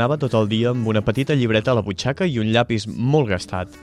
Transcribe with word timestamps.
Anava 0.00 0.16
tot 0.16 0.32
el 0.32 0.46
dia 0.48 0.70
amb 0.72 0.86
una 0.88 1.02
petita 1.04 1.34
llibreta 1.36 1.74
a 1.74 1.76
la 1.76 1.82
butxaca 1.84 2.24
i 2.24 2.38
un 2.40 2.48
llapis 2.54 2.86
molt 2.88 3.28
gastat. 3.28 3.74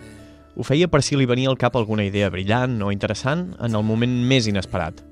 Ho 0.58 0.64
feia 0.66 0.88
per 0.90 1.04
si 1.06 1.14
li 1.14 1.28
venia 1.30 1.52
al 1.52 1.60
cap 1.62 1.76
alguna 1.78 2.08
idea 2.08 2.32
brillant 2.34 2.80
o 2.82 2.88
interessant 2.90 3.44
en 3.62 3.78
el 3.78 3.84
moment 3.86 4.16
més 4.32 4.48
inesperat. 4.50 5.04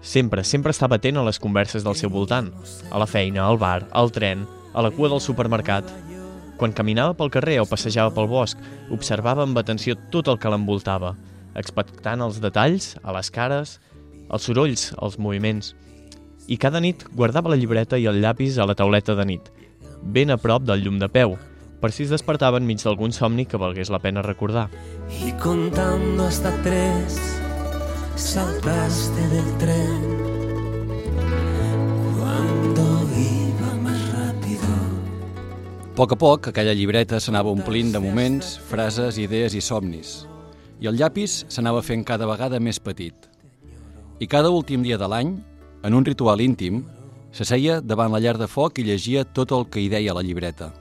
Sempre, 0.00 0.40
sempre 0.40 0.72
estava 0.72 0.96
atent 0.96 1.20
a 1.20 1.24
les 1.26 1.36
converses 1.36 1.84
del 1.84 1.98
seu 2.00 2.08
voltant. 2.08 2.48
A 2.88 2.96
la 2.96 3.04
feina, 3.04 3.42
al 3.44 3.60
bar, 3.60 3.90
al 3.92 4.08
tren, 4.08 4.46
a 4.72 4.86
la 4.86 4.90
cua 4.94 5.10
del 5.12 5.20
supermercat. 5.20 5.92
Quan 6.56 6.72
caminava 6.72 7.12
pel 7.18 7.34
carrer 7.36 7.58
o 7.60 7.68
passejava 7.68 8.14
pel 8.16 8.30
bosc, 8.32 8.56
observava 8.96 9.44
amb 9.44 9.60
atenció 9.60 9.98
tot 10.16 10.32
el 10.32 10.40
que 10.40 10.48
l'envoltava, 10.48 11.12
expectant 11.60 12.24
els 12.24 12.40
detalls, 12.40 12.94
a 13.04 13.12
les 13.18 13.28
cares, 13.28 13.76
els 14.32 14.48
sorolls, 14.48 14.94
els 14.96 15.20
moviments. 15.20 15.74
I 16.48 16.56
cada 16.56 16.80
nit 16.80 17.04
guardava 17.12 17.52
la 17.52 17.60
llibreta 17.60 18.00
i 18.00 18.08
el 18.08 18.22
llapis 18.24 18.56
a 18.56 18.64
la 18.64 18.78
tauleta 18.78 19.12
de 19.18 19.28
nit, 19.28 19.52
ben 20.06 20.30
a 20.30 20.36
prop 20.38 20.64
del 20.64 20.84
llum 20.84 20.98
de 21.02 21.08
peu, 21.10 21.36
per 21.80 21.90
si 21.92 22.06
es 22.06 22.12
despertava 22.14 22.60
enmig 22.60 22.80
d'algun 22.82 23.12
somni 23.12 23.44
que 23.46 23.60
valgués 23.60 23.90
la 23.92 24.00
pena 24.00 24.22
recordar. 24.22 24.68
Y 25.10 25.32
contando 25.32 26.24
hasta 26.24 26.50
tres, 26.62 27.18
saltaste 28.16 29.28
del 29.28 29.58
tren. 29.58 30.02
Cuando 32.18 32.82
iba 33.14 33.74
más 33.82 34.00
rápido. 34.12 34.72
A 35.92 35.94
poc 35.96 36.12
a 36.12 36.16
poc, 36.16 36.48
aquella 36.48 36.74
llibreta 36.74 37.20
s'anava 37.20 37.52
omplint 37.52 37.92
de 37.92 38.00
moments, 38.00 38.58
frases, 38.58 39.18
idees 39.18 39.54
i 39.54 39.60
somnis. 39.60 40.26
I 40.80 40.88
el 40.88 40.96
llapis 40.96 41.46
s'anava 41.48 41.82
fent 41.82 42.04
cada 42.04 42.26
vegada 42.28 42.60
més 42.60 42.80
petit. 42.80 43.14
I 44.20 44.26
cada 44.26 44.50
últim 44.50 44.82
dia 44.82 44.98
de 44.98 45.08
l'any, 45.08 45.36
en 45.84 45.94
un 45.94 46.04
ritual 46.04 46.40
íntim, 46.40 46.84
s'asseia 47.32 47.80
davant 47.80 48.12
la 48.12 48.20
llar 48.22 48.36
de 48.38 48.48
foc 48.48 48.78
i 48.78 48.84
llegia 48.86 49.24
tot 49.24 49.52
el 49.52 49.66
que 49.70 49.80
hi 49.82 49.88
deia 49.92 50.12
a 50.12 50.16
la 50.18 50.24
llibreta. 50.26 50.72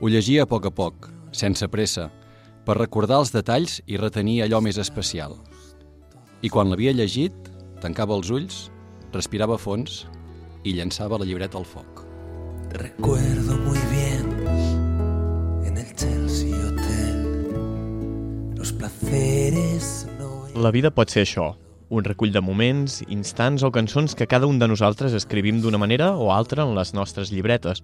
Ho 0.00 0.08
llegia 0.08 0.44
a 0.44 0.48
poc 0.48 0.66
a 0.66 0.72
poc, 0.72 1.10
sense 1.32 1.68
pressa, 1.68 2.10
per 2.64 2.78
recordar 2.78 3.18
els 3.22 3.32
detalls 3.34 3.80
i 3.86 3.98
retenir 4.00 4.42
allò 4.44 4.60
més 4.64 4.78
especial. 4.78 5.36
I 6.42 6.48
quan 6.48 6.70
l'havia 6.70 6.92
llegit, 6.96 7.34
tancava 7.80 8.16
els 8.16 8.30
ulls, 8.30 8.70
respirava 9.12 9.56
a 9.56 9.60
fons 9.60 10.06
i 10.64 10.72
llançava 10.76 11.18
la 11.20 11.26
llibreta 11.28 11.58
al 11.58 11.66
foc. 11.68 12.04
Recuerdo 12.72 13.56
muy 13.66 13.78
bien 13.90 14.46
en 15.66 15.76
el 15.76 15.94
Chelsea 15.96 16.54
Hotel 16.54 17.40
los 18.56 18.72
placeres 18.72 20.06
no 20.18 20.46
La 20.54 20.70
vida 20.70 20.90
pot 20.90 21.10
ser 21.10 21.24
això, 21.26 21.56
un 21.90 22.04
recull 22.04 22.30
de 22.32 22.40
moments, 22.40 23.00
instants 23.10 23.64
o 23.66 23.72
cançons 23.74 24.14
que 24.14 24.28
cada 24.30 24.46
un 24.46 24.60
de 24.62 24.68
nosaltres 24.70 25.12
escrivim 25.18 25.58
d'una 25.60 25.78
manera 25.82 26.12
o 26.14 26.30
altra 26.30 26.62
en 26.62 26.76
les 26.76 26.94
nostres 26.94 27.32
llibretes 27.34 27.82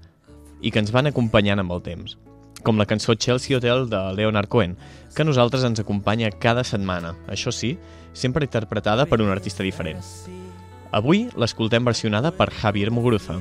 i 0.62 0.70
que 0.70 0.78
ens 0.78 0.92
van 0.94 1.10
acompanyant 1.10 1.60
amb 1.60 1.74
el 1.74 1.82
temps. 1.82 2.14
Com 2.62 2.78
la 2.78 2.86
cançó 2.86 3.16
Chelsea 3.18 3.58
Hotel 3.58 3.90
de 3.90 3.98
Leonard 4.14 4.48
Cohen, 4.48 4.76
que 5.14 5.26
a 5.26 5.26
nosaltres 5.26 5.66
ens 5.66 5.82
acompanya 5.82 6.30
cada 6.30 6.62
setmana, 6.64 7.16
això 7.26 7.50
sí, 7.50 7.74
sempre 8.14 8.46
interpretada 8.46 9.06
per 9.10 9.20
un 9.20 9.34
artista 9.34 9.66
diferent. 9.66 10.00
Avui 10.94 11.26
l'escoltem 11.36 11.84
versionada 11.84 12.30
per 12.30 12.52
Javier 12.54 12.94
Muguruza. 12.94 13.40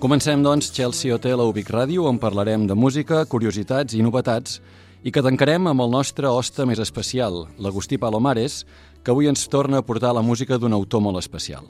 Comencem, 0.00 0.42
doncs, 0.42 0.72
Chelsea 0.72 1.14
Hotel 1.14 1.40
a 1.40 1.44
Ubic 1.44 1.68
Ràdio, 1.74 2.08
on 2.08 2.18
parlarem 2.18 2.66
de 2.66 2.74
música, 2.74 3.24
curiositats 3.26 3.94
i 3.94 4.02
novetats, 4.02 4.62
i 5.02 5.12
que 5.14 5.22
tancarem 5.22 5.68
amb 5.70 5.84
el 5.84 5.90
nostre 5.92 6.30
hoste 6.30 6.66
més 6.66 6.80
especial, 6.82 7.44
l'Agustí 7.62 7.98
Palomares, 7.98 8.64
que 9.08 9.12
avui 9.16 9.24
ens 9.24 9.46
torna 9.48 9.78
a 9.80 9.82
portar 9.88 10.10
la 10.12 10.20
música 10.20 10.58
d'un 10.60 10.74
autor 10.76 11.00
molt 11.00 11.16
especial. 11.16 11.64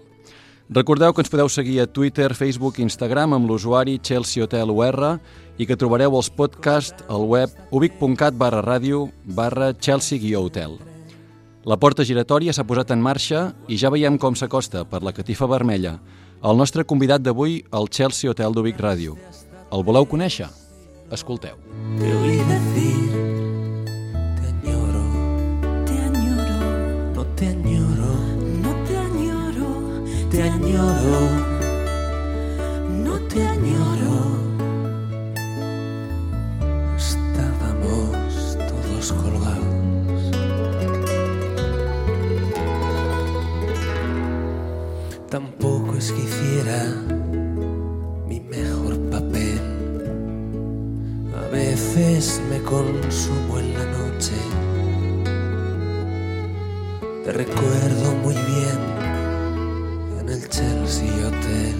Recordeu 0.74 1.12
que 1.14 1.22
ens 1.22 1.30
podeu 1.30 1.46
seguir 1.46 1.76
a 1.78 1.86
Twitter, 1.86 2.34
Facebook 2.34 2.80
i 2.80 2.82
Instagram 2.82 3.36
amb 3.36 3.46
l'usuari 3.46 4.00
Chelsea 4.02 4.42
Hotel 4.42 4.72
UR 4.74 5.20
i 5.54 5.62
que 5.62 5.76
trobareu 5.78 6.16
els 6.18 6.32
podcasts 6.34 7.06
al 7.06 7.28
web 7.30 7.54
ubic.cat 7.70 8.34
barra 8.34 8.58
ràdio 8.66 9.04
barra 9.22 9.70
Chelsea-hotel. 9.70 10.80
La 11.62 11.78
porta 11.78 12.02
giratòria 12.02 12.50
s'ha 12.50 12.66
posat 12.66 12.90
en 12.90 13.06
marxa 13.06 13.52
i 13.70 13.78
ja 13.78 13.94
veiem 13.94 14.18
com 14.18 14.34
s'acosta 14.34 14.82
per 14.82 15.04
la 15.06 15.14
catifa 15.14 15.46
vermella 15.46 16.00
el 16.42 16.58
nostre 16.58 16.82
convidat 16.82 17.22
d'avui 17.22 17.62
al 17.70 17.86
Chelsea 17.86 18.34
Hotel 18.34 18.50
d'Ubic 18.50 18.82
Ràdio. 18.82 19.14
El 19.70 19.86
voleu 19.86 20.10
conèixer? 20.10 20.50
Escolteu. 21.14 21.54
te 22.02 22.77
te 30.38 30.44
añoro, 30.44 31.20
no 33.04 33.18
te 33.26 33.44
añoro. 33.44 34.14
estábamos 36.96 38.56
todos 38.70 39.12
colgados. 39.14 40.30
Tampoco 45.28 45.96
es 45.96 46.12
que 46.12 46.22
hiciera 46.22 46.84
mi 48.28 48.38
mejor 48.38 48.96
papel. 49.10 49.60
A 51.36 51.48
veces 51.50 52.40
me 52.48 52.62
consumo 52.62 53.58
en 53.58 53.72
la 53.72 53.86
noche. 53.86 54.36
Te 57.24 57.32
recuerdo 57.32 58.14
muy 58.22 58.34
bien 58.34 58.78
en 58.78 58.97
el 60.38 60.48
Chelsea 60.48 61.26
Hotel. 61.26 61.76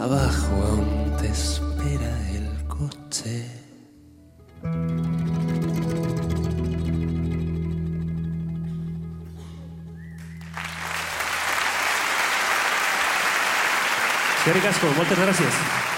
Abajo 0.00 0.54
aún 0.68 1.16
te 1.18 1.28
espera 1.28 2.12
el 2.30 2.66
coche. 2.66 3.46
Eskerrik 14.42 14.66
asko, 14.66 14.86
moltes 14.98 15.18
gràcies. 15.18 15.91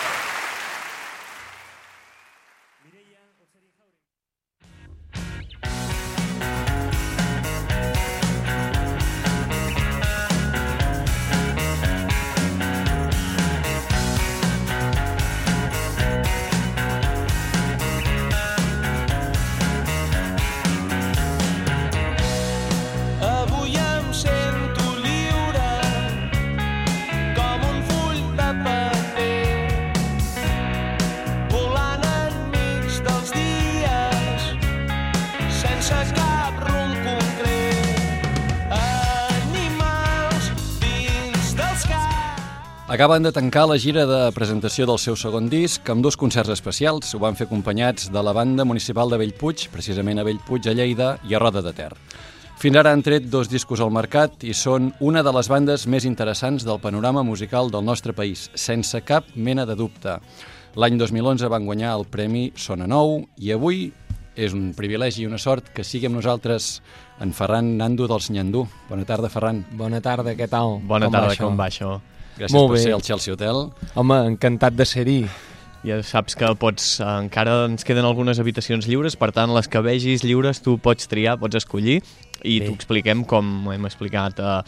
Acaben 43.05 43.23
de 43.23 43.33
tancar 43.37 43.67
la 43.69 43.77
gira 43.77 44.07
de 44.09 44.19
presentació 44.33 44.87
del 44.89 44.97
seu 44.97 45.13
segon 45.21 45.51
disc 45.53 45.91
amb 45.93 46.01
dos 46.01 46.17
concerts 46.17 46.49
especials. 46.55 47.11
Ho 47.13 47.19
van 47.21 47.35
fer 47.37 47.45
acompanyats 47.45 48.07
de 48.09 48.21
la 48.25 48.33
banda 48.33 48.65
municipal 48.65 49.11
de 49.13 49.19
Bellpuig, 49.21 49.67
precisament 49.69 50.23
a 50.23 50.25
Bellpuig, 50.25 50.71
a 50.71 50.73
Lleida 50.73 51.11
i 51.29 51.37
a 51.37 51.41
Roda 51.43 51.61
de 51.61 51.75
Ter. 51.77 51.91
Fins 52.63 52.79
ara 52.81 52.95
han 52.97 53.05
tret 53.05 53.27
dos 53.29 53.51
discos 53.53 53.83
al 53.85 53.93
mercat 53.93 54.47
i 54.49 54.57
són 54.57 54.89
una 55.05 55.21
de 55.21 55.35
les 55.37 55.51
bandes 55.53 55.85
més 55.85 56.07
interessants 56.09 56.65
del 56.65 56.81
panorama 56.81 57.21
musical 57.29 57.69
del 57.69 57.85
nostre 57.85 58.17
país, 58.17 58.47
sense 58.55 59.03
cap 59.05 59.29
mena 59.37 59.69
de 59.69 59.77
dubte. 59.77 60.17
L'any 60.81 60.97
2011 60.97 61.53
van 61.53 61.69
guanyar 61.69 61.93
el 61.99 62.07
Premi 62.09 62.55
Sona 62.57 62.89
Nou 62.89 63.19
i 63.37 63.53
avui 63.53 63.91
és 64.33 64.57
un 64.57 64.73
privilegi 64.73 65.27
i 65.27 65.29
una 65.29 65.37
sort 65.37 65.75
que 65.77 65.85
sigui 65.85 66.09
amb 66.09 66.23
nosaltres 66.23 66.79
en 67.21 67.37
Ferran 67.37 67.75
Nando 67.77 68.09
dels 68.09 68.33
Nyandú. 68.33 68.65
Bona 68.89 69.05
tarda, 69.05 69.29
Ferran. 69.29 69.61
Bona 69.77 70.01
tarda, 70.01 70.33
què 70.33 70.49
tal? 70.49 70.79
Bona 70.81 71.13
com 71.13 71.13
va 71.13 71.21
tarda, 71.21 71.37
això? 71.37 71.45
com 71.45 71.61
va 71.61 71.69
això? 71.69 71.93
Gràcies 72.35 72.55
Molt 72.55 72.73
per 72.73 72.79
bé. 72.79 72.83
ser 72.83 72.95
al 72.97 73.03
Chelsea 73.03 73.35
Hotel. 73.35 73.71
Home, 73.95 74.17
encantat 74.35 74.75
de 74.75 74.85
ser-hi. 74.85 75.21
Ja 75.85 75.99
saps 76.03 76.35
que 76.35 76.49
pots, 76.57 76.99
eh, 77.01 77.05
encara 77.05 77.67
ens 77.67 77.85
queden 77.85 78.07
algunes 78.09 78.41
habitacions 78.41 78.89
lliures, 78.89 79.17
per 79.21 79.31
tant, 79.37 79.53
les 79.55 79.69
que 79.69 79.83
vegis 79.85 80.25
lliures 80.25 80.63
tu 80.65 80.79
pots 80.79 81.07
triar, 81.07 81.39
pots 81.39 81.57
escollir, 81.61 82.03
i 82.43 82.61
t'ho 82.61 82.73
expliquem 82.73 83.25
com 83.25 83.71
hem 83.71 83.85
explicat 83.85 84.41
a, 84.41 84.65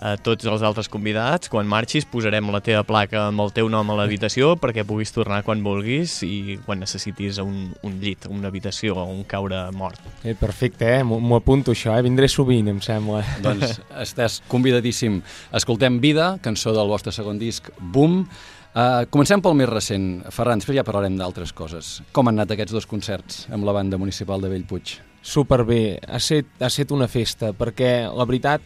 a 0.00 0.16
tots 0.16 0.48
els 0.48 0.64
altres 0.64 0.88
convidats. 0.88 1.50
Quan 1.52 1.68
marxis 1.68 2.06
posarem 2.08 2.48
la 2.50 2.62
teva 2.64 2.82
placa 2.88 3.26
amb 3.28 3.44
el 3.44 3.52
teu 3.56 3.68
nom 3.72 3.92
a 3.92 3.98
l'habitació 4.00 4.54
perquè 4.60 4.86
puguis 4.88 5.12
tornar 5.12 5.42
quan 5.46 5.62
vulguis 5.64 6.16
i 6.24 6.56
quan 6.64 6.80
necessitis 6.80 7.38
un, 7.44 7.70
un 7.86 7.98
llit, 8.00 8.26
una 8.32 8.48
habitació 8.48 8.96
o 8.96 9.04
un 9.12 9.24
caure 9.28 9.66
mort. 9.76 10.00
Eh, 10.24 10.34
perfecte, 10.38 10.88
eh? 10.96 11.02
M'ho 11.04 11.36
apunto 11.36 11.76
això, 11.76 11.92
eh? 11.96 12.06
Vindré 12.06 12.30
sovint, 12.32 12.72
em 12.72 12.80
sembla. 12.84 13.20
Doncs 13.44 13.76
estàs 14.00 14.40
convidadíssim. 14.48 15.20
Escoltem 15.56 16.00
Vida, 16.00 16.32
cançó 16.42 16.72
del 16.76 16.88
vostre 16.88 17.12
segon 17.12 17.38
disc, 17.40 17.68
Boom. 17.78 18.24
Uh, 18.70 19.02
comencem 19.10 19.42
pel 19.42 19.56
més 19.58 19.68
recent. 19.68 20.04
Ferran, 20.30 20.60
després 20.62 20.78
ja 20.78 20.86
parlarem 20.86 21.16
d'altres 21.18 21.52
coses. 21.52 21.98
Com 22.14 22.30
han 22.30 22.38
anat 22.38 22.54
aquests 22.54 22.76
dos 22.76 22.86
concerts 22.86 23.46
amb 23.50 23.66
la 23.66 23.74
banda 23.74 23.98
municipal 23.98 24.40
de 24.40 24.52
Bellpuig? 24.52 24.94
Superbé, 25.20 25.98
ha 26.06 26.20
set, 26.22 26.54
ha 26.62 26.70
set 26.72 26.94
una 26.94 27.08
festa, 27.10 27.50
perquè 27.52 28.06
la 28.08 28.24
veritat, 28.24 28.62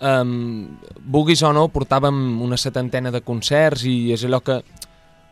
um, 0.00 0.76
vulguis 1.06 1.42
o 1.46 1.52
no, 1.56 1.68
portàvem 1.72 2.40
una 2.42 2.58
setantena 2.60 3.12
de 3.14 3.22
concerts 3.24 3.86
i 3.88 4.12
és 4.14 4.24
allò 4.26 4.42
que, 4.44 4.60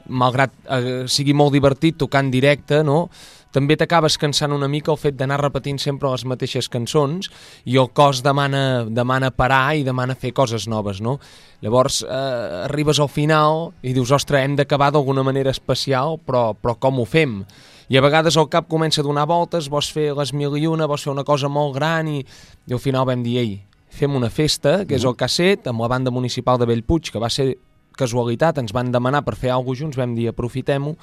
malgrat 0.08 0.52
eh, 0.68 1.04
sigui 1.08 1.32
molt 1.32 1.54
divertit 1.54 1.96
tocar 1.96 2.24
en 2.24 2.30
directe, 2.32 2.82
no? 2.84 3.08
també 3.54 3.76
t'acabes 3.78 4.16
cansant 4.18 4.50
una 4.50 4.66
mica 4.66 4.90
el 4.90 4.98
fet 4.98 5.14
d'anar 5.14 5.38
repetint 5.38 5.78
sempre 5.78 6.10
les 6.10 6.24
mateixes 6.26 6.66
cançons 6.68 7.28
i 7.70 7.76
el 7.78 7.86
cos 7.94 8.24
demana, 8.26 8.84
demana 8.90 9.30
parar 9.30 9.76
i 9.78 9.84
demana 9.86 10.16
fer 10.18 10.32
coses 10.34 10.66
noves, 10.66 10.98
no? 11.00 11.20
Llavors 11.62 12.00
eh, 12.02 12.64
arribes 12.64 12.98
al 12.98 13.12
final 13.12 13.68
i 13.86 13.94
dius, 13.94 14.10
ostres, 14.10 14.42
hem 14.42 14.56
d'acabar 14.58 14.90
d'alguna 14.92 15.22
manera 15.22 15.54
especial, 15.54 16.18
però, 16.18 16.48
però 16.58 16.74
com 16.82 16.98
ho 16.98 17.06
fem? 17.06 17.44
I 17.92 18.00
a 18.00 18.02
vegades 18.02 18.34
el 18.40 18.50
cap 18.50 18.66
comença 18.66 19.04
a 19.04 19.06
donar 19.06 19.28
voltes, 19.30 19.70
vols 19.70 19.92
fer 19.92 20.10
les 20.18 20.34
mil 20.34 20.58
i 20.58 20.66
una, 20.66 20.90
vols 20.90 21.06
fer 21.06 21.14
una 21.14 21.24
cosa 21.24 21.46
molt 21.52 21.76
gran 21.78 22.10
i, 22.10 22.24
i 22.66 22.74
al 22.74 22.82
final 22.82 23.06
vam 23.06 23.22
dir, 23.22 23.38
ei, 23.38 23.54
fem 23.94 24.16
una 24.18 24.30
festa, 24.30 24.82
que 24.88 24.96
és 24.98 25.06
el 25.06 25.16
casset, 25.18 25.68
amb 25.70 25.84
la 25.84 25.90
banda 25.92 26.12
municipal 26.14 26.58
de 26.58 26.66
Bellpuig, 26.70 27.12
que 27.12 27.22
va 27.22 27.30
ser 27.30 27.52
casualitat, 27.98 28.58
ens 28.58 28.74
van 28.74 28.90
demanar 28.92 29.22
per 29.26 29.36
fer 29.38 29.52
alguna 29.54 29.78
junts, 29.84 29.98
vam 29.98 30.16
dir 30.16 30.28
aprofitem-ho, 30.30 30.96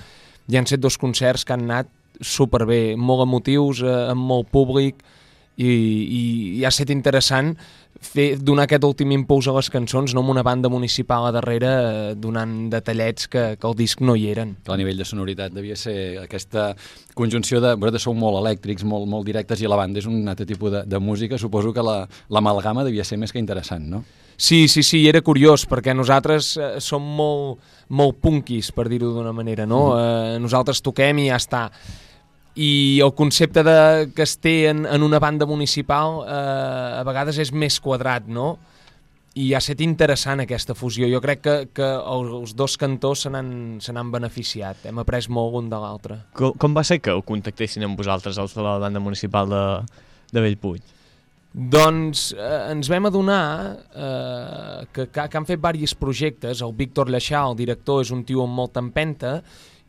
i 0.51 0.59
han 0.59 0.67
set 0.67 0.81
dos 0.83 0.97
concerts 0.99 1.45
que 1.47 1.55
han 1.55 1.63
anat 1.69 1.89
superbé, 2.21 2.97
molt 2.99 3.23
emotius, 3.25 3.81
eh, 3.85 3.97
amb 4.11 4.27
molt 4.27 4.51
públic, 4.51 4.99
i, 5.55 5.67
i, 5.67 6.21
i 6.59 6.65
ha 6.65 6.71
estat 6.71 6.91
interessant 6.93 7.53
fer, 8.01 8.35
donar 8.41 8.65
aquest 8.67 8.85
últim 8.87 9.13
impuls 9.15 9.47
a 9.47 9.55
les 9.55 9.69
cançons, 9.71 10.13
no 10.13 10.23
amb 10.23 10.33
una 10.33 10.43
banda 10.43 10.69
municipal 10.69 11.27
a 11.27 11.33
darrere 11.35 11.69
eh, 11.71 12.15
donant 12.17 12.69
detallets 12.73 13.29
que, 13.31 13.45
que 13.61 13.69
el 13.69 13.77
disc 13.77 14.01
no 14.01 14.15
hi 14.17 14.27
eren. 14.33 14.55
El 14.67 14.81
nivell 14.81 14.99
de 14.99 15.07
sonoritat 15.07 15.53
devia 15.55 15.77
ser 15.79 15.95
aquesta 16.23 16.71
conjunció 17.17 17.61
de... 17.63 17.75
Vosaltres 17.77 18.07
sou 18.09 18.17
molt 18.17 18.41
elèctrics, 18.41 18.85
molt, 18.87 19.07
molt 19.09 19.27
directes, 19.27 19.61
i 19.61 19.69
la 19.69 19.79
banda 19.79 20.01
és 20.01 20.09
un 20.09 20.25
altre 20.27 20.47
tipus 20.49 20.73
de, 20.73 20.83
de 20.89 20.99
música. 20.99 21.39
Suposo 21.41 21.73
que 21.73 21.85
l'amalgama 21.85 22.81
la, 22.81 22.89
devia 22.89 23.07
ser 23.07 23.19
més 23.21 23.33
que 23.33 23.41
interessant, 23.41 23.87
no? 23.93 24.03
Sí, 24.41 24.67
sí, 24.67 24.81
sí, 24.81 25.03
era 25.05 25.21
curiós, 25.21 25.67
perquè 25.69 25.93
nosaltres 25.93 26.55
eh, 26.57 26.69
som 26.81 27.03
molt, 27.05 27.59
molt 27.93 28.17
punkis, 28.23 28.71
per 28.73 28.87
dir-ho 28.89 29.11
d'una 29.13 29.35
manera, 29.37 29.67
no? 29.69 29.91
Mm. 29.91 29.99
Eh, 29.99 30.39
nosaltres 30.41 30.81
toquem 30.81 31.21
i 31.21 31.27
ja 31.29 31.37
està. 31.37 31.67
I 32.55 32.99
el 33.03 33.13
concepte 33.15 33.63
de, 33.63 34.11
que 34.15 34.25
es 34.25 34.35
té 34.43 34.67
en, 34.67 34.83
en 34.85 35.03
una 35.03 35.19
banda 35.23 35.47
municipal 35.47 36.19
eh, 36.25 36.99
a 36.99 37.03
vegades 37.07 37.39
és 37.39 37.53
més 37.55 37.79
quadrat, 37.79 38.27
no? 38.27 38.57
I 39.39 39.53
ha 39.55 39.61
estat 39.63 39.79
interessant 39.79 40.43
aquesta 40.43 40.75
fusió. 40.75 41.07
Jo 41.07 41.21
crec 41.23 41.39
que, 41.45 41.53
que 41.71 41.87
els 41.87 42.51
dos 42.59 42.75
cantors 42.75 43.23
se 43.23 43.31
n'han 43.31 44.11
beneficiat. 44.11 44.83
Hem 44.89 44.99
après 44.99 45.29
molt 45.31 45.55
un 45.61 45.69
de 45.71 45.79
l'altre. 45.79 46.17
Com, 46.35 46.57
com 46.59 46.75
va 46.75 46.83
ser 46.83 46.99
que 46.99 47.15
ho 47.15 47.23
contactessin 47.23 47.87
amb 47.87 47.95
vosaltres, 47.95 48.41
els 48.41 48.57
de 48.57 48.65
la 48.65 48.75
banda 48.83 48.99
municipal 48.99 49.47
de, 49.47 49.63
de 50.35 50.43
Bellpuig? 50.43 50.97
Doncs 51.51 52.29
eh, 52.35 52.71
ens 52.71 52.91
vam 52.91 53.07
adonar 53.07 53.45
eh, 53.95 54.85
que, 54.91 55.07
que, 55.07 55.23
que 55.23 55.39
han 55.39 55.47
fet 55.47 55.63
diversos 55.63 55.95
projectes. 55.99 56.59
El 56.59 56.75
Víctor 56.75 57.07
Leixà, 57.07 57.45
el 57.47 57.55
director, 57.59 58.03
és 58.03 58.11
un 58.11 58.27
tio 58.27 58.43
amb 58.43 58.59
molta 58.59 58.83
empenta 58.83 59.37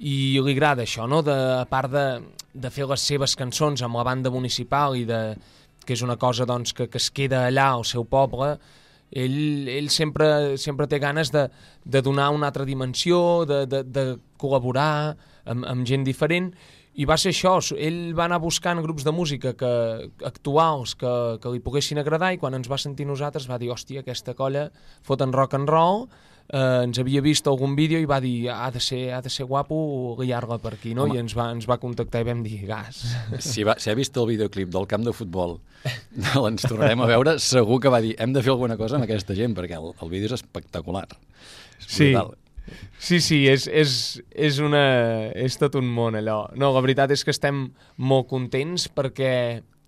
i 0.02 0.40
li 0.43 0.54
agrada 0.56 0.82
això, 0.82 1.06
no? 1.06 1.22
de, 1.22 1.34
a 1.60 1.64
part 1.70 1.93
de, 1.93 2.06
de 2.52 2.70
fer 2.75 2.88
les 2.90 3.02
seves 3.06 3.37
cançons 3.38 3.84
amb 3.87 4.00
la 4.00 4.06
banda 4.06 4.32
municipal 4.34 4.96
i 4.99 5.04
de, 5.06 5.20
que 5.87 5.94
és 5.94 6.02
una 6.02 6.19
cosa 6.19 6.46
doncs, 6.49 6.75
que, 6.75 6.88
que 6.90 6.99
es 6.99 7.10
queda 7.14 7.46
allà 7.46 7.69
al 7.76 7.87
seu 7.87 8.04
poble, 8.08 8.56
ell, 9.12 9.69
ell 9.70 9.90
sempre, 9.94 10.58
sempre 10.58 10.88
té 10.90 10.99
ganes 11.02 11.31
de, 11.31 11.46
de 11.84 12.02
donar 12.02 12.31
una 12.34 12.50
altra 12.50 12.66
dimensió, 12.66 13.44
de, 13.46 13.64
de, 13.70 13.82
de 13.84 14.06
col·laborar 14.43 15.14
amb, 15.44 15.66
amb 15.69 15.87
gent 15.87 16.06
diferent, 16.08 16.50
i 16.93 17.06
va 17.08 17.16
ser 17.16 17.31
això, 17.32 17.55
ell 17.81 18.12
va 18.16 18.26
anar 18.26 18.40
buscant 18.43 18.82
grups 18.84 19.06
de 19.06 19.14
música 19.16 19.55
que, 19.56 19.72
actuals 20.28 20.93
que, 21.00 21.12
que 21.40 21.52
li 21.55 21.62
poguessin 21.64 22.02
agradar 22.02 22.34
i 22.34 22.40
quan 22.43 22.58
ens 22.58 22.69
va 22.69 22.81
sentir 22.81 23.06
nosaltres 23.08 23.48
va 23.48 23.56
dir, 23.60 23.70
hòstia, 23.72 24.02
aquesta 24.02 24.34
colla 24.37 24.66
foten 25.06 25.32
rock 25.32 25.56
and 25.56 25.72
roll, 25.72 26.05
eh, 26.49 26.83
ens 26.85 26.99
havia 26.99 27.23
vist 27.25 27.47
algun 27.50 27.77
vídeo 27.79 28.00
i 28.03 28.09
va 28.09 28.21
dir 28.25 28.50
ha 28.53 28.71
de 28.75 28.81
ser, 28.83 29.03
ha 29.17 29.21
de 29.23 29.31
ser 29.33 29.47
guapo 29.50 30.17
guiar-la 30.19 30.59
per 30.62 30.75
aquí, 30.77 30.94
no? 30.94 31.06
Home. 31.06 31.17
I 31.17 31.23
ens 31.23 31.37
va, 31.39 31.50
ens 31.55 31.69
va 31.71 31.79
contactar 31.83 32.25
i 32.25 32.29
vam 32.29 32.43
dir 32.47 32.62
gas. 32.69 33.03
Si, 33.39 33.65
va, 33.67 33.77
si 33.83 33.91
ha 33.93 33.97
vist 33.99 34.17
el 34.17 34.29
videoclip 34.35 34.73
del 34.75 34.89
camp 34.91 35.06
de 35.06 35.15
futbol, 35.17 35.59
ens 36.50 36.69
tornarem 36.69 37.03
a 37.03 37.11
veure, 37.11 37.39
segur 37.43 37.81
que 37.83 37.93
va 37.93 38.03
dir 38.05 38.15
hem 38.23 38.35
de 38.35 38.44
fer 38.44 38.55
alguna 38.55 38.79
cosa 38.81 38.99
amb 38.99 39.09
aquesta 39.09 39.37
gent, 39.39 39.56
perquè 39.59 39.81
el, 39.81 39.93
el 39.99 40.12
vídeo 40.12 40.31
és 40.31 40.39
espectacular. 40.41 41.09
És 41.81 41.91
sí, 41.91 42.12
brutal. 42.12 42.37
Sí, 43.03 43.19
sí, 43.21 43.41
és, 43.50 43.67
és, 43.67 43.93
és, 44.31 44.59
una, 44.62 44.83
és 45.35 45.59
tot 45.59 45.75
un 45.79 45.89
món 45.91 46.15
allò. 46.19 46.44
No, 46.59 46.71
la 46.75 46.83
veritat 46.85 47.11
és 47.15 47.25
que 47.27 47.35
estem 47.35 47.65
molt 47.99 48.29
contents 48.31 48.87
perquè 48.94 49.33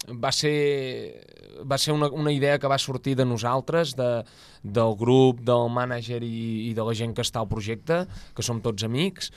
va 0.09 0.31
ser, 0.33 1.25
va 1.65 1.79
ser 1.79 1.95
una, 1.95 2.09
una 2.13 2.33
idea 2.33 2.59
que 2.59 2.71
va 2.71 2.79
sortir 2.79 3.17
de 3.17 3.25
nosaltres, 3.25 3.95
de, 3.97 4.25
del 4.63 4.95
grup, 5.01 5.41
del 5.47 5.71
mànager 5.73 6.23
i, 6.23 6.71
i 6.71 6.73
de 6.77 6.85
la 6.85 6.95
gent 6.95 7.15
que 7.15 7.25
està 7.25 7.41
al 7.41 7.51
projecte, 7.51 8.05
que 8.35 8.45
som 8.45 8.61
tots 8.65 8.85
amics, 8.85 9.33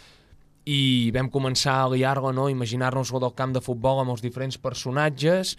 i 0.67 1.11
vam 1.15 1.29
començar 1.31 1.77
a 1.81 1.89
liar-la, 1.93 2.33
no? 2.35 2.49
imaginar-nos 2.51 3.13
el 3.13 3.23
del 3.23 3.35
camp 3.37 3.53
de 3.55 3.63
futbol 3.63 4.01
amb 4.01 4.11
els 4.15 4.23
diferents 4.23 4.59
personatges, 4.59 5.55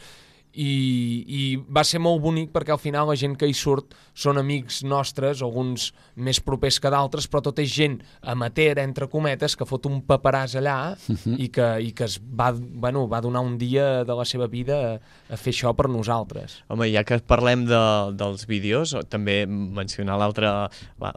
i, 0.53 1.25
i 1.29 1.43
va 1.69 1.85
ser 1.87 2.00
molt 2.03 2.23
bonic 2.23 2.50
perquè 2.55 2.73
al 2.75 2.81
final 2.83 3.09
la 3.11 3.17
gent 3.19 3.37
que 3.39 3.49
hi 3.49 3.55
surt 3.56 3.95
són 4.19 4.41
amics 4.41 4.81
nostres, 4.83 5.43
alguns 5.43 5.90
més 6.17 6.40
propers 6.45 6.81
que 6.83 6.90
d'altres, 6.90 7.28
però 7.31 7.43
tot 7.45 7.61
és 7.62 7.71
gent 7.73 7.99
amateur, 8.23 8.81
entre 8.83 9.09
cometes, 9.11 9.57
que 9.57 9.69
fot 9.69 9.87
un 9.90 10.00
paperàs 10.07 10.57
allà 10.59 10.95
uh 10.95 11.14
-huh. 11.14 11.37
i, 11.38 11.49
que, 11.49 11.69
i 11.81 11.93
que 11.93 12.05
es 12.05 12.19
va, 12.19 12.52
bueno, 12.52 13.07
va 13.09 13.21
donar 13.21 13.40
un 13.40 13.59
dia 13.59 14.05
de 14.05 14.14
la 14.14 14.25
seva 14.25 14.47
vida 14.47 14.75
a, 14.95 15.00
a 15.35 15.37
fer 15.37 15.52
això 15.52 15.75
per 15.75 15.88
nosaltres. 15.88 16.64
Home, 16.69 16.90
ja 16.93 17.05
que 17.05 17.19
parlem 17.19 17.67
de, 17.67 18.12
dels 18.17 18.47
vídeos, 18.47 18.97
també 19.09 19.47
mencionar 19.47 20.19
l'altre 20.19 20.69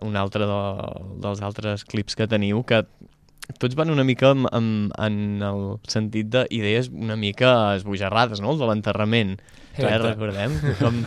un 0.02 0.16
altre 0.16 0.46
de, 0.46 0.62
dels 1.22 1.42
altres 1.42 1.84
clips 1.84 2.16
que 2.16 2.28
teniu, 2.28 2.64
que 2.64 2.86
tots 3.58 3.78
van 3.80 3.92
una 3.94 4.06
mica 4.08 4.32
en, 4.36 4.46
en, 4.52 4.70
en 4.98 5.42
el 5.48 5.66
sentit 5.90 6.30
d'idees 6.32 6.92
una 6.92 7.18
mica 7.20 7.76
esbojarrades, 7.76 8.44
no? 8.44 8.54
El 8.54 8.62
de 8.62 8.70
l'enterrament. 8.70 9.36
Eh, 9.78 9.98
recordem? 9.98 10.56
Com, 10.82 10.98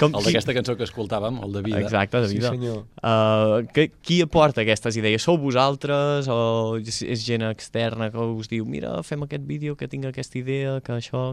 com 0.00 0.16
el 0.18 0.26
d'aquesta 0.28 0.52
cançó 0.56 0.76
que 0.76 0.84
escoltàvem, 0.84 1.38
el 1.44 1.54
de 1.54 1.62
Vida. 1.64 1.80
Exacte, 1.80 2.20
de 2.20 2.28
Vida. 2.32 2.52
Sí, 2.52 2.60
senyor. 2.60 2.82
Uh, 3.00 3.64
que, 3.72 3.88
qui 4.04 4.20
aporta 4.24 4.62
aquestes 4.62 4.98
idees? 5.00 5.24
Sou 5.24 5.40
vosaltres 5.40 6.28
o 6.32 6.76
és 6.76 7.24
gent 7.24 7.46
externa 7.48 8.10
que 8.12 8.20
us 8.20 8.52
diu 8.52 8.68
mira, 8.68 8.98
fem 9.06 9.24
aquest 9.24 9.46
vídeo, 9.48 9.76
que 9.80 9.88
tinc 9.88 10.08
aquesta 10.10 10.40
idea, 10.42 10.78
que 10.84 10.98
això... 11.00 11.30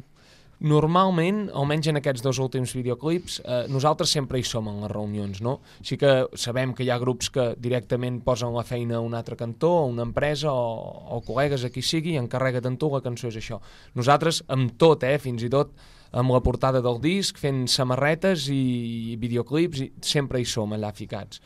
Normalment, 0.64 1.50
almenys 1.52 1.90
en 1.92 2.00
aquests 2.00 2.24
dos 2.24 2.38
últims 2.40 2.72
videoclips, 2.72 3.42
eh, 3.44 3.66
nosaltres 3.68 4.14
sempre 4.16 4.40
hi 4.40 4.46
som 4.48 4.70
en 4.72 4.78
les 4.80 4.92
reunions, 4.92 5.42
no? 5.44 5.58
Sí 5.84 5.98
que 6.00 6.30
sabem 6.40 6.72
que 6.74 6.86
hi 6.86 6.90
ha 6.90 7.00
grups 7.02 7.28
que 7.36 7.50
directament 7.60 8.22
posen 8.24 8.54
la 8.56 8.64
feina 8.64 8.96
a 8.96 9.02
un 9.04 9.14
altre 9.14 9.36
cantó, 9.36 9.74
a 9.80 9.90
una 9.92 10.06
empresa 10.08 10.54
o, 10.54 11.18
o 11.18 11.20
col·legues, 11.28 11.66
a 11.66 11.72
qui 11.74 11.84
sigui, 11.84 12.16
encarrega't 12.16 12.78
tu, 12.80 12.88
la 12.94 13.02
cançó 13.04 13.28
és 13.28 13.42
això. 13.42 13.60
Nosaltres, 14.00 14.40
amb 14.48 14.78
tot, 14.80 15.04
eh, 15.04 15.18
fins 15.20 15.44
i 15.44 15.52
tot 15.52 15.76
amb 16.14 16.32
la 16.32 16.40
portada 16.46 16.80
del 16.80 17.02
disc, 17.04 17.36
fent 17.42 17.66
samarretes 17.68 18.48
i 18.48 19.18
videoclips, 19.20 19.84
i 19.84 19.92
sempre 20.00 20.40
hi 20.40 20.48
som 20.48 20.72
allà 20.72 20.94
ficats. 20.96 21.42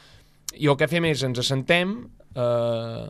I 0.62 0.70
el 0.70 0.78
que 0.78 0.92
fem 0.92 1.10
és, 1.10 1.26
ens 1.26 1.42
assentem, 1.42 1.98
eh, 2.36 3.10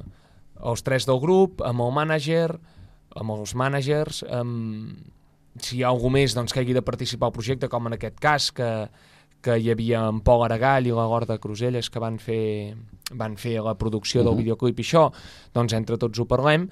els 0.71 0.87
tres 0.87 1.05
del 1.05 1.19
grup, 1.19 1.59
amb 1.67 1.83
el 1.83 1.91
mànager, 1.91 2.47
amb 3.11 3.35
els 3.35 3.55
mànagers, 3.59 4.23
amb 4.31 5.16
si 5.61 5.77
hi 5.77 5.83
ha 5.83 5.91
algú 5.91 6.09
més 6.13 6.35
doncs, 6.35 6.53
que 6.53 6.61
hagi 6.61 6.75
de 6.75 6.83
participar 6.85 7.29
al 7.29 7.35
projecte, 7.35 7.69
com 7.69 7.87
en 7.87 7.97
aquest 7.97 8.19
cas, 8.19 8.51
que, 8.51 8.69
que 9.41 9.57
hi 9.57 9.71
havia 9.71 10.03
en 10.11 10.21
Pol 10.25 10.43
Aragall 10.45 10.87
i 10.87 10.95
la 10.95 11.07
Gorda 11.09 11.39
Cruselles 11.41 11.89
que 11.89 12.03
van 12.03 12.19
fer, 12.19 12.75
van 13.13 13.37
fer 13.37 13.59
la 13.63 13.75
producció 13.75 14.21
uh 14.21 14.23
-huh. 14.23 14.29
del 14.29 14.39
videoclip 14.43 14.79
i 14.79 14.83
això, 14.83 15.11
doncs 15.53 15.73
entre 15.73 15.97
tots 15.97 16.19
ho 16.19 16.25
parlem, 16.25 16.69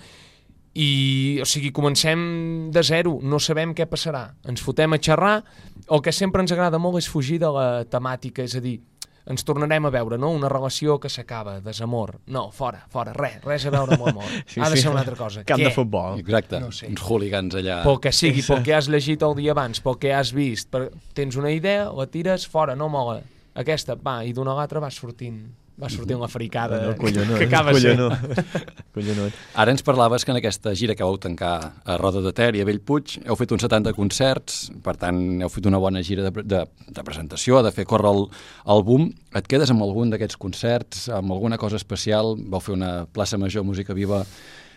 i 0.75 1.39
o 1.39 1.45
sigui, 1.47 1.71
comencem 1.71 2.69
de 2.69 2.83
zero, 2.83 3.19
no 3.23 3.39
sabem 3.39 3.71
què 3.73 3.85
passarà, 3.87 4.33
ens 4.43 4.61
fotem 4.61 4.91
a 4.93 4.99
xerrar, 4.99 5.43
el 5.89 6.01
que 6.01 6.11
sempre 6.11 6.41
ens 6.41 6.51
agrada 6.51 6.77
molt 6.77 6.97
és 6.97 7.07
fugir 7.07 7.39
de 7.39 7.47
la 7.47 7.85
temàtica, 7.85 8.43
és 8.43 8.55
a 8.55 8.59
dir, 8.59 8.81
ens 9.25 9.45
tornarem 9.45 9.87
a 9.87 9.91
veure, 9.93 10.19
no? 10.21 10.29
Una 10.35 10.49
relació 10.51 10.99
que 11.01 11.09
s'acaba, 11.09 11.57
desamor. 11.65 12.15
No, 12.31 12.47
fora, 12.53 12.83
fora, 12.91 13.13
res, 13.17 13.39
res 13.45 13.65
a 13.65 13.73
veure 13.73 13.97
amb 13.97 14.05
l'amor. 14.05 14.29
sí, 14.51 14.61
ha 14.61 14.69
de 14.69 14.77
ser 14.77 14.93
una 14.93 15.01
altra 15.01 15.17
cosa. 15.17 15.43
Camp 15.47 15.61
Què? 15.61 15.69
de 15.69 15.75
futbol. 15.75 16.19
Exacte, 16.21 16.61
no 16.61 16.71
sé. 16.75 16.89
uns 16.93 17.01
hooligans 17.01 17.57
allà. 17.61 17.81
Pel 17.87 17.99
que 18.03 18.13
sigui, 18.13 18.45
pel 18.45 18.63
que 18.65 18.77
has 18.77 18.89
llegit 18.91 19.25
el 19.25 19.37
dia 19.41 19.55
abans, 19.57 19.81
pel 19.81 19.99
que 20.01 20.13
has 20.13 20.33
vist, 20.35 20.69
per... 20.73 20.87
tens 21.17 21.37
una 21.41 21.53
idea, 21.53 21.89
la 21.95 22.07
tires 22.11 22.45
fora, 22.49 22.77
no 22.77 22.89
mola. 22.93 23.21
Aquesta, 23.55 23.95
va, 23.97 24.19
i 24.27 24.33
d'una 24.35 24.53
a 24.53 24.59
l'altra 24.59 24.83
va 24.83 24.91
sortint 24.93 25.45
va 25.81 25.89
sortir 25.91 26.15
una 26.15 26.29
fricada 26.31 26.77
No, 26.85 26.93
collonut, 26.95 27.37
que 27.37 27.45
acaba 27.49 27.73
sent. 27.75 27.97
collonut. 27.99 28.53
collonut. 28.95 29.33
Ara 29.59 29.73
ens 29.75 29.83
parlaves 29.83 30.23
que 30.25 30.31
en 30.31 30.39
aquesta 30.39 30.71
gira 30.77 30.95
que 30.95 31.03
vau 31.03 31.17
tancar 31.19 31.73
a 31.83 31.97
Roda 31.99 32.21
de 32.23 32.31
Ter 32.35 32.53
i 32.55 32.61
a 32.63 32.67
Bellpuig 32.67 33.17
heu 33.25 33.35
fet 33.39 33.51
uns 33.55 33.65
70 33.67 33.93
concerts, 33.97 34.69
per 34.85 34.95
tant 35.01 35.19
heu 35.43 35.51
fet 35.51 35.67
una 35.67 35.79
bona 35.83 36.03
gira 36.05 36.29
de, 36.29 36.43
de, 36.43 36.61
de 36.87 37.03
presentació, 37.07 37.59
de 37.65 37.73
fer 37.75 37.85
córrer 37.89 38.11
el, 38.13 38.23
el 38.71 38.83
boom. 38.87 39.09
Et 39.35 39.47
quedes 39.51 39.71
amb 39.73 39.83
algun 39.83 40.13
d'aquests 40.13 40.39
concerts, 40.39 41.09
amb 41.11 41.35
alguna 41.35 41.59
cosa 41.59 41.75
especial? 41.81 42.35
Vau 42.39 42.63
fer 42.63 42.75
una 42.77 42.93
plaça 43.11 43.37
major, 43.41 43.65
música 43.67 43.93
viva, 43.97 44.23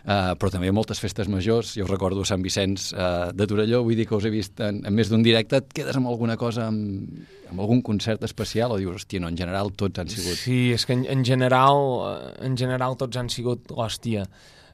Uh, 0.06 0.32
però 0.38 0.48
també 0.52 0.70
moltes 0.72 1.00
festes 1.02 1.28
majors, 1.28 1.74
jo 1.76 1.86
recordo 1.88 2.22
Sant 2.24 2.40
Vicenç 2.44 2.92
uh, 2.94 3.28
de 3.34 3.48
Torelló, 3.50 3.82
vull 3.84 3.98
dir 3.98 4.06
que 4.08 4.16
us 4.16 4.24
he 4.24 4.32
vist 4.32 4.62
en, 4.64 4.78
en 4.86 4.94
més 4.94 5.10
d'un 5.10 5.24
directe, 5.26 5.58
et 5.60 5.74
quedes 5.74 5.98
amb 5.98 6.08
alguna 6.08 6.38
cosa, 6.40 6.68
amb, 6.70 7.18
amb 7.50 7.64
algun 7.64 7.82
concert 7.84 8.22
especial, 8.24 8.72
o 8.72 8.78
dius, 8.80 9.02
hòstia, 9.02 9.20
no, 9.24 9.28
en 9.28 9.36
general 9.36 9.74
tots 9.76 10.00
han 10.00 10.08
sigut... 10.12 10.38
Sí, 10.40 10.60
és 10.76 10.86
que 10.88 10.96
en, 10.96 11.04
en 11.10 11.26
general 11.26 11.82
eh, 12.12 12.32
en 12.48 12.56
general 12.56 12.96
tots 13.00 13.20
han 13.20 13.28
sigut 13.32 13.68
l'hòstia. 13.74 14.24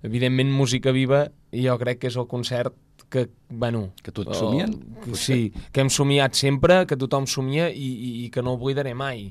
Evidentment, 0.04 0.52
música 0.52 0.92
viva, 0.92 1.24
jo 1.56 1.76
crec 1.80 2.04
que 2.04 2.12
és 2.12 2.20
el 2.20 2.28
concert 2.30 2.76
que, 3.10 3.28
bueno... 3.48 3.88
Que 4.04 4.12
tots 4.12 4.38
somien, 4.38 4.74
que? 5.04 5.16
Sí, 5.18 5.52
que 5.72 5.84
hem 5.84 5.90
somiat 5.92 6.36
sempre, 6.36 6.82
que 6.90 6.98
tothom 7.00 7.28
somia 7.30 7.70
i, 7.70 7.90
i, 7.90 8.10
i 8.24 8.30
que 8.34 8.42
no 8.44 8.56
oblidaré 8.58 8.94
mai. 8.98 9.28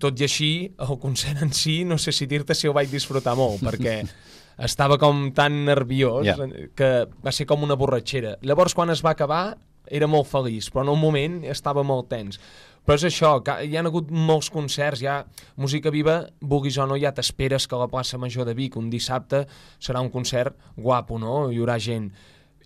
Tot 0.00 0.18
i 0.20 0.26
així, 0.26 0.52
el 0.84 0.96
concert 1.00 1.44
en 1.44 1.52
si, 1.54 1.82
no 1.88 1.98
sé 2.00 2.12
si 2.16 2.26
dir-te 2.30 2.56
si 2.56 2.68
ho 2.68 2.74
vaig 2.76 2.90
disfrutar 2.92 3.36
molt, 3.38 3.62
perquè 3.64 4.00
estava 4.58 4.98
com 4.98 5.30
tan 5.34 5.64
nerviós 5.64 6.26
Ja. 6.26 6.36
que 6.74 7.08
va 7.24 7.32
ser 7.32 7.46
com 7.46 7.62
una 7.62 7.74
borratxera. 7.74 8.36
Llavors, 8.42 8.74
quan 8.74 8.90
es 8.90 9.02
va 9.04 9.10
acabar, 9.10 9.58
era 9.86 10.06
molt 10.06 10.26
feliç, 10.26 10.70
però 10.72 10.82
en 10.82 10.88
un 10.88 11.00
moment 11.00 11.44
estava 11.44 11.82
molt 11.82 12.08
tens. 12.08 12.38
Però 12.84 12.94
és 12.96 13.04
això, 13.04 13.42
que 13.42 13.64
hi 13.64 13.76
ha 13.76 13.80
hagut 13.80 14.10
molts 14.10 14.50
concerts, 14.50 15.02
ha 15.04 15.24
música 15.56 15.90
viva, 15.90 16.28
vulguis 16.40 16.76
o 16.78 16.86
no, 16.86 16.96
ja 17.00 17.12
t'esperes 17.12 17.66
que 17.66 17.74
a 17.74 17.78
la 17.78 17.88
plaça 17.88 18.18
Major 18.18 18.44
de 18.44 18.54
Vic 18.54 18.76
un 18.76 18.90
dissabte 18.90 19.46
serà 19.80 20.00
un 20.00 20.10
concert 20.10 20.54
guapo, 20.76 21.18
no? 21.18 21.50
Hi 21.50 21.56
haurà 21.58 21.78
gent. 21.78 22.12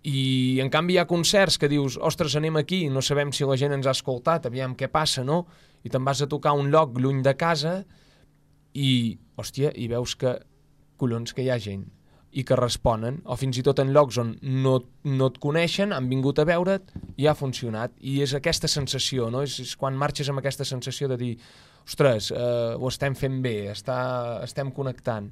I 0.02 0.58
en 0.62 0.70
canvi 0.70 0.94
hi 0.94 0.98
ha 0.98 1.06
concerts 1.06 1.58
que 1.58 1.68
dius, 1.68 1.98
ostres, 2.00 2.34
anem 2.36 2.56
aquí, 2.56 2.88
no 2.88 3.02
sabem 3.02 3.32
si 3.32 3.44
la 3.44 3.56
gent 3.56 3.72
ens 3.72 3.86
ha 3.86 3.94
escoltat, 3.94 4.46
aviam 4.46 4.74
què 4.74 4.88
passa, 4.90 5.24
no? 5.24 5.46
I 5.84 5.88
te'n 5.90 6.04
vas 6.04 6.22
a 6.22 6.26
tocar 6.26 6.52
un 6.52 6.70
lloc 6.70 6.98
lluny 6.98 7.22
de 7.22 7.34
casa 7.36 7.84
i, 8.74 9.18
hòstia, 9.36 9.72
i 9.74 9.86
veus 9.90 10.14
que, 10.18 10.34
collons, 10.98 11.34
que 11.34 11.46
hi 11.46 11.52
ha 11.54 11.60
gent 11.62 11.86
i 12.38 12.44
que 12.44 12.56
responen, 12.58 13.22
o 13.24 13.36
fins 13.40 13.56
i 13.58 13.64
tot 13.64 13.80
en 13.80 13.90
llocs 13.94 14.18
on 14.20 14.34
no, 14.42 14.74
no 15.08 15.30
et 15.32 15.38
coneixen, 15.40 15.94
han 15.96 16.10
vingut 16.10 16.38
a 16.38 16.44
veure't 16.48 16.92
i 17.16 17.26
ha 17.26 17.34
funcionat. 17.34 17.94
I 18.04 18.20
és 18.26 18.34
aquesta 18.36 18.68
sensació, 18.68 19.30
no? 19.32 19.42
És, 19.46 19.56
és 19.64 19.74
quan 19.80 19.96
marxes 19.96 20.28
amb 20.28 20.42
aquesta 20.42 20.66
sensació 20.68 21.08
de 21.08 21.16
dir 21.20 21.32
ostres, 21.88 22.30
eh, 22.30 22.74
ho 22.76 22.88
estem 22.92 23.16
fent 23.16 23.40
bé, 23.44 23.70
està, 23.72 23.98
estem 24.44 24.72
connectant. 24.76 25.30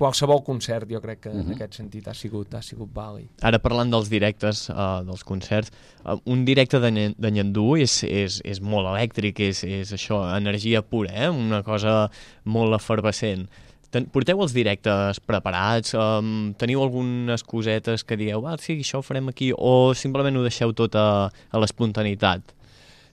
Qualsevol 0.00 0.40
concert, 0.44 0.88
jo 0.88 1.00
crec 1.00 1.26
que 1.26 1.30
en 1.32 1.50
aquest 1.52 1.74
sentit 1.76 2.06
ha 2.08 2.14
sigut, 2.16 2.54
ha 2.56 2.62
sigut 2.64 2.88
vàlid. 2.94 3.28
Ara 3.44 3.58
parlant 3.60 3.90
dels 3.92 4.08
directes, 4.08 4.62
uh, 4.72 5.02
dels 5.04 5.24
concerts, 5.28 5.74
uh, 6.06 6.14
un 6.24 6.46
directe 6.48 6.80
de, 6.80 7.10
de 7.12 7.32
Nyandú 7.36 7.74
és, 7.76 7.98
és, 8.08 8.38
és 8.48 8.62
molt 8.64 8.88
elèctric, 8.94 9.42
és, 9.44 9.60
és 9.68 9.92
això, 9.92 10.22
energia 10.38 10.80
pura, 10.80 11.12
eh? 11.12 11.28
una 11.28 11.60
cosa 11.66 12.06
molt 12.48 12.78
efervescent. 12.78 13.44
Ten, 13.90 14.06
porteu 14.14 14.38
els 14.44 14.54
directes 14.54 15.18
preparats? 15.26 15.96
Um, 15.98 16.52
teniu 16.58 16.82
algunes 16.84 17.42
cosetes 17.42 18.04
que 18.06 18.18
dieu, 18.20 18.44
ah, 18.46 18.54
sí, 18.62 18.78
això 18.78 19.00
ho 19.00 19.06
farem 19.06 19.32
aquí, 19.32 19.50
o 19.50 19.92
simplement 19.98 20.38
ho 20.38 20.46
deixeu 20.46 20.74
tot 20.78 20.94
a, 20.94 21.26
a 21.26 21.62
l'espontaneïtat? 21.62 22.54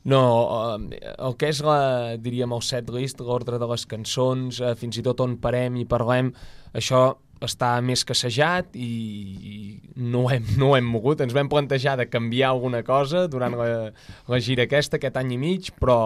No, 0.08 0.22
eh, 0.88 1.00
el 1.18 1.34
que 1.36 1.50
és, 1.52 1.64
la, 1.66 1.80
diríem, 2.22 2.54
el 2.54 2.62
set 2.64 2.92
list, 2.94 3.24
l'ordre 3.26 3.58
de 3.60 3.68
les 3.68 3.88
cançons, 3.90 4.62
eh, 4.62 4.76
fins 4.80 5.02
i 5.02 5.04
tot 5.04 5.24
on 5.26 5.34
parem 5.42 5.80
i 5.82 5.88
parlem, 5.90 6.30
això 6.78 7.18
està 7.44 7.74
més 7.86 8.06
que 8.06 8.16
assajat 8.16 8.78
i 8.78 9.82
no, 9.96 10.24
ho 10.24 10.32
hem, 10.34 10.46
no 10.62 10.72
ho 10.72 10.78
hem 10.78 10.88
mogut. 10.90 11.22
Ens 11.26 11.36
vam 11.36 11.50
plantejar 11.52 11.98
de 12.00 12.08
canviar 12.10 12.54
alguna 12.54 12.84
cosa 12.86 13.26
durant 13.28 13.58
la, 13.58 13.68
la 14.30 14.40
gira 14.42 14.66
aquesta, 14.66 14.98
aquest 14.98 15.20
any 15.20 15.36
i 15.36 15.42
mig, 15.42 15.74
però 15.82 16.00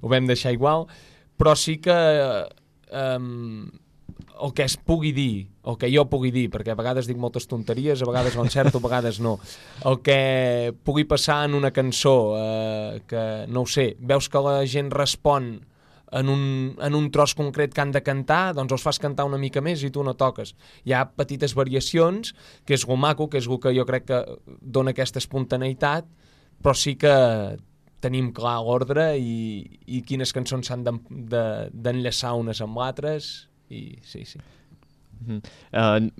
ho 0.00 0.12
vam 0.12 0.28
deixar 0.28 0.54
igual. 0.56 0.86
Però 1.36 1.56
sí 1.58 1.76
que 1.84 1.96
eh, 1.96 3.18
el 4.42 4.52
que 4.52 4.64
es 4.64 4.76
pugui 4.76 5.12
dir, 5.16 5.48
el 5.64 5.76
que 5.80 5.88
jo 5.92 6.04
pugui 6.10 6.30
dir, 6.34 6.48
perquè 6.52 6.72
a 6.74 6.78
vegades 6.78 7.06
dic 7.08 7.16
moltes 7.16 7.46
tonteries, 7.48 8.02
a 8.02 8.08
vegades 8.10 8.36
ho 8.36 8.42
encerto, 8.44 8.78
a 8.78 8.84
vegades 8.84 9.20
no, 9.20 9.38
el 9.88 10.00
que 10.04 10.74
pugui 10.84 11.04
passar 11.08 11.44
en 11.48 11.54
una 11.54 11.70
cançó, 11.72 12.34
eh, 12.36 13.00
que 13.08 13.22
no 13.48 13.62
ho 13.62 13.66
sé, 13.66 13.94
veus 13.98 14.28
que 14.28 14.42
la 14.44 14.58
gent 14.66 14.90
respon 14.92 15.48
en 16.12 16.28
un, 16.30 16.76
en 16.80 16.94
un 16.94 17.08
tros 17.10 17.34
concret 17.34 17.72
que 17.74 17.80
han 17.82 17.90
de 17.92 18.02
cantar, 18.04 18.52
doncs 18.54 18.76
els 18.76 18.84
fas 18.84 19.00
cantar 19.02 19.24
una 19.26 19.40
mica 19.42 19.60
més 19.64 19.82
i 19.82 19.90
tu 19.90 20.04
no 20.06 20.14
toques. 20.14 20.52
Hi 20.86 20.92
ha 20.94 21.00
petites 21.16 21.56
variacions, 21.58 22.30
que 22.64 22.76
és 22.78 22.84
lo 22.86 22.94
maco, 22.96 23.26
que 23.28 23.38
és 23.42 23.48
el 23.50 23.58
que 23.58 23.72
jo 23.74 23.84
crec 23.88 24.06
que 24.12 24.20
dona 24.62 24.92
aquesta 24.94 25.18
espontaneïtat, 25.18 26.06
però 26.62 26.76
sí 26.78 26.94
que 27.00 27.10
tenim 28.04 28.30
clar 28.36 28.60
l'ordre 28.62 29.16
i, 29.18 29.64
i 29.88 30.02
quines 30.06 30.30
cançons 30.36 30.68
s'han 30.68 30.84
d'en- 30.86 31.02
de- 31.10 31.68
d'enllaçar 31.72 32.36
unes 32.38 32.60
amb 32.62 32.78
l'altres, 32.78 33.48
i 33.70 33.98
sí, 34.06 34.24
sí. 34.28 34.40
Uh, 35.26 36.10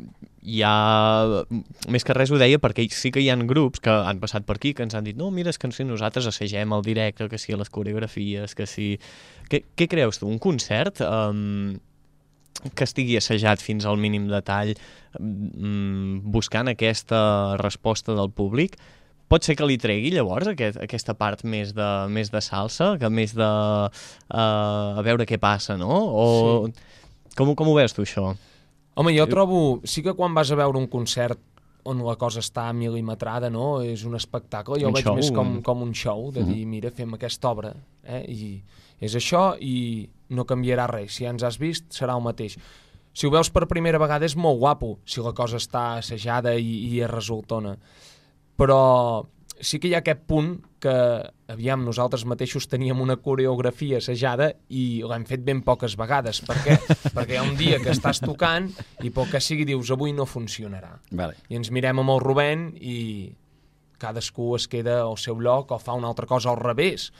hi 0.46 0.62
ha... 0.64 1.44
Més 1.92 2.06
que 2.06 2.14
res 2.16 2.32
ho 2.32 2.38
deia 2.40 2.58
perquè 2.62 2.86
sí 2.94 3.12
que 3.14 3.22
hi 3.22 3.28
han 3.32 3.44
grups 3.50 3.82
que 3.84 3.92
han 3.92 4.20
passat 4.22 4.46
per 4.48 4.56
aquí 4.56 4.72
que 4.74 4.86
ens 4.86 4.96
han 4.96 5.06
dit 5.06 5.18
no, 5.18 5.28
mira, 5.34 5.52
és 5.52 5.60
que 5.60 5.70
sí, 5.74 5.84
nosaltres 5.84 6.28
assagem 6.30 6.72
el 6.74 6.84
directe, 6.86 7.28
que 7.28 7.38
sí 7.38 7.54
les 7.54 7.72
coreografies, 7.72 8.56
que 8.56 8.66
sí... 8.70 8.94
Què, 9.50 9.62
què 9.78 9.88
creus 9.90 10.18
tu? 10.22 10.30
Un 10.30 10.40
concert 10.42 11.02
um, 11.06 11.76
que 12.72 12.86
estigui 12.88 13.18
assajat 13.20 13.62
fins 13.62 13.86
al 13.86 14.00
mínim 14.00 14.30
detall 14.32 14.74
um, 15.20 16.22
buscant 16.24 16.72
aquesta 16.72 17.20
resposta 17.60 18.16
del 18.16 18.32
públic 18.34 18.78
pot 19.30 19.42
ser 19.42 19.56
que 19.58 19.66
li 19.66 19.76
tregui 19.82 20.12
llavors 20.14 20.48
aquest, 20.50 20.78
aquesta 20.82 21.14
part 21.18 21.42
més 21.44 21.72
de, 21.74 21.86
més 22.10 22.30
de 22.30 22.42
salsa, 22.42 22.92
que 23.00 23.10
més 23.10 23.34
de 23.34 23.46
uh, 23.46 24.38
a 24.38 25.02
veure 25.06 25.26
què 25.26 25.38
passa, 25.42 25.74
no? 25.80 25.90
O 25.90 26.26
com, 27.36 27.52
com 27.58 27.70
ho 27.70 27.76
veus 27.76 27.94
tu, 27.96 28.06
això? 28.06 28.30
Home, 28.96 29.12
jo 29.12 29.26
trobo... 29.28 29.60
Sí 29.84 30.02
que 30.04 30.16
quan 30.16 30.34
vas 30.36 30.50
a 30.50 30.56
veure 30.58 30.80
un 30.80 30.88
concert 30.88 31.40
on 31.86 32.00
la 32.02 32.16
cosa 32.18 32.42
està 32.42 32.66
mil·limetrada, 32.74 33.50
no? 33.52 33.78
És 33.84 34.02
un 34.08 34.16
espectacle. 34.18 34.80
Jo 34.82 34.90
Un 34.90 34.96
veig 34.96 35.06
show, 35.06 35.18
més 35.18 35.30
com, 35.34 35.60
com 35.62 35.84
un 35.84 35.92
show, 35.94 36.30
de 36.34 36.42
dir, 36.48 36.64
mira, 36.66 36.90
fem 36.90 37.14
aquesta 37.14 37.52
obra, 37.52 37.70
eh? 38.02 38.24
I 38.26 38.50
és 39.06 39.14
això 39.18 39.50
i 39.60 40.08
no 40.34 40.46
canviarà 40.48 40.88
res. 40.90 41.14
Si 41.14 41.26
ja 41.26 41.30
ens 41.34 41.44
has 41.46 41.60
vist, 41.60 41.86
serà 41.94 42.16
el 42.16 42.24
mateix. 42.24 42.56
Si 43.16 43.28
ho 43.28 43.30
veus 43.32 43.52
per 43.52 43.68
primera 43.68 44.00
vegada 44.02 44.26
és 44.28 44.34
molt 44.36 44.58
guapo, 44.60 44.96
si 45.08 45.22
la 45.24 45.32
cosa 45.36 45.60
està 45.60 45.84
assajada 46.00 46.56
i, 46.56 46.72
i 46.90 47.00
es 47.04 47.12
resultona. 47.12 47.76
Però 48.56 48.80
sí 49.60 49.78
que 49.80 49.88
hi 49.88 49.94
ha 49.96 50.02
aquest 50.02 50.22
punt 50.28 50.56
que, 50.82 50.94
aviam, 51.52 51.84
nosaltres 51.86 52.26
mateixos 52.28 52.68
teníem 52.70 53.00
una 53.02 53.16
coreografia 53.22 54.00
assajada 54.02 54.50
i 54.68 55.02
l'hem 55.06 55.24
fet 55.28 55.42
ben 55.46 55.62
poques 55.66 55.96
vegades. 55.98 56.42
Per 56.46 56.58
què? 56.64 56.76
Perquè 57.16 57.36
hi 57.36 57.40
ha 57.40 57.46
un 57.46 57.56
dia 57.58 57.80
que 57.82 57.94
estàs 57.94 58.20
tocant 58.24 58.68
i 59.04 59.10
pel 59.10 59.30
que 59.32 59.40
sigui 59.42 59.66
dius, 59.68 59.90
avui 59.94 60.14
no 60.16 60.28
funcionarà. 60.28 60.96
Vale. 61.10 61.38
I 61.48 61.60
ens 61.60 61.72
mirem 61.74 62.02
amb 62.02 62.16
el 62.16 62.22
Rubén 62.24 62.68
i 62.76 62.98
cadascú 64.00 64.54
es 64.56 64.68
queda 64.68 65.00
al 65.06 65.16
seu 65.20 65.40
lloc 65.40 65.72
o 65.72 65.80
fa 65.80 65.96
una 65.96 66.10
altra 66.12 66.28
cosa 66.28 66.52
al 66.52 66.60
revés. 66.60 67.10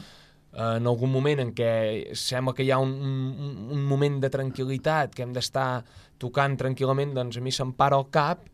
Eh, 0.53 0.77
en 0.79 0.87
algun 0.89 1.13
moment 1.13 1.41
en 1.43 1.55
què 1.57 1.71
sembla 2.17 2.55
que 2.57 2.67
hi 2.67 2.73
ha 2.73 2.81
un, 2.83 2.93
un, 2.97 3.57
un 3.77 3.87
moment 3.89 4.21
de 4.23 4.31
tranquil·litat, 4.33 5.15
que 5.17 5.25
hem 5.25 5.33
d'estar 5.37 5.71
tocant 6.21 6.57
tranquil·lament, 6.61 7.17
doncs 7.17 7.41
a 7.41 7.45
mi 7.45 7.53
se'm 7.53 7.75
para 7.77 7.99
el 8.01 8.09
cap, 8.13 8.47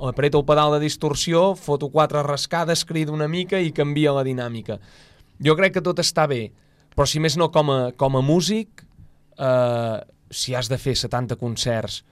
apreto 0.00 0.40
el 0.40 0.46
pedal 0.48 0.74
de 0.76 0.80
distorsió, 0.84 1.54
foto 1.56 1.88
quatre 1.90 2.22
rascades, 2.22 2.84
crido 2.84 3.12
una 3.12 3.28
mica 3.28 3.60
i 3.60 3.72
canvia 3.72 4.14
la 4.16 4.24
dinàmica. 4.26 4.78
Jo 5.42 5.56
crec 5.56 5.76
que 5.76 5.84
tot 5.84 6.00
està 6.02 6.26
bé, 6.28 6.50
però 6.94 7.06
si 7.08 7.20
més 7.20 7.36
no 7.36 7.50
com 7.52 7.70
a, 7.72 7.78
com 7.96 8.16
a 8.16 8.24
músic, 8.24 8.84
eh, 9.38 9.96
si 10.30 10.54
has 10.54 10.68
de 10.68 10.78
fer 10.80 10.96
70 10.96 11.36
concerts, 11.40 12.02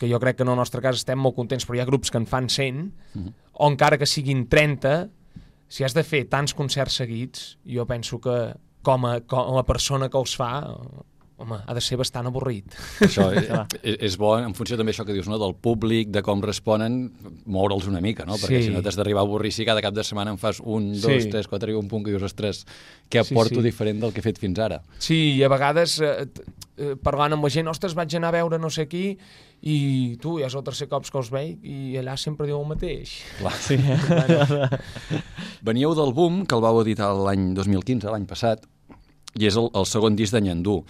que 0.00 0.08
jo 0.08 0.18
crec 0.20 0.38
que 0.38 0.46
en 0.46 0.52
el 0.52 0.56
nostre 0.56 0.80
cas 0.80 0.96
estem 0.96 1.20
molt 1.20 1.36
contents, 1.36 1.66
però 1.68 1.76
hi 1.76 1.82
ha 1.82 1.88
grups 1.88 2.10
que 2.10 2.18
en 2.20 2.26
fan 2.26 2.48
100, 2.48 2.86
o 3.52 3.68
encara 3.68 3.98
que 4.00 4.08
siguin 4.08 4.46
30, 4.48 5.10
si 5.68 5.84
has 5.84 5.94
de 5.94 6.02
fer 6.02 6.24
tants 6.32 6.56
concerts 6.56 6.96
seguits, 7.02 7.58
jo 7.68 7.84
penso 7.86 8.18
que 8.18 8.36
com 8.82 9.04
a, 9.04 9.18
com 9.28 9.58
a 9.60 9.66
persona 9.68 10.08
que 10.08 10.18
els 10.18 10.32
fa, 10.40 10.54
home, 11.40 11.56
ha 11.66 11.74
de 11.74 11.80
ser 11.80 11.96
bastant 12.00 12.28
avorrit. 12.28 12.74
Això 13.00 13.30
és, 13.36 13.48
és, 13.82 13.96
és 14.10 14.16
bo 14.20 14.34
en 14.38 14.52
funció 14.54 14.76
també 14.78 14.92
això 14.94 15.06
que 15.08 15.14
dius, 15.16 15.28
no? 15.30 15.38
del 15.40 15.54
públic, 15.56 16.10
de 16.12 16.22
com 16.26 16.42
responen, 16.44 17.00
moure'ls 17.50 17.88
una 17.88 18.02
mica, 18.04 18.26
no? 18.28 18.36
Perquè 18.40 18.60
Sí. 18.60 18.68
si 18.68 18.74
no 18.74 18.82
t'has 18.84 18.98
d'arribar 19.00 19.24
a 19.24 19.28
avorrir 19.28 19.52
si 19.56 19.64
cada 19.64 19.80
cap 19.82 19.94
de 19.96 20.04
setmana 20.04 20.34
en 20.34 20.38
fas 20.38 20.60
un, 20.60 20.92
dos, 20.92 21.22
Sí. 21.24 21.30
tres, 21.32 21.48
quatre 21.48 21.72
i 21.72 21.78
un 21.78 21.88
punt 21.88 22.04
que 22.04 22.12
dius, 22.12 22.22
ostres, 22.28 22.64
què 23.10 23.24
Sí, 23.24 23.32
aporto 23.34 23.56
sí. 23.60 23.66
diferent 23.70 24.00
del 24.04 24.12
que 24.12 24.20
he 24.20 24.26
fet 24.26 24.38
fins 24.38 24.58
ara? 24.58 24.82
Sí, 24.98 25.36
i 25.38 25.42
a 25.42 25.48
vegades 25.48 25.98
eh, 26.04 26.26
eh, 26.76 26.94
parlant 27.02 27.32
amb 27.38 27.44
la 27.48 27.50
gent, 27.50 27.68
ostres, 27.72 27.94
vaig 27.96 28.14
anar 28.20 28.28
a 28.34 28.38
veure 28.42 28.58
no 28.60 28.70
sé 28.70 28.86
qui 28.88 29.16
i 29.62 30.16
tu, 30.20 30.38
ja 30.40 30.46
és 30.48 30.54
el 30.56 30.62
tercer 30.64 30.88
cop 30.88 31.04
que 31.04 31.18
els 31.20 31.28
veig 31.32 31.64
i 31.68 31.96
allà 32.00 32.14
sempre 32.16 32.46
diu 32.48 32.60
el 32.60 32.68
mateix. 32.68 33.18
Clar. 33.40 33.52
Sí. 33.60 33.76
Veníeu 35.62 35.94
del 35.96 36.12
Boom, 36.16 36.44
que 36.48 36.56
el 36.56 36.62
vau 36.64 36.80
editar 36.82 37.10
l'any 37.16 37.50
2015, 37.56 38.08
l'any 38.12 38.26
passat, 38.28 38.64
i 39.38 39.46
és 39.46 39.56
el, 39.58 39.68
el 39.78 39.86
segon 39.86 40.16
disc 40.18 40.34
de 40.34 40.40
Nyandú. 40.42 40.80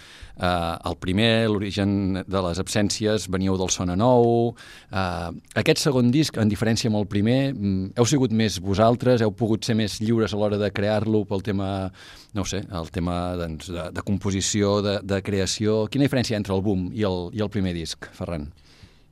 Uh, 0.40 0.78
el 0.88 0.96
primer, 0.96 1.48
l'origen 1.52 2.22
de 2.24 2.42
les 2.46 2.60
absències, 2.62 3.26
veníeu 3.28 3.58
del 3.60 3.68
Sona 3.72 3.96
Nou. 4.00 4.54
Uh, 4.88 5.28
aquest 5.60 5.82
segon 5.82 6.08
disc, 6.14 6.38
en 6.40 6.48
diferència 6.48 6.88
amb 6.88 7.00
el 7.02 7.08
primer, 7.10 7.52
mm, 7.52 7.92
heu 8.00 8.08
sigut 8.08 8.32
més 8.32 8.56
vosaltres, 8.64 9.20
heu 9.20 9.34
pogut 9.36 9.68
ser 9.68 9.76
més 9.76 9.98
lliures 10.00 10.32
a 10.32 10.40
l'hora 10.40 10.60
de 10.60 10.70
crear-lo 10.72 11.26
pel 11.28 11.44
tema, 11.44 11.90
no 12.36 12.46
sé, 12.48 12.62
el 12.64 12.88
tema 12.94 13.20
doncs, 13.40 13.68
de, 13.74 13.90
de 13.92 14.06
composició, 14.06 14.78
de, 14.86 14.96
de 15.04 15.20
creació. 15.26 15.84
Quina 15.92 16.08
diferència 16.08 16.40
entre 16.40 16.56
el 16.56 16.64
boom 16.64 16.88
i 16.96 17.04
el, 17.04 17.28
i 17.36 17.44
el 17.44 17.52
primer 17.52 17.76
disc, 17.76 18.08
Ferran? 18.16 18.48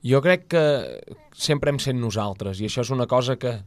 Jo 0.06 0.22
crec 0.22 0.46
que 0.54 0.64
sempre 1.34 1.72
hem 1.72 1.80
sent 1.82 1.98
nosaltres 2.00 2.60
i 2.62 2.68
això 2.68 2.84
és 2.86 2.92
una 2.94 3.08
cosa 3.10 3.34
que, 3.36 3.58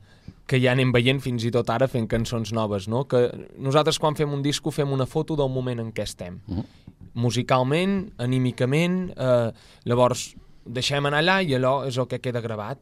que 0.52 0.60
ja 0.60 0.74
anem 0.76 0.92
veient 0.92 1.22
fins 1.24 1.46
i 1.48 1.52
tot 1.56 1.70
ara 1.72 1.88
fent 1.88 2.10
cançons 2.12 2.52
noves, 2.52 2.90
no? 2.92 3.06
Que 3.08 3.30
nosaltres 3.56 4.00
quan 4.04 4.18
fem 4.20 4.34
un 4.36 4.44
disco 4.44 4.74
fem 4.76 4.92
una 4.92 5.08
foto 5.08 5.38
del 5.40 5.48
moment 5.54 5.80
en 5.80 5.94
què 5.96 6.04
estem. 6.04 6.42
Uh 6.48 6.58
-huh. 6.58 6.66
Musicalment, 7.14 8.12
anímicament, 8.18 9.14
eh, 9.16 9.52
llavors 9.86 10.36
deixem 10.66 11.06
anar 11.06 11.22
allà 11.22 11.42
i 11.44 11.56
allò 11.56 11.88
és 11.88 11.98
el 11.98 12.08
que 12.08 12.20
queda 12.20 12.42
gravat. 12.42 12.80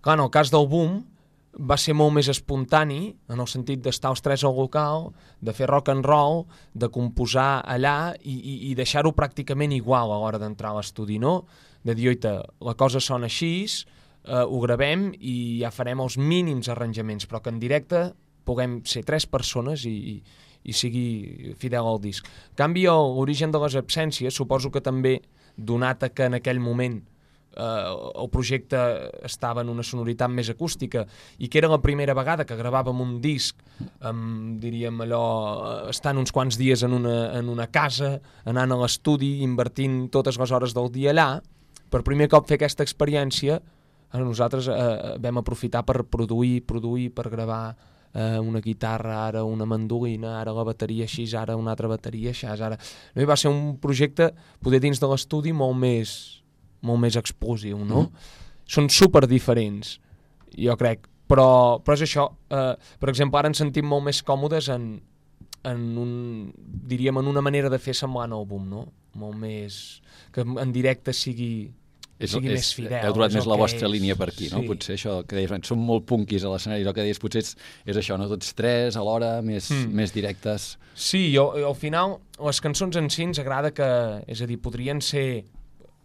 Clar, 0.00 0.18
en 0.18 0.24
el 0.24 0.30
cas 0.30 0.50
del 0.50 0.66
boom 0.66 1.04
va 1.52 1.76
ser 1.76 1.94
molt 1.94 2.12
més 2.12 2.28
espontani, 2.28 3.14
en 3.28 3.40
el 3.40 3.46
sentit 3.46 3.80
d'estar 3.80 4.10
els 4.10 4.20
tres 4.20 4.42
al 4.44 4.56
local, 4.56 5.12
de 5.40 5.52
fer 5.52 5.66
rock 5.68 5.90
and 5.90 6.04
roll, 6.04 6.46
de 6.74 6.88
composar 6.88 7.62
allà 7.66 8.14
i, 8.22 8.32
i, 8.32 8.70
i 8.70 8.74
deixar-ho 8.74 9.12
pràcticament 9.12 9.72
igual 9.72 10.10
a 10.10 10.18
l'hora 10.18 10.38
d'entrar 10.38 10.70
a 10.70 10.78
l'estudi, 10.78 11.18
no? 11.18 11.44
De 11.84 11.94
dir, 11.94 12.08
oita, 12.08 12.42
la 12.60 12.74
cosa 12.74 13.00
sona 13.00 13.26
així, 13.26 13.66
eh, 14.24 14.44
ho 14.44 14.60
gravem 14.64 15.10
i 15.18 15.36
ja 15.62 15.72
farem 15.74 16.02
els 16.04 16.18
mínims 16.18 16.70
arranjaments, 16.72 17.26
però 17.26 17.42
que 17.42 17.52
en 17.52 17.60
directe 17.62 18.10
puguem 18.44 18.80
ser 18.88 19.04
tres 19.06 19.26
persones 19.26 19.86
i, 19.86 19.94
i, 20.14 20.16
i 20.64 20.74
sigui 20.74 21.54
fidel 21.58 21.86
al 21.86 22.02
disc. 22.02 22.26
En 22.52 22.58
canvi, 22.64 22.86
l'origen 22.90 23.54
de 23.54 23.62
les 23.62 23.78
absències, 23.78 24.34
suposo 24.34 24.70
que 24.70 24.82
també, 24.82 25.20
donat 25.56 26.06
que 26.16 26.30
en 26.30 26.38
aquell 26.38 26.60
moment 26.64 27.02
eh, 27.56 28.12
el 28.22 28.30
projecte 28.32 28.78
estava 29.24 29.62
en 29.62 29.68
una 29.68 29.84
sonoritat 29.84 30.30
més 30.32 30.50
acústica 30.52 31.04
i 31.38 31.48
que 31.48 31.60
era 31.60 31.70
la 31.70 31.80
primera 31.82 32.14
vegada 32.16 32.46
que 32.48 32.56
gravàvem 32.58 33.02
un 33.04 33.18
disc 33.20 33.58
amb, 34.00 34.58
diríem 34.62 35.04
allò, 35.04 35.26
eh, 35.52 35.90
estant 35.92 36.20
uns 36.22 36.32
quants 36.32 36.58
dies 36.60 36.82
en 36.86 36.96
una, 36.96 37.16
en 37.38 37.50
una 37.52 37.68
casa, 37.68 38.16
anant 38.48 38.72
a 38.72 38.80
l'estudi, 38.82 39.40
invertint 39.44 40.06
totes 40.14 40.40
les 40.40 40.50
hores 40.50 40.74
del 40.76 40.90
dia 40.94 41.12
allà, 41.12 41.28
per 41.92 42.02
primer 42.06 42.30
cop 42.32 42.48
fer 42.48 42.56
aquesta 42.56 42.84
experiència, 42.86 43.60
nosaltres 44.20 44.68
eh, 44.68 45.16
vam 45.24 45.40
aprofitar 45.40 45.84
per 45.88 46.02
produir, 46.04 46.60
produir, 46.68 47.08
per 47.14 47.30
gravar 47.32 47.64
eh, 48.12 48.38
una 48.38 48.60
guitarra, 48.60 49.26
ara 49.26 49.44
una 49.44 49.64
mandolina, 49.64 50.38
ara 50.40 50.52
la 50.52 50.64
bateria 50.68 51.06
així, 51.08 51.24
ara 51.36 51.56
una 51.56 51.72
altra 51.72 51.88
bateria 51.88 52.30
així, 52.34 52.46
ara... 52.46 52.76
No, 53.14 53.22
i 53.22 53.28
va 53.28 53.36
ser 53.40 53.50
un 53.52 53.78
projecte, 53.80 54.32
poder 54.62 54.82
dins 54.84 55.00
de 55.00 55.08
l'estudi, 55.08 55.54
molt 55.56 55.78
més, 55.80 56.16
molt 56.82 57.00
més 57.00 57.16
explosiu, 57.16 57.80
no? 57.84 58.06
Mm. 58.06 58.28
Són 58.72 58.90
super 58.92 59.24
diferents, 59.28 59.96
jo 60.56 60.76
crec, 60.80 61.08
però, 61.28 61.80
però 61.84 61.96
és 61.96 62.04
això. 62.04 62.28
Eh, 62.52 62.74
per 63.00 63.10
exemple, 63.12 63.40
ara 63.40 63.50
ens 63.50 63.62
sentim 63.62 63.88
molt 63.88 64.04
més 64.06 64.22
còmodes 64.26 64.68
en, 64.74 64.90
en 65.68 65.84
un, 65.98 66.12
diríem, 66.88 67.18
en 67.18 67.30
una 67.30 67.44
manera 67.44 67.70
de 67.72 67.80
fer 67.80 67.94
semblant 67.96 68.34
al 68.36 68.44
boom, 68.48 68.68
no? 68.68 68.86
Molt 69.20 69.36
més... 69.40 70.02
que 70.32 70.40
en 70.40 70.70
directe 70.72 71.12
sigui, 71.12 71.70
sigui 72.28 72.48
més 72.52 72.68
fidel. 72.74 73.00
Heu 73.06 73.12
trobat 73.16 73.30
és 73.32 73.36
més 73.40 73.46
la 73.50 73.56
vostra 73.58 73.86
és. 73.88 73.92
línia 73.92 74.14
per 74.16 74.28
aquí, 74.30 74.48
no? 74.52 74.60
Sí. 74.60 74.68
Potser 74.68 74.94
això 74.94 75.14
que 75.26 75.36
deies, 75.36 75.50
som 75.66 75.78
molt 75.78 76.04
punquis 76.06 76.44
a 76.44 76.52
l'escenari, 76.52 76.84
el 76.86 76.94
que 76.94 77.02
deies 77.02 77.18
potser 77.18 77.42
és, 77.42 77.56
és 77.86 77.96
això, 77.96 78.18
no? 78.18 78.28
Tots 78.30 78.54
tres 78.54 78.96
alhora, 78.96 79.40
més, 79.42 79.70
Mm. 79.70 79.86
mm. 79.88 79.94
més 79.94 80.12
directes. 80.12 80.78
Sí, 80.94 81.32
jo, 81.34 81.50
al 81.66 81.74
final, 81.74 82.18
les 82.38 82.60
cançons 82.60 82.96
en 82.96 83.10
si 83.10 83.22
ens 83.24 83.38
agrada 83.38 83.72
que... 83.72 83.88
És 84.28 84.42
a 84.42 84.46
dir, 84.46 84.60
podrien 84.60 85.00
ser... 85.00 85.44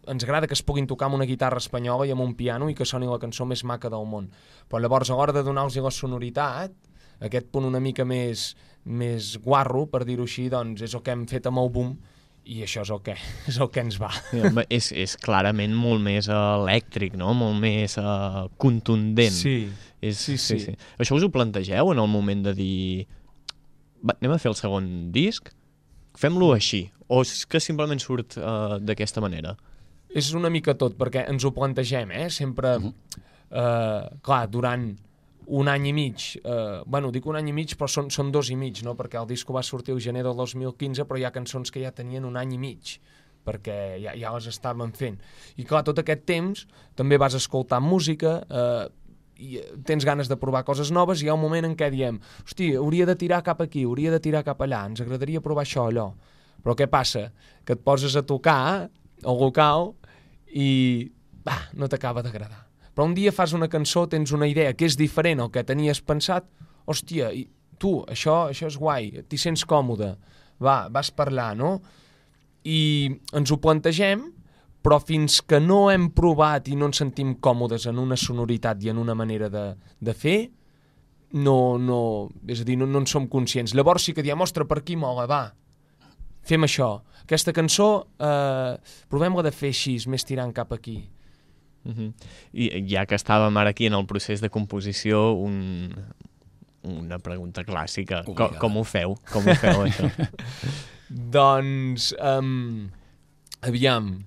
Ens 0.08 0.24
agrada 0.24 0.46
que 0.48 0.54
es 0.54 0.62
puguin 0.62 0.86
tocar 0.88 1.06
amb 1.06 1.16
una 1.18 1.26
guitarra 1.28 1.58
espanyola 1.60 2.06
i 2.06 2.10
amb 2.14 2.22
un 2.24 2.34
piano 2.34 2.70
i 2.70 2.74
que 2.74 2.86
soni 2.88 3.06
la 3.06 3.18
cançó 3.20 3.44
més 3.44 3.62
maca 3.62 3.90
del 3.92 4.06
món. 4.08 4.30
Però 4.68 4.80
llavors, 4.80 5.10
a 5.10 5.14
l'hora 5.14 5.32
de 5.36 5.42
donar-los 5.44 5.76
la 5.76 5.90
sonoritat, 5.92 6.72
aquest 7.20 7.50
punt 7.52 7.66
una 7.68 7.78
mica 7.78 8.06
més, 8.08 8.54
més 8.86 9.36
guarro, 9.44 9.86
per 9.86 10.04
dir-ho 10.08 10.24
així, 10.24 10.48
doncs 10.48 10.80
és 10.82 10.94
el 10.94 11.02
que 11.02 11.12
hem 11.12 11.26
fet 11.28 11.46
amb 11.46 11.58
el 11.60 11.68
boom 11.68 11.98
i 12.48 12.62
això 12.64 12.82
és 12.86 12.90
el 12.94 13.02
que, 13.04 13.14
és 13.50 13.58
el 13.60 13.68
que 13.72 13.82
ens 13.84 13.98
va. 14.00 14.10
Sí, 14.30 14.40
home, 14.40 14.64
és, 14.72 14.90
és 14.96 15.16
clarament 15.20 15.74
molt 15.76 16.00
més 16.04 16.30
elèctric, 16.32 17.18
no? 17.20 17.34
Molt 17.36 17.60
més 17.60 17.98
uh, 18.00 18.46
contundent. 18.60 19.34
És, 19.34 20.22
sí, 20.22 20.38
sí. 20.40 20.58
sí. 20.62 20.74
Això 20.96 21.18
us 21.18 21.26
ho 21.26 21.30
plantegeu 21.34 21.92
en 21.92 22.00
el 22.00 22.10
moment 22.10 22.46
de 22.46 22.54
dir 22.56 23.06
va, 24.00 24.14
anem 24.14 24.36
a 24.36 24.40
fer 24.40 24.52
el 24.52 24.58
segon 24.58 24.86
disc? 25.14 25.50
Fem-lo 26.18 26.52
així? 26.54 26.86
O 27.08 27.22
és 27.24 27.44
que 27.48 27.60
simplement 27.62 28.00
surt 28.02 28.38
uh, 28.40 28.78
d'aquesta 28.80 29.22
manera? 29.24 29.56
És 30.08 30.32
una 30.36 30.50
mica 30.52 30.74
tot, 30.78 30.96
perquè 30.98 31.26
ens 31.28 31.44
ho 31.44 31.52
plantegem, 31.54 32.12
eh? 32.16 32.28
Sempre, 32.32 32.76
uh 32.78 32.84
-huh. 32.88 33.24
eh, 33.50 34.18
clar, 34.24 34.48
durant 34.48 34.96
un 35.48 35.68
any 35.72 35.88
i 35.88 35.92
mig, 35.96 36.34
eh, 36.42 36.82
bueno, 36.86 37.10
dic 37.14 37.26
un 37.26 37.38
any 37.40 37.48
i 37.48 37.54
mig, 37.56 37.72
però 37.78 37.88
són, 37.88 38.10
són 38.12 38.32
dos 38.34 38.50
i 38.52 38.56
mig, 38.56 38.82
no? 38.84 38.94
Perquè 38.98 39.20
el 39.20 39.28
disco 39.30 39.56
va 39.56 39.64
sortir 39.64 39.94
el 39.94 40.02
gener 40.04 40.22
del 40.26 40.36
2015, 40.36 41.06
però 41.08 41.18
hi 41.18 41.24
ha 41.24 41.32
cançons 41.32 41.72
que 41.72 41.80
ja 41.80 41.94
tenien 41.94 42.28
un 42.28 42.36
any 42.36 42.56
i 42.58 42.60
mig 42.60 42.98
perquè 43.48 43.96
ja, 44.02 44.12
ja 44.18 44.28
les 44.34 44.44
estaven 44.50 44.90
fent. 44.92 45.16
I 45.56 45.64
clar, 45.64 45.80
tot 45.86 46.02
aquest 46.02 46.26
temps 46.28 46.66
també 46.98 47.16
vas 47.16 47.32
escoltar 47.38 47.80
música, 47.80 48.34
eh, 48.44 48.88
i 49.38 49.62
tens 49.86 50.04
ganes 50.04 50.28
de 50.28 50.36
provar 50.36 50.64
coses 50.66 50.90
noves 50.90 51.22
hi 51.22 51.30
ha 51.30 51.36
un 51.38 51.42
moment 51.44 51.68
en 51.68 51.76
què 51.78 51.88
diem 51.94 52.18
hosti, 52.42 52.72
hauria 52.76 53.06
de 53.06 53.14
tirar 53.16 53.40
cap 53.46 53.62
aquí, 53.62 53.86
hauria 53.86 54.12
de 54.12 54.20
tirar 54.20 54.42
cap 54.44 54.60
allà, 54.66 54.82
ens 54.90 55.00
agradaria 55.04 55.40
provar 55.44 55.64
això, 55.64 55.86
allò. 55.88 56.10
Però 56.64 56.74
què 56.74 56.90
passa? 56.90 57.28
Que 57.64 57.78
et 57.78 57.84
poses 57.86 58.18
a 58.18 58.26
tocar 58.26 58.60
al 59.24 59.38
local 59.38 59.92
i 60.50 60.70
va, 61.46 61.60
no 61.78 61.88
t'acaba 61.88 62.24
d'agradar. 62.26 62.67
Però 62.98 63.06
un 63.06 63.12
dia 63.14 63.30
fas 63.30 63.52
una 63.54 63.68
cançó, 63.70 64.08
tens 64.10 64.32
una 64.34 64.48
idea 64.50 64.72
que 64.74 64.82
és 64.88 64.96
diferent 64.98 65.38
al 65.38 65.52
que 65.54 65.62
tenies 65.62 66.00
pensat, 66.02 66.48
hòstia, 66.90 67.28
i 67.30 67.44
tu, 67.78 67.92
això, 68.10 68.48
això 68.50 68.66
és 68.66 68.74
guai, 68.74 69.12
t'hi 69.22 69.38
sents 69.38 69.62
còmode, 69.70 70.08
va, 70.58 70.72
vas 70.90 71.12
parlar, 71.14 71.52
no? 71.54 71.76
I 72.66 73.06
ens 73.38 73.52
ho 73.54 73.60
plantegem, 73.62 74.24
però 74.82 74.98
fins 74.98 75.36
que 75.46 75.60
no 75.62 75.92
hem 75.92 76.08
provat 76.10 76.66
i 76.72 76.74
no 76.74 76.88
ens 76.90 76.98
sentim 76.98 77.36
còmodes 77.38 77.86
en 77.86 78.00
una 78.02 78.18
sonoritat 78.18 78.82
i 78.82 78.90
en 78.90 78.98
una 78.98 79.14
manera 79.14 79.46
de, 79.52 79.62
de 79.78 80.14
fer, 80.18 80.40
no, 81.38 81.54
no, 81.78 82.00
és 82.50 82.64
a 82.64 82.66
dir, 82.66 82.80
no, 82.80 82.88
no 82.90 83.04
en 83.04 83.06
som 83.06 83.28
conscients. 83.30 83.76
Llavors 83.78 84.08
sí 84.08 84.16
que 84.16 84.24
diem, 84.26 84.42
ostres, 84.42 84.66
per 84.66 84.80
aquí 84.80 84.96
mola, 84.98 85.28
va, 85.30 85.44
fem 86.42 86.66
això. 86.66 86.90
Aquesta 87.22 87.54
cançó, 87.54 87.88
eh, 88.18 88.74
provem-la 89.06 89.46
de 89.46 89.54
fer 89.54 89.70
així, 89.70 89.94
més 90.10 90.26
tirant 90.26 90.50
cap 90.56 90.74
aquí. 90.74 90.96
Uh 91.84 91.92
-huh. 91.92 92.12
I 92.52 92.84
ja 92.88 93.06
que 93.06 93.14
estàvem 93.14 93.56
ara 93.56 93.70
aquí 93.70 93.86
en 93.86 93.94
el 93.94 94.06
procés 94.06 94.40
de 94.40 94.50
composició, 94.50 95.32
un, 95.32 95.94
una 96.82 97.18
pregunta 97.18 97.64
clàssica. 97.64 98.24
Com, 98.24 98.54
com 98.58 98.76
ho 98.76 98.84
feu? 98.84 99.16
Com 99.32 99.46
ho 99.46 99.54
feu, 99.54 99.84
això? 99.86 100.10
Doncs, 101.08 102.14
um, 102.20 102.90
aviam, 103.60 104.24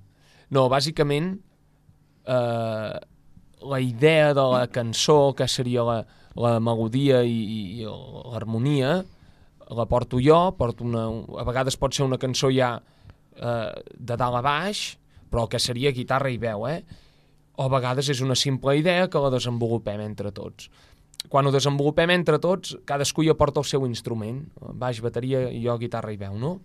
no, 0.49 0.67
bàsicament, 0.69 1.39
eh, 2.25 2.99
la 3.61 3.79
idea 3.79 4.33
de 4.33 4.41
la 4.41 4.67
cançó, 4.67 5.33
que 5.37 5.47
seria 5.47 5.83
la, 5.83 6.05
la 6.35 6.59
melodia 6.59 7.21
i, 7.23 7.81
i 7.81 7.85
l'harmonia, 7.85 9.03
la 9.71 9.85
porto 9.87 10.19
jo, 10.19 10.39
porto 10.57 10.83
una, 10.83 11.05
a 11.39 11.45
vegades 11.47 11.77
pot 11.79 11.95
ser 11.95 12.03
una 12.07 12.19
cançó 12.19 12.49
ja 12.51 12.73
eh, 13.37 13.71
de 13.95 14.17
dalt 14.17 14.41
a 14.41 14.43
baix, 14.43 14.97
però 15.31 15.47
que 15.47 15.61
seria 15.63 15.93
guitarra 15.95 16.31
i 16.33 16.39
veu, 16.41 16.67
eh? 16.67 16.81
O 17.61 17.67
a 17.67 17.69
vegades 17.69 18.09
és 18.09 18.23
una 18.25 18.33
simple 18.33 18.73
idea 18.79 19.05
que 19.11 19.19
la 19.21 19.29
desenvolupem 19.29 20.01
entre 20.01 20.31
tots. 20.33 20.71
Quan 21.29 21.45
ho 21.45 21.51
desenvolupem 21.53 22.09
entre 22.15 22.39
tots, 22.41 22.73
cadascú 22.89 23.21
ja 23.27 23.35
porta 23.37 23.61
el 23.61 23.67
seu 23.69 23.85
instrument, 23.85 24.39
baix, 24.81 25.03
bateria 25.05 25.43
jo 25.53 25.77
guitarra 25.77 26.13
i 26.15 26.17
veu, 26.17 26.39
no? 26.41 26.55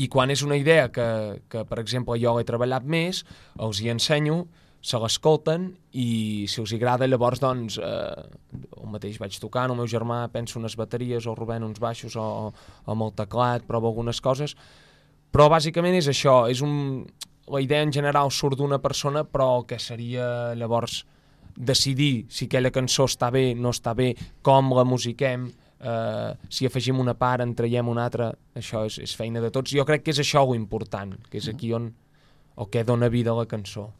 I 0.00 0.08
quan 0.08 0.32
és 0.32 0.40
una 0.46 0.56
idea 0.56 0.88
que, 0.88 1.06
que 1.52 1.66
per 1.68 1.82
exemple, 1.82 2.16
jo 2.22 2.32
l'he 2.38 2.48
treballat 2.48 2.86
més, 2.88 3.20
els 3.60 3.82
hi 3.82 3.92
ensenyo, 3.92 4.46
se 4.80 4.96
l'escolten 4.96 5.66
i 5.92 6.46
si 6.48 6.62
els 6.62 6.72
agrada 6.72 7.04
llavors 7.04 7.42
doncs 7.42 7.76
eh, 7.76 8.22
el 8.56 8.86
mateix 8.88 9.18
vaig 9.20 9.36
tocant, 9.36 9.68
el 9.68 9.76
meu 9.76 9.90
germà 9.90 10.22
pensa 10.32 10.56
unes 10.56 10.78
bateries, 10.80 11.28
o 11.28 11.34
Rubén 11.36 11.66
uns 11.66 11.82
baixos 11.82 12.16
o, 12.16 12.24
o 12.48 12.94
amb 12.94 13.04
el 13.04 13.12
teclat, 13.18 13.68
prova 13.68 13.92
algunes 13.92 14.24
coses 14.24 14.56
però 15.30 15.50
bàsicament 15.50 15.98
és 15.98 16.10
això 16.10 16.44
és 16.50 16.62
un... 16.66 17.04
la 17.50 17.60
idea 17.60 17.82
en 17.82 17.92
general 17.92 18.30
surt 18.30 18.58
d'una 18.58 18.78
persona 18.78 19.24
però 19.24 19.64
que 19.66 19.78
seria 19.78 20.54
llavors 20.54 21.04
decidir 21.56 22.26
si 22.30 22.46
aquella 22.46 22.70
cançó 22.70 23.08
està 23.10 23.30
bé, 23.34 23.54
no 23.54 23.72
està 23.74 23.94
bé 23.94 24.14
com 24.42 24.72
la 24.76 24.84
musiquem 24.84 25.48
eh, 25.80 26.30
si 26.48 26.66
afegim 26.66 27.00
una 27.00 27.14
part, 27.18 27.42
en 27.44 27.54
traiem 27.58 27.88
una 27.88 28.06
altra 28.06 28.30
això 28.56 28.84
és, 28.88 29.00
és 29.02 29.16
feina 29.16 29.42
de 29.42 29.50
tots 29.50 29.74
jo 29.74 29.84
crec 29.88 30.06
que 30.06 30.14
és 30.14 30.22
això 30.22 30.44
important, 30.54 31.16
que 31.30 31.40
és 31.42 31.50
aquí 31.50 31.72
on 31.74 31.90
el 32.60 32.68
que 32.70 32.84
dona 32.84 33.08
vida 33.08 33.32
a 33.32 33.40
la 33.42 33.48
cançó 33.50 33.90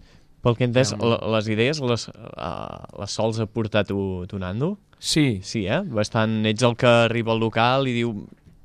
Pel 0.40 0.54
que 0.56 0.64
he 0.64 0.68
entès, 0.70 0.94
les 0.96 1.48
idees 1.52 1.82
les, 1.84 2.06
uh, 2.08 2.84
les 2.96 3.12
sols 3.12 3.42
aportar 3.44 3.84
tu, 3.84 4.24
tu, 4.28 4.38
Nando? 4.40 4.78
sí, 4.98 5.40
Sí, 5.44 5.66
eh? 5.66 5.82
Bastant, 5.84 6.46
ets 6.48 6.64
el 6.64 6.76
que 6.80 6.88
arriba 6.88 7.34
al 7.34 7.40
local 7.40 7.88
i 7.88 7.92
diu 7.98 8.14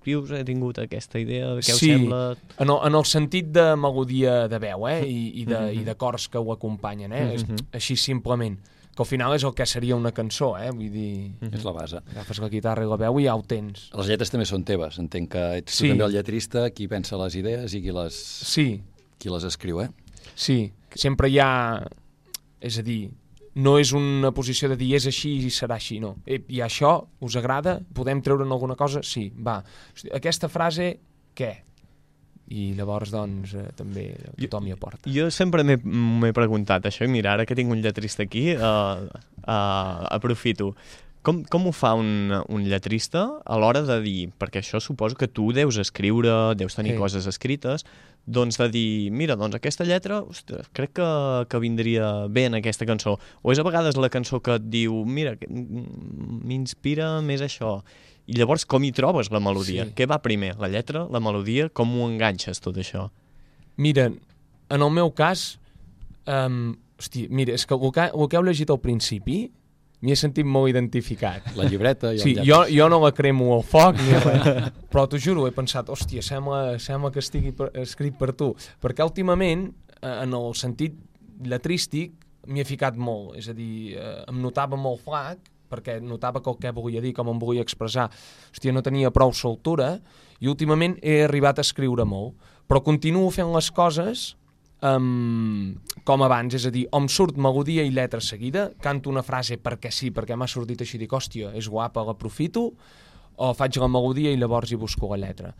escrius, 0.06 0.32
he 0.32 0.44
tingut 0.46 0.78
aquesta 0.80 1.20
idea, 1.20 1.48
què 1.58 1.74
us 1.74 1.80
Sí. 1.80 1.90
sembla? 1.92 2.38
En 2.60 2.70
el, 2.70 2.78
en 2.88 2.96
el 2.96 3.06
sentit 3.06 3.48
de 3.52 3.76
melodia 3.76 4.48
de 4.48 4.60
veu, 4.60 4.88
eh? 4.88 5.02
I, 5.08 5.42
i, 5.42 5.46
de, 5.46 5.60
Mhm. 5.60 5.82
i 5.82 5.84
de 5.84 5.96
cors 5.96 6.28
que 6.30 6.38
ho 6.38 6.52
acompanyen, 6.54 7.12
eh? 7.14 7.26
Mhm. 7.26 7.56
És, 7.56 7.64
així 7.74 7.96
simplement. 7.96 8.60
Que 8.96 9.02
al 9.04 9.06
final 9.08 9.34
és 9.36 9.44
el 9.44 9.54
que 9.54 9.66
seria 9.66 9.96
una 9.96 10.14
cançó, 10.14 10.58
eh? 10.58 10.70
Vull 10.72 10.90
dir, 10.90 11.32
És 11.52 11.64
la 11.66 11.72
base. 11.74 11.98
agafes 11.98 12.40
la 12.40 12.48
guitarra 12.48 12.84
i 12.84 12.88
la 12.88 12.96
veu 12.96 13.20
i 13.20 13.24
ja 13.26 13.36
ho 13.36 13.44
tens. 13.44 13.90
Les 13.94 14.08
lletres 14.08 14.32
també 14.32 14.46
són 14.46 14.64
teves. 14.64 14.98
Entenc 15.00 15.32
que 15.32 15.58
ets 15.58 15.74
Sí. 15.74 15.84
tu 15.84 15.90
també 15.90 16.06
el 16.06 16.12
lletrista, 16.14 16.70
qui 16.70 16.88
pensa 16.88 17.18
les 17.18 17.36
idees 17.36 17.74
i 17.74 17.82
qui 17.82 17.92
les, 17.92 18.14
Sí, 18.14 18.82
qui 19.18 19.30
les 19.30 19.44
escriu, 19.44 19.82
eh? 19.82 19.90
sí. 20.36 20.72
Sempre 20.94 21.28
hi 21.30 21.40
ha... 21.40 21.86
És 22.62 22.80
a 22.80 22.82
dir, 22.82 23.12
no 23.56 23.78
és 23.80 23.94
una 23.96 24.32
posició 24.36 24.68
de 24.72 24.76
dir 24.80 24.94
és 24.98 25.06
així 25.08 25.36
i 25.46 25.52
serà 25.54 25.78
així, 25.80 26.00
no. 26.04 26.16
Eh, 26.28 26.42
I 26.52 26.60
això 26.66 26.96
us 27.24 27.36
agrada? 27.40 27.78
Podem 27.96 28.22
treure'n 28.22 28.52
alguna 28.52 28.76
cosa? 28.76 29.00
Sí, 29.04 29.30
va. 29.32 29.62
Aquesta 30.14 30.50
frase, 30.52 30.90
què? 31.36 31.54
I 32.52 32.74
llavors, 32.78 33.10
doncs, 33.10 33.56
eh, 33.58 33.70
també 33.74 34.04
tothom 34.38 34.68
hi 34.68 34.76
aporta. 34.76 35.10
Jo 35.10 35.32
sempre 35.34 35.64
m'he 35.66 36.34
preguntat 36.36 36.86
això, 36.86 37.08
i 37.08 37.10
mira, 37.10 37.32
ara 37.34 37.46
que 37.48 37.56
tinc 37.58 37.72
un 37.74 37.82
lletrista 37.82 38.22
aquí, 38.28 38.52
uh, 38.54 39.08
uh, 39.48 40.06
aprofito. 40.14 40.76
Com, 41.26 41.40
com 41.50 41.64
ho 41.66 41.72
fa 41.74 41.96
un, 41.98 42.30
un 42.54 42.68
lletrista 42.70 43.24
a 43.42 43.58
l'hora 43.58 43.82
de 43.82 43.96
dir, 44.04 44.28
perquè 44.38 44.62
això 44.62 44.78
suposo 44.78 45.18
que 45.18 45.26
tu 45.28 45.48
deus 45.58 45.80
escriure, 45.82 46.54
deus 46.54 46.76
tenir 46.78 46.94
Sí. 46.94 47.00
coses 47.02 47.26
escrites, 47.26 47.82
doncs 48.26 48.58
de 48.58 48.68
dir, 48.74 49.12
mira, 49.14 49.36
doncs 49.38 49.56
aquesta 49.58 49.86
lletra, 49.86 50.22
ostres, 50.26 50.68
crec 50.74 50.96
que, 50.98 51.10
que 51.50 51.62
vindria 51.62 52.26
bé 52.28 52.48
en 52.50 52.58
aquesta 52.58 52.88
cançó. 52.90 53.20
O 53.44 53.54
és 53.54 53.62
a 53.62 53.66
vegades 53.68 54.00
la 54.02 54.10
cançó 54.10 54.42
que 54.42 54.58
et 54.58 54.66
diu, 54.74 55.04
mira, 55.06 55.36
m'inspira 55.48 57.20
més 57.26 57.44
això. 57.46 57.78
I 58.26 58.40
llavors 58.40 58.66
com 58.66 58.82
hi 58.82 58.90
trobes 58.96 59.30
la 59.30 59.42
melodia? 59.44 59.86
Sí. 59.86 59.94
Què 60.00 60.08
va 60.10 60.18
primer, 60.26 60.56
la 60.58 60.72
lletra, 60.74 61.06
la 61.14 61.22
melodia? 61.22 61.70
Com 61.70 61.94
ho 61.94 62.08
enganxes 62.10 62.64
tot 62.64 62.80
això? 62.82 63.12
Mira, 63.78 64.10
en 64.10 64.82
el 64.82 64.92
meu 64.96 65.12
cas, 65.14 65.60
um, 66.26 66.74
hosti, 66.98 67.28
mira, 67.30 67.54
és 67.54 67.68
que 67.70 67.78
el 67.78 67.94
que, 67.94 68.10
el 68.10 68.32
que 68.32 68.40
heu 68.40 68.48
llegit 68.48 68.74
al 68.74 68.82
principi 68.82 69.44
m'hi 70.06 70.14
he 70.14 70.18
sentit 70.20 70.46
molt 70.46 70.70
identificat. 70.70 71.48
La 71.58 71.66
llibreta 71.66 72.12
i 72.14 72.20
el 72.20 72.22
Sí, 72.22 72.36
llapis. 72.36 72.48
jo, 72.52 72.60
jo 72.70 72.88
no 72.94 73.00
la 73.02 73.12
cremo 73.18 73.50
al 73.56 73.64
foc 73.66 73.98
ni 73.98 74.14
res, 74.22 74.70
però 74.94 75.08
t'ho 75.10 75.18
juro, 75.18 75.48
he 75.50 75.52
pensat, 75.56 75.90
hòstia, 75.90 76.22
sembla, 76.22 76.78
sembla 76.80 77.10
que 77.12 77.24
estigui 77.24 77.52
per, 77.58 77.72
escrit 77.82 78.16
per 78.20 78.32
tu, 78.38 78.52
perquè 78.84 79.04
últimament, 79.04 79.72
eh, 80.02 80.14
en 80.24 80.38
el 80.38 80.54
sentit 80.56 80.94
letrístic, 81.44 82.14
m'hi 82.48 82.62
he 82.62 82.68
ficat 82.68 82.96
molt, 83.02 83.36
és 83.42 83.50
a 83.50 83.54
dir, 83.58 83.96
eh, 83.98 84.24
em 84.30 84.40
notava 84.44 84.78
molt 84.78 85.02
flac, 85.04 85.40
perquè 85.72 85.98
notava 86.00 86.40
que 86.46 86.50
el 86.54 86.58
que 86.62 86.72
volia 86.72 87.02
dir, 87.02 87.12
com 87.18 87.28
em 87.34 87.40
volia 87.42 87.64
expressar, 87.66 88.06
hòstia, 88.54 88.72
no 88.72 88.84
tenia 88.86 89.10
prou 89.12 89.34
soltura, 89.34 89.96
i 90.40 90.48
últimament 90.48 91.00
he 91.02 91.24
arribat 91.26 91.58
a 91.60 91.66
escriure 91.66 92.06
molt, 92.06 92.36
però 92.70 92.84
continuo 92.86 93.30
fent 93.34 93.52
les 93.54 93.72
coses 93.74 94.36
um, 94.86 95.76
com 96.06 96.24
abans, 96.26 96.54
és 96.58 96.68
a 96.68 96.72
dir, 96.74 96.86
o 96.92 97.02
em 97.02 97.08
surt 97.12 97.40
melodia 97.42 97.86
i 97.86 97.94
lletra 97.94 98.22
seguida, 98.22 98.70
canto 98.82 99.10
una 99.10 99.24
frase 99.26 99.58
perquè 99.62 99.92
sí, 99.94 100.12
perquè 100.14 100.38
m'ha 100.38 100.50
sortit 100.52 100.86
així, 100.86 101.00
dic, 101.02 101.14
hòstia, 101.14 101.54
és 101.58 101.70
guapa, 101.72 102.06
l'aprofito, 102.06 102.70
o 103.36 103.52
faig 103.58 103.82
la 103.82 103.90
melodia 103.92 104.32
i 104.32 104.40
llavors 104.40 104.72
hi 104.72 104.80
busco 104.80 105.10
la 105.12 105.20
lletra. 105.26 105.52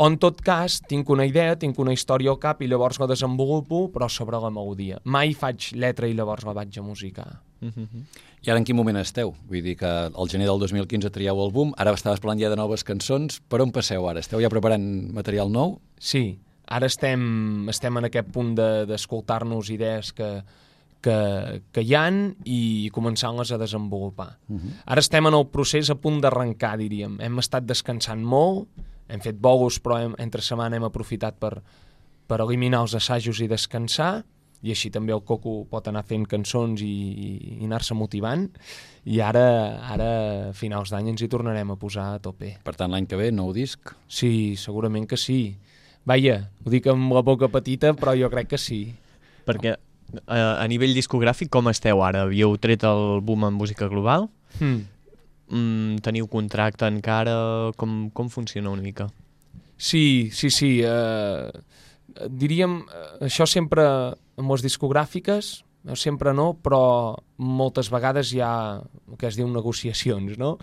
O 0.00 0.06
en 0.08 0.16
tot 0.18 0.40
cas, 0.40 0.80
tinc 0.88 1.10
una 1.12 1.26
idea, 1.28 1.54
tinc 1.60 1.78
una 1.78 1.92
història 1.92 2.32
al 2.32 2.40
cap 2.40 2.62
i 2.64 2.68
llavors 2.70 2.98
la 2.98 3.06
desenvolupo, 3.10 3.84
però 3.92 4.08
sobre 4.10 4.40
la 4.40 4.50
melodia. 4.50 4.98
Mai 5.04 5.34
faig 5.36 5.74
lletra 5.76 6.08
i 6.08 6.16
llavors 6.16 6.46
la 6.48 6.54
vaig 6.56 6.78
a 6.80 6.84
musicar. 6.84 7.28
I 7.62 8.50
ara 8.50 8.58
en 8.58 8.64
quin 8.66 8.74
moment 8.74 8.98
esteu? 8.98 9.34
Vull 9.46 9.62
dir 9.62 9.76
que 9.78 9.86
al 9.86 10.30
gener 10.32 10.48
del 10.48 10.58
2015 10.64 11.12
trieu 11.14 11.44
el 11.44 11.52
boom, 11.54 11.74
ara 11.78 11.92
estaves 11.94 12.22
parlant 12.24 12.40
ja 12.40 12.50
de 12.50 12.58
noves 12.58 12.82
cançons, 12.88 13.38
per 13.46 13.60
on 13.62 13.70
passeu 13.70 14.08
ara? 14.08 14.24
Esteu 14.24 14.42
ja 14.42 14.50
preparant 14.50 14.82
material 15.14 15.52
nou? 15.52 15.76
Sí, 16.00 16.40
ara 16.72 16.88
estem, 16.88 17.68
estem 17.72 18.00
en 18.00 18.08
aquest 18.08 18.30
punt 18.32 18.54
de- 18.58 18.86
d'escoltar-nos 18.88 19.68
de, 19.68 19.74
idees 19.76 20.12
que, 20.16 20.30
que, 21.02 21.16
que 21.74 21.84
hi 21.84 21.94
han 21.98 22.22
i 22.44 22.88
començant-les 22.94 23.52
a 23.52 23.58
desenvolupar. 23.60 24.38
Uh 24.48 24.56
-huh. 24.56 24.72
Ara 24.86 25.00
estem 25.00 25.26
en 25.26 25.34
el 25.34 25.46
procés 25.46 25.90
a 25.90 25.94
punt 25.94 26.20
d'arrencar, 26.22 26.78
diríem. 26.78 27.20
Hem 27.20 27.38
estat 27.38 27.64
descansant 27.64 28.22
molt, 28.22 28.68
hem 29.08 29.20
fet 29.20 29.36
bolos, 29.38 29.80
però 29.82 30.00
hem, 30.00 30.14
entre 30.18 30.42
setmana 30.42 30.76
hem 30.76 30.84
aprofitat 30.84 31.38
per, 31.38 31.62
per 32.26 32.40
eliminar 32.40 32.82
els 32.82 32.94
assajos 32.94 33.40
i 33.40 33.48
descansar, 33.48 34.24
i 34.62 34.70
així 34.70 34.90
també 34.90 35.12
el 35.12 35.24
Coco 35.26 35.64
pot 35.68 35.88
anar 35.88 36.04
fent 36.06 36.24
cançons 36.30 36.80
i, 36.80 36.86
i, 36.86 37.58
i 37.60 37.64
anar-se 37.64 37.94
motivant, 37.94 38.46
i 39.04 39.18
ara, 39.20 39.80
ara 39.90 40.08
a 40.50 40.52
finals 40.52 40.90
d'any 40.90 41.08
ens 41.08 41.22
hi 41.22 41.28
tornarem 41.28 41.70
a 41.70 41.76
posar 41.76 42.14
a 42.14 42.20
tope. 42.22 42.58
Per 42.62 42.74
tant, 42.78 42.90
l'any 42.94 43.08
que 43.10 43.18
ve, 43.18 43.32
nou 43.34 43.52
disc. 43.52 43.90
Sí, 44.06 44.54
segurament 44.56 45.08
que 45.10 45.16
sí. 45.16 45.56
Vaja, 46.08 46.36
ho 46.64 46.70
dic 46.72 46.88
amb 46.90 47.12
la 47.14 47.22
boca 47.22 47.48
petita, 47.52 47.92
però 47.94 48.14
jo 48.18 48.30
crec 48.32 48.50
que 48.52 48.58
sí. 48.58 48.80
Perquè 49.46 49.76
a, 50.26 50.38
a 50.62 50.66
nivell 50.70 50.94
discogràfic 50.96 51.50
com 51.52 51.70
esteu 51.70 52.02
ara? 52.02 52.26
Havíeu 52.26 52.56
tret 52.62 52.84
el 52.88 53.20
boom 53.22 53.46
en 53.48 53.54
música 53.54 53.88
global? 53.90 54.28
Hmm. 54.58 54.82
Mm, 55.52 56.00
teniu 56.04 56.28
contracte 56.32 56.88
encara? 56.88 57.36
Com, 57.78 58.08
com 58.14 58.30
funciona 58.32 58.72
una 58.72 58.82
mica? 58.82 59.08
Sí, 59.76 60.30
sí, 60.32 60.50
sí. 60.50 60.80
Eh, 60.86 61.50
diríem, 62.30 62.80
eh, 62.86 63.26
això 63.28 63.46
sempre 63.46 63.84
amb 63.84 64.54
les 64.54 64.64
discogràfiques, 64.64 65.52
eh, 65.60 65.71
sempre 65.98 66.32
no, 66.32 66.52
però 66.62 67.16
moltes 67.42 67.88
vegades 67.90 68.30
hi 68.32 68.40
ha 68.40 68.78
el 69.10 69.16
que 69.18 69.26
es 69.26 69.36
diu 69.36 69.48
negociacions, 69.50 70.36
no? 70.38 70.56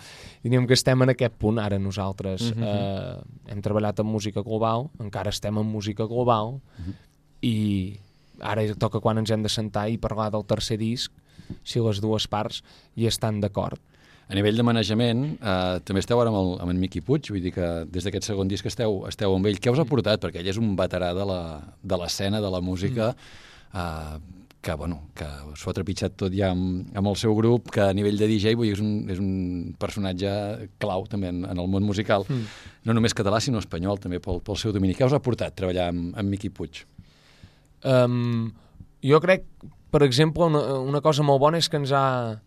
Diríem 0.43 0.65
que 0.65 0.77
estem 0.77 1.01
en 1.03 1.09
aquest 1.11 1.35
punt 1.37 1.59
ara 1.59 1.77
nosaltres. 1.79 2.53
Mhm. 2.55 2.63
eh, 2.63 3.17
hem 3.51 3.61
treballat 3.61 3.99
en 3.99 4.05
música 4.07 4.41
global, 4.41 4.89
encara 4.99 5.29
estem 5.29 5.57
en 5.57 5.65
música 5.67 6.05
global, 6.07 6.61
i 7.41 7.97
ara 8.39 8.63
toca 8.79 9.01
quan 9.03 9.17
ens 9.19 9.31
hem 9.31 9.43
de 9.43 9.49
sentar 9.51 9.89
i 9.91 9.97
parlar 9.97 10.29
del 10.31 10.45
tercer 10.47 10.77
disc, 10.79 11.11
si 11.63 11.79
les 11.83 11.99
dues 11.99 12.27
parts 12.27 12.61
hi 12.95 13.07
estan 13.09 13.39
d'acord. 13.41 13.79
A 14.29 14.35
nivell 14.37 14.55
de 14.55 14.63
manejament, 14.63 15.23
eh, 15.41 15.79
també 15.83 15.99
esteu 16.03 16.19
ara 16.21 16.29
amb, 16.29 16.37
el, 16.37 16.51
amb 16.61 16.69
en 16.69 16.79
Miqui 16.79 17.01
Puig, 17.01 17.31
vull 17.33 17.41
dir 17.41 17.51
que 17.51 17.85
des 17.89 18.03
d'aquest 18.05 18.27
segon 18.29 18.47
disc 18.47 18.65
esteu, 18.69 19.01
esteu 19.09 19.33
amb 19.35 19.47
ell. 19.49 19.57
Què 19.59 19.71
us 19.73 19.79
ha 19.81 19.85
portat? 19.89 20.21
Perquè 20.21 20.43
ell 20.43 20.47
és 20.51 20.57
un 20.61 20.75
veterà 20.77 21.15
de 21.17 21.25
la- 21.25 21.61
de 21.81 21.97
l'escena, 21.97 22.37
de, 22.37 22.45
de 22.45 22.51
la 22.51 22.61
música, 22.61 23.15
eh, 23.73 24.19
que, 24.61 24.73
bueno, 24.75 24.97
que 25.15 25.25
s'ho 25.55 25.71
ha 25.71 25.73
trepitjat 25.77 26.17
tot 26.19 26.33
ja 26.35 26.49
amb, 26.51 26.89
amb 26.97 27.07
el 27.07 27.15
seu 27.15 27.31
grup, 27.37 27.69
que 27.71 27.81
a 27.85 27.93
nivell 27.95 28.17
de 28.19 28.27
DJ 28.27 28.57
vull 28.59 28.67
dir, 28.67 28.75
és, 28.75 28.81
un, 28.83 28.91
és 29.11 29.21
un 29.23 29.75
personatge 29.79 30.31
clau 30.83 31.05
també 31.07 31.29
en, 31.31 31.45
en 31.47 31.61
el 31.63 31.69
món 31.71 31.85
musical, 31.87 32.25
Mm. 32.27 32.45
no 32.85 32.93
només 32.97 33.15
català, 33.15 33.39
sinó 33.39 33.61
espanyol 33.63 33.99
també 34.03 34.19
pel, 34.19 34.41
pel 34.43 34.57
seu 34.59 34.73
domini. 34.75 34.95
Què 34.97 35.07
us 35.07 35.15
ha 35.15 35.21
portat 35.23 35.55
treballar 35.55 35.89
amb, 35.93 36.11
amb 36.19 36.29
Miqui 36.29 36.51
Puig? 36.51 36.83
Um, 37.87 38.51
jo 39.05 39.19
crec, 39.23 39.45
per 39.91 40.03
exemple, 40.03 40.45
una, 40.51 40.61
una 40.83 41.01
cosa 41.01 41.23
molt 41.23 41.39
bona 41.39 41.57
és 41.57 41.69
que 41.71 41.79
ens 41.79 41.93
ha, 41.95 42.39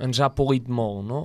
ens 0.00 0.20
ha 0.20 0.32
polit 0.34 0.68
molt, 0.72 1.04
no? 1.04 1.22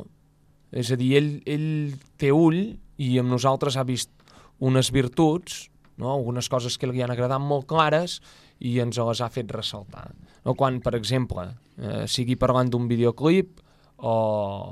És 0.75 0.91
a 0.91 0.97
dir, 0.99 1.13
ell, 1.15 1.31
ell 1.47 1.95
té 2.19 2.33
ull 2.35 2.75
i 2.99 3.13
amb 3.21 3.31
nosaltres 3.31 3.77
ha 3.79 3.85
vist 3.87 4.11
unes 4.59 4.91
virtuts, 4.91 5.69
no? 5.97 6.11
algunes 6.11 6.49
coses 6.49 6.75
que 6.77 6.89
li 6.89 7.01
han 7.01 7.13
agradat 7.13 7.41
molt 7.41 7.65
clares 7.69 8.19
i 8.59 8.77
ens 8.81 8.97
les 8.97 9.21
ha 9.21 9.29
fet 9.29 9.51
ressaltar. 9.53 10.09
No? 10.45 10.55
Quan, 10.55 10.79
per 10.81 10.95
exemple, 10.97 11.47
eh, 11.77 12.05
sigui 12.09 12.37
parlant 12.39 12.69
d'un 12.71 12.87
videoclip 12.89 13.59
o, 13.97 14.13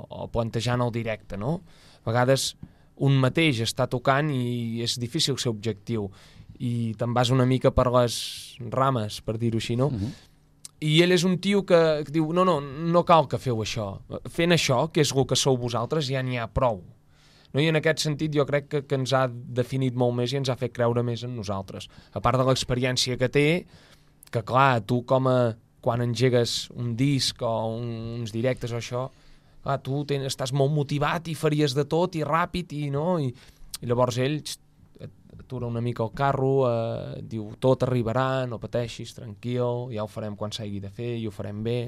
o 0.09 0.27
plantejant 0.33 0.81
el 0.85 0.93
directe, 0.95 1.37
no? 1.37 1.59
A 2.03 2.09
vegades 2.11 2.53
un 3.05 3.17
mateix 3.19 3.59
està 3.65 3.89
tocant 3.91 4.29
i 4.31 4.81
és 4.85 4.97
difícil 5.01 5.37
ser 5.41 5.51
objectiu 5.51 6.07
i 6.63 6.93
te'n 6.95 7.13
vas 7.13 7.31
una 7.35 7.45
mica 7.45 7.73
per 7.75 7.89
les 7.91 8.15
rames, 8.71 9.19
per 9.25 9.35
dir-ho 9.37 9.59
així, 9.59 9.75
no? 9.75 9.87
Uh 9.87 9.99
-huh. 9.99 10.13
I 10.85 11.01
ell 11.01 11.11
és 11.11 11.23
un 11.23 11.37
tio 11.39 11.65
que, 11.65 12.03
que 12.05 12.11
diu, 12.11 12.33
no, 12.33 12.43
no, 12.45 12.59
no 12.61 13.03
cal 13.03 13.27
que 13.27 13.37
feu 13.37 13.57
això. 13.63 13.99
Fent 14.29 14.51
això, 14.51 14.91
que 14.91 15.01
és 15.01 15.11
el 15.11 15.25
que 15.25 15.35
sou 15.35 15.57
vosaltres, 15.57 16.07
ja 16.07 16.21
n'hi 16.21 16.37
ha 16.37 16.47
prou. 16.47 16.83
No? 17.55 17.63
I 17.63 17.69
en 17.71 17.79
aquest 17.79 18.03
sentit 18.03 18.35
jo 18.35 18.43
crec 18.47 18.67
que, 18.67 18.81
que 18.83 18.99
ens 18.99 19.13
ha 19.15 19.25
definit 19.31 19.95
molt 19.95 20.17
més 20.19 20.33
i 20.33 20.41
ens 20.41 20.51
ha 20.51 20.57
fet 20.59 20.75
creure 20.75 21.05
més 21.07 21.23
en 21.23 21.35
nosaltres. 21.37 21.87
A 22.13 22.21
part 22.23 22.41
de 22.41 22.47
l'experiència 22.47 23.15
que 23.21 23.31
té, 23.31 23.47
que 24.31 24.43
clar, 24.43 24.83
tu 24.83 25.01
com 25.07 25.31
a, 25.31 25.37
quan 25.85 26.03
engegues 26.03 26.65
un 26.75 26.93
disc 26.99 27.41
o 27.45 27.53
un, 27.77 27.87
uns 28.19 28.35
directes 28.35 28.75
o 28.75 28.81
això, 28.81 29.07
clar, 29.63 29.79
tu 29.85 30.03
ten, 30.09 30.27
estàs 30.27 30.51
molt 30.51 30.75
motivat 30.75 31.31
i 31.31 31.37
faries 31.39 31.77
de 31.77 31.87
tot 31.89 32.19
i 32.19 32.27
ràpid 32.27 32.75
i 32.75 32.89
no, 32.93 33.15
i, 33.23 33.31
i 33.79 33.89
llavors 33.89 34.19
ell 34.19 34.41
atura 35.45 35.67
una 35.67 35.81
mica 35.81 36.03
el 36.03 36.11
carro, 36.11 36.51
eh, 36.67 37.21
diu 37.21 37.51
tot 37.61 37.85
arribarà, 37.85 38.45
no 38.49 38.59
pateixis, 38.59 39.13
tranquil, 39.13 39.91
ja 39.93 40.03
ho 40.03 40.09
farem 40.09 40.35
quan 40.35 40.51
s'hagi 40.51 40.81
de 40.81 40.89
fer 40.89 41.15
i 41.19 41.27
ho 41.27 41.31
farem 41.31 41.61
bé. 41.63 41.79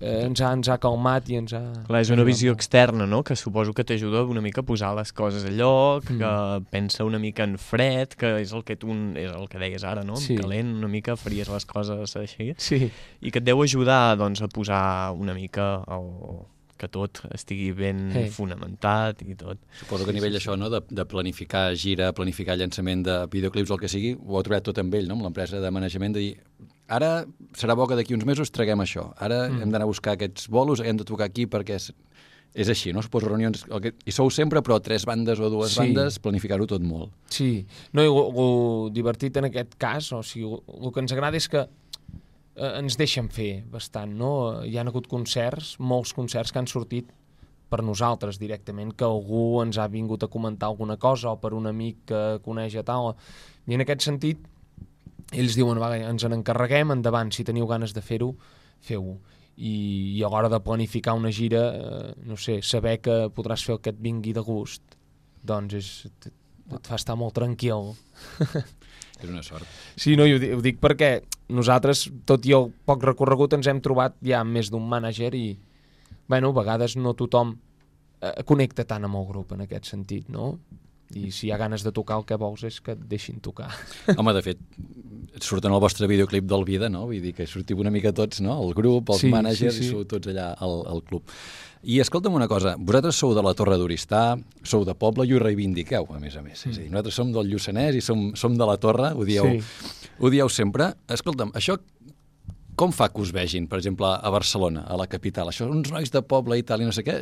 Eh, 0.00 0.22
ens, 0.28 0.40
ha, 0.40 0.52
ens 0.54 0.68
ha 0.70 0.76
calmat 0.78 1.26
i 1.32 1.34
ens 1.40 1.52
ha... 1.56 1.60
Clar, 1.88 2.00
és 2.04 2.10
una 2.14 2.22
visió 2.22 2.52
externa, 2.54 3.06
no?, 3.10 3.24
que 3.26 3.34
suposo 3.34 3.72
que 3.74 3.82
t'ajuda 3.82 4.20
una 4.30 4.40
mica 4.44 4.60
a 4.62 4.66
posar 4.68 4.92
les 4.94 5.10
coses 5.12 5.44
a 5.44 5.50
lloc, 5.50 6.04
Mm. 6.10 6.18
que 6.20 6.70
pensa 6.70 7.04
una 7.04 7.18
mica 7.18 7.42
en 7.42 7.56
fred, 7.58 8.14
que 8.14 8.36
és 8.40 8.52
el 8.52 8.62
que 8.64 8.76
tu 8.76 8.92
és 9.18 9.32
el 9.34 9.48
que 9.48 9.58
deies 9.58 9.82
ara, 9.84 10.04
no?, 10.04 10.14
Sí. 10.16 10.34
en 10.36 10.42
calent, 10.44 10.70
una 10.76 10.86
mica 10.88 11.16
faries 11.16 11.48
les 11.50 11.66
coses 11.66 12.14
així, 12.16 12.54
Sí, 12.58 12.90
i 13.20 13.30
que 13.32 13.40
et 13.40 13.44
deu 13.44 13.60
ajudar, 13.62 14.16
doncs, 14.16 14.40
a 14.42 14.46
posar 14.48 15.10
una 15.18 15.34
mica 15.34 15.82
el, 15.88 16.46
que 16.78 16.86
tot 16.86 17.18
estigui 17.34 17.72
ben 17.74 18.12
Sí. 18.14 18.28
fonamentat 18.30 19.22
i 19.26 19.34
tot. 19.34 19.58
Suposo 19.80 20.04
que 20.04 20.10
a 20.12 20.14
nivell 20.14 20.36
això, 20.38 20.56
no, 20.56 20.70
de, 20.70 20.80
de 20.88 21.04
planificar 21.10 21.74
gira, 21.74 22.12
planificar 22.12 22.54
llançament 22.56 23.02
de 23.02 23.26
videoclips 23.26 23.70
o 23.70 23.74
el 23.74 23.80
que 23.80 23.88
sigui, 23.90 24.14
ho 24.14 24.38
ha 24.38 24.44
trobat 24.46 24.62
tot 24.62 24.78
amb 24.78 24.94
ell, 24.94 25.08
no? 25.08 25.14
amb 25.18 25.24
l'empresa 25.26 25.58
de 25.58 25.70
manejament, 25.74 26.14
de 26.14 26.20
dir 26.20 26.36
ara 26.88 27.26
serà 27.56 27.74
bo 27.76 27.86
que 27.86 27.96
d'aquí 27.98 28.14
uns 28.16 28.24
mesos 28.28 28.50
traguem 28.54 28.80
això, 28.80 29.10
ara 29.20 29.44
mm. 29.48 29.62
hem 29.62 29.72
d'anar 29.72 29.86
a 29.86 29.90
buscar 29.90 30.14
aquests 30.16 30.48
bolos, 30.48 30.80
hem 30.80 30.96
de 30.96 31.04
tocar 31.08 31.28
aquí 31.28 31.44
perquè 31.46 31.76
és, 31.76 31.90
és 32.54 32.68
així, 32.72 32.94
no? 32.96 33.02
Suposo 33.04 33.28
reunions... 33.28 33.66
que- 33.82 33.92
I 34.08 34.12
sou 34.14 34.30
sempre, 34.32 34.62
però 34.64 34.80
tres 34.82 35.04
bandes 35.06 35.40
o 35.40 35.50
dues 35.52 35.74
Sí. 35.76 35.82
bandes, 35.82 36.18
planificar-ho 36.18 36.66
tot 36.66 36.82
molt. 36.82 37.12
Sí, 37.28 37.66
no, 37.92 38.02
i 38.02 38.08
el, 38.08 38.92
divertit 38.96 39.36
en 39.36 39.50
aquest 39.50 39.76
cas, 39.78 40.08
o 40.16 40.22
sigui, 40.24 40.48
el, 40.48 40.62
el 40.88 40.92
que 40.94 41.04
ens 41.04 41.12
agrada 41.12 41.36
és 41.36 41.48
que 41.52 41.66
eh, 42.56 42.72
ens 42.80 42.96
deixen 42.98 43.28
fer 43.28 43.64
bastant, 43.70 44.16
no? 44.16 44.32
Hi 44.64 44.78
han 44.80 44.88
hagut 44.88 45.06
concerts, 45.12 45.76
molts 45.78 46.14
concerts 46.16 46.52
que 46.52 46.58
han 46.62 46.66
sortit 46.70 47.12
per 47.68 47.82
nosaltres 47.84 48.38
directament, 48.40 48.94
que 48.96 49.04
algú 49.04 49.60
ens 49.60 49.76
ha 49.76 49.84
vingut 49.92 50.22
a 50.24 50.30
comentar 50.32 50.70
alguna 50.70 50.96
cosa 50.96 51.34
o 51.34 51.36
per 51.40 51.52
un 51.52 51.66
amic 51.68 51.98
que 52.08 52.22
coneix 52.44 52.78
a 52.80 52.82
tal. 52.82 53.12
I 53.68 53.76
en 53.76 53.84
aquest 53.84 54.06
sentit, 54.08 54.40
ells 55.32 55.56
diuen, 55.58 55.78
va, 55.80 55.90
ens 55.98 56.24
en 56.24 56.32
encarreguem, 56.38 56.90
endavant, 56.94 57.30
si 57.34 57.44
teniu 57.44 57.66
ganes 57.68 57.92
de 57.96 58.00
fer-ho, 58.04 58.32
feu-ho. 58.80 59.18
I, 59.58 59.72
I 60.18 60.22
a 60.22 60.28
l'hora 60.30 60.48
de 60.52 60.60
planificar 60.62 61.16
una 61.18 61.32
gira, 61.34 61.62
eh, 61.74 62.12
no 62.30 62.36
sé, 62.38 62.60
saber 62.62 63.00
que 63.02 63.16
podràs 63.34 63.64
fer 63.66 63.74
el 63.74 63.80
que 63.82 63.90
et 63.90 63.98
vingui 64.00 64.32
de 64.36 64.44
gust, 64.46 64.82
doncs 65.42 65.74
és, 65.74 65.88
et, 66.06 66.28
et 66.76 66.86
fa 66.86 66.94
estar 67.00 67.16
molt 67.18 67.34
tranquil. 67.34 67.90
És 69.18 69.26
una 69.26 69.42
sort. 69.42 69.66
Sí, 69.98 70.14
no, 70.14 70.26
i 70.30 70.36
ho, 70.36 70.38
di- 70.38 70.52
ho 70.54 70.60
dic 70.62 70.78
perquè 70.78 71.08
nosaltres, 71.50 72.04
tot 72.28 72.46
i 72.46 72.52
el 72.54 72.68
poc 72.86 73.02
recorregut, 73.02 73.56
ens 73.58 73.66
hem 73.66 73.80
trobat 73.82 74.14
ja 74.22 74.44
amb 74.44 74.54
més 74.54 74.70
d'un 74.70 74.84
mànager 74.86 75.32
i, 75.34 75.48
bueno, 76.30 76.52
a 76.54 76.58
vegades 76.60 76.94
no 76.96 77.16
tothom 77.18 77.56
eh, 78.22 78.44
connecta 78.46 78.86
tant 78.86 79.08
amb 79.08 79.18
el 79.18 79.26
grup 79.32 79.56
en 79.56 79.64
aquest 79.66 79.90
sentit, 79.90 80.28
no? 80.30 80.52
I 81.18 81.32
si 81.32 81.48
hi 81.48 81.50
ha 81.50 81.58
ganes 81.58 81.82
de 81.82 81.90
tocar, 81.90 82.20
el 82.20 82.26
que 82.28 82.36
vols 82.38 82.62
és 82.68 82.78
que 82.84 82.92
et 82.94 83.02
deixin 83.10 83.40
tocar. 83.42 83.72
Home, 84.14 84.34
de 84.36 84.42
fet, 84.44 84.58
surt 85.46 85.64
en 85.68 85.74
el 85.76 85.80
vostre 85.80 86.06
videoclip 86.10 86.44
del 86.48 86.64
Vida, 86.64 86.88
no? 86.88 87.06
Vull 87.06 87.22
dir 87.22 87.34
que 87.36 87.46
sortiu 87.46 87.78
una 87.82 87.90
mica 87.94 88.12
tots, 88.12 88.40
no? 88.44 88.56
El 88.64 88.74
grup, 88.74 89.10
els 89.14 89.20
Sí, 89.24 89.30
mànagers, 89.32 89.74
sí, 89.74 89.84
sí. 89.84 89.88
i 89.88 89.90
sou 89.94 90.04
tots 90.08 90.30
allà 90.32 90.52
al, 90.58 90.82
al 90.86 91.02
club. 91.06 91.22
I 91.82 92.00
escolta'm 92.02 92.34
una 92.34 92.48
cosa, 92.50 92.74
vosaltres 92.78 93.14
sou 93.22 93.34
de 93.36 93.42
la 93.46 93.52
Torre 93.54 93.76
d'Oristà, 93.78 94.22
sou 94.66 94.82
de 94.84 94.94
poble 94.98 95.26
i 95.28 95.34
ho 95.34 95.38
reivindiqueu, 95.38 96.08
a 96.10 96.18
més 96.18 96.34
a 96.36 96.42
més. 96.42 96.64
Mm. 96.66 96.70
És 96.72 96.78
a 96.78 96.82
dir, 96.82 96.90
nosaltres 96.90 97.20
som 97.20 97.30
del 97.32 97.52
Lluçanès 97.52 97.94
i 97.94 98.02
som, 98.02 98.32
som 98.34 98.56
de 98.58 98.66
la 98.66 98.76
Torre, 98.82 99.12
ho 99.14 99.24
dieu, 99.28 99.46
sí. 99.46 100.10
ho 100.18 100.30
dieu 100.34 100.50
sempre. 100.50 100.90
Escolta'm, 101.06 101.54
això 101.54 101.78
com 102.78 102.92
fa 102.94 103.08
que 103.10 103.20
us 103.24 103.32
vegin, 103.34 103.66
per 103.70 103.80
exemple, 103.80 104.06
a 104.06 104.30
Barcelona, 104.30 104.84
a 104.86 104.96
la 105.00 105.08
capital? 105.10 105.50
Això, 105.50 105.66
uns 105.68 105.90
nois 105.92 106.12
de 106.14 106.22
poble 106.22 106.58
i 106.60 106.64
tal, 106.66 106.84
i 106.84 106.86
no 106.86 106.94
sé 106.94 107.02
què, 107.06 107.16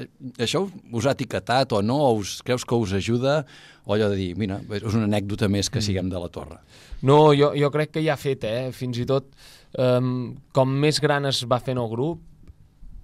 això 0.45 0.67
us 0.69 1.09
ha 1.09 1.15
etiquetat 1.17 1.73
o 1.73 1.81
no? 1.85 1.97
O 2.11 2.19
us, 2.21 2.39
creus 2.47 2.67
que 2.69 2.77
us 2.77 2.93
ajuda? 2.99 3.39
O 3.87 3.95
allò 3.97 4.11
de 4.13 4.21
dir, 4.21 4.31
mira, 4.39 4.61
és 4.77 4.87
una 4.93 5.07
anècdota 5.09 5.49
més 5.53 5.71
que 5.73 5.83
siguem 5.85 6.11
de 6.13 6.21
la 6.21 6.29
torre. 6.33 6.61
No, 7.07 7.33
jo, 7.39 7.55
jo 7.57 7.73
crec 7.73 7.97
que 7.97 8.05
ja 8.05 8.15
ha 8.15 8.21
fet, 8.21 8.45
eh? 8.45 8.69
Fins 8.77 9.01
i 9.01 9.09
tot, 9.09 9.33
um, 9.81 10.35
com 10.53 10.77
més 10.85 11.01
gran 11.03 11.29
es 11.31 11.43
va 11.49 11.63
fent 11.65 11.81
el 11.81 11.91
grup, 11.93 12.21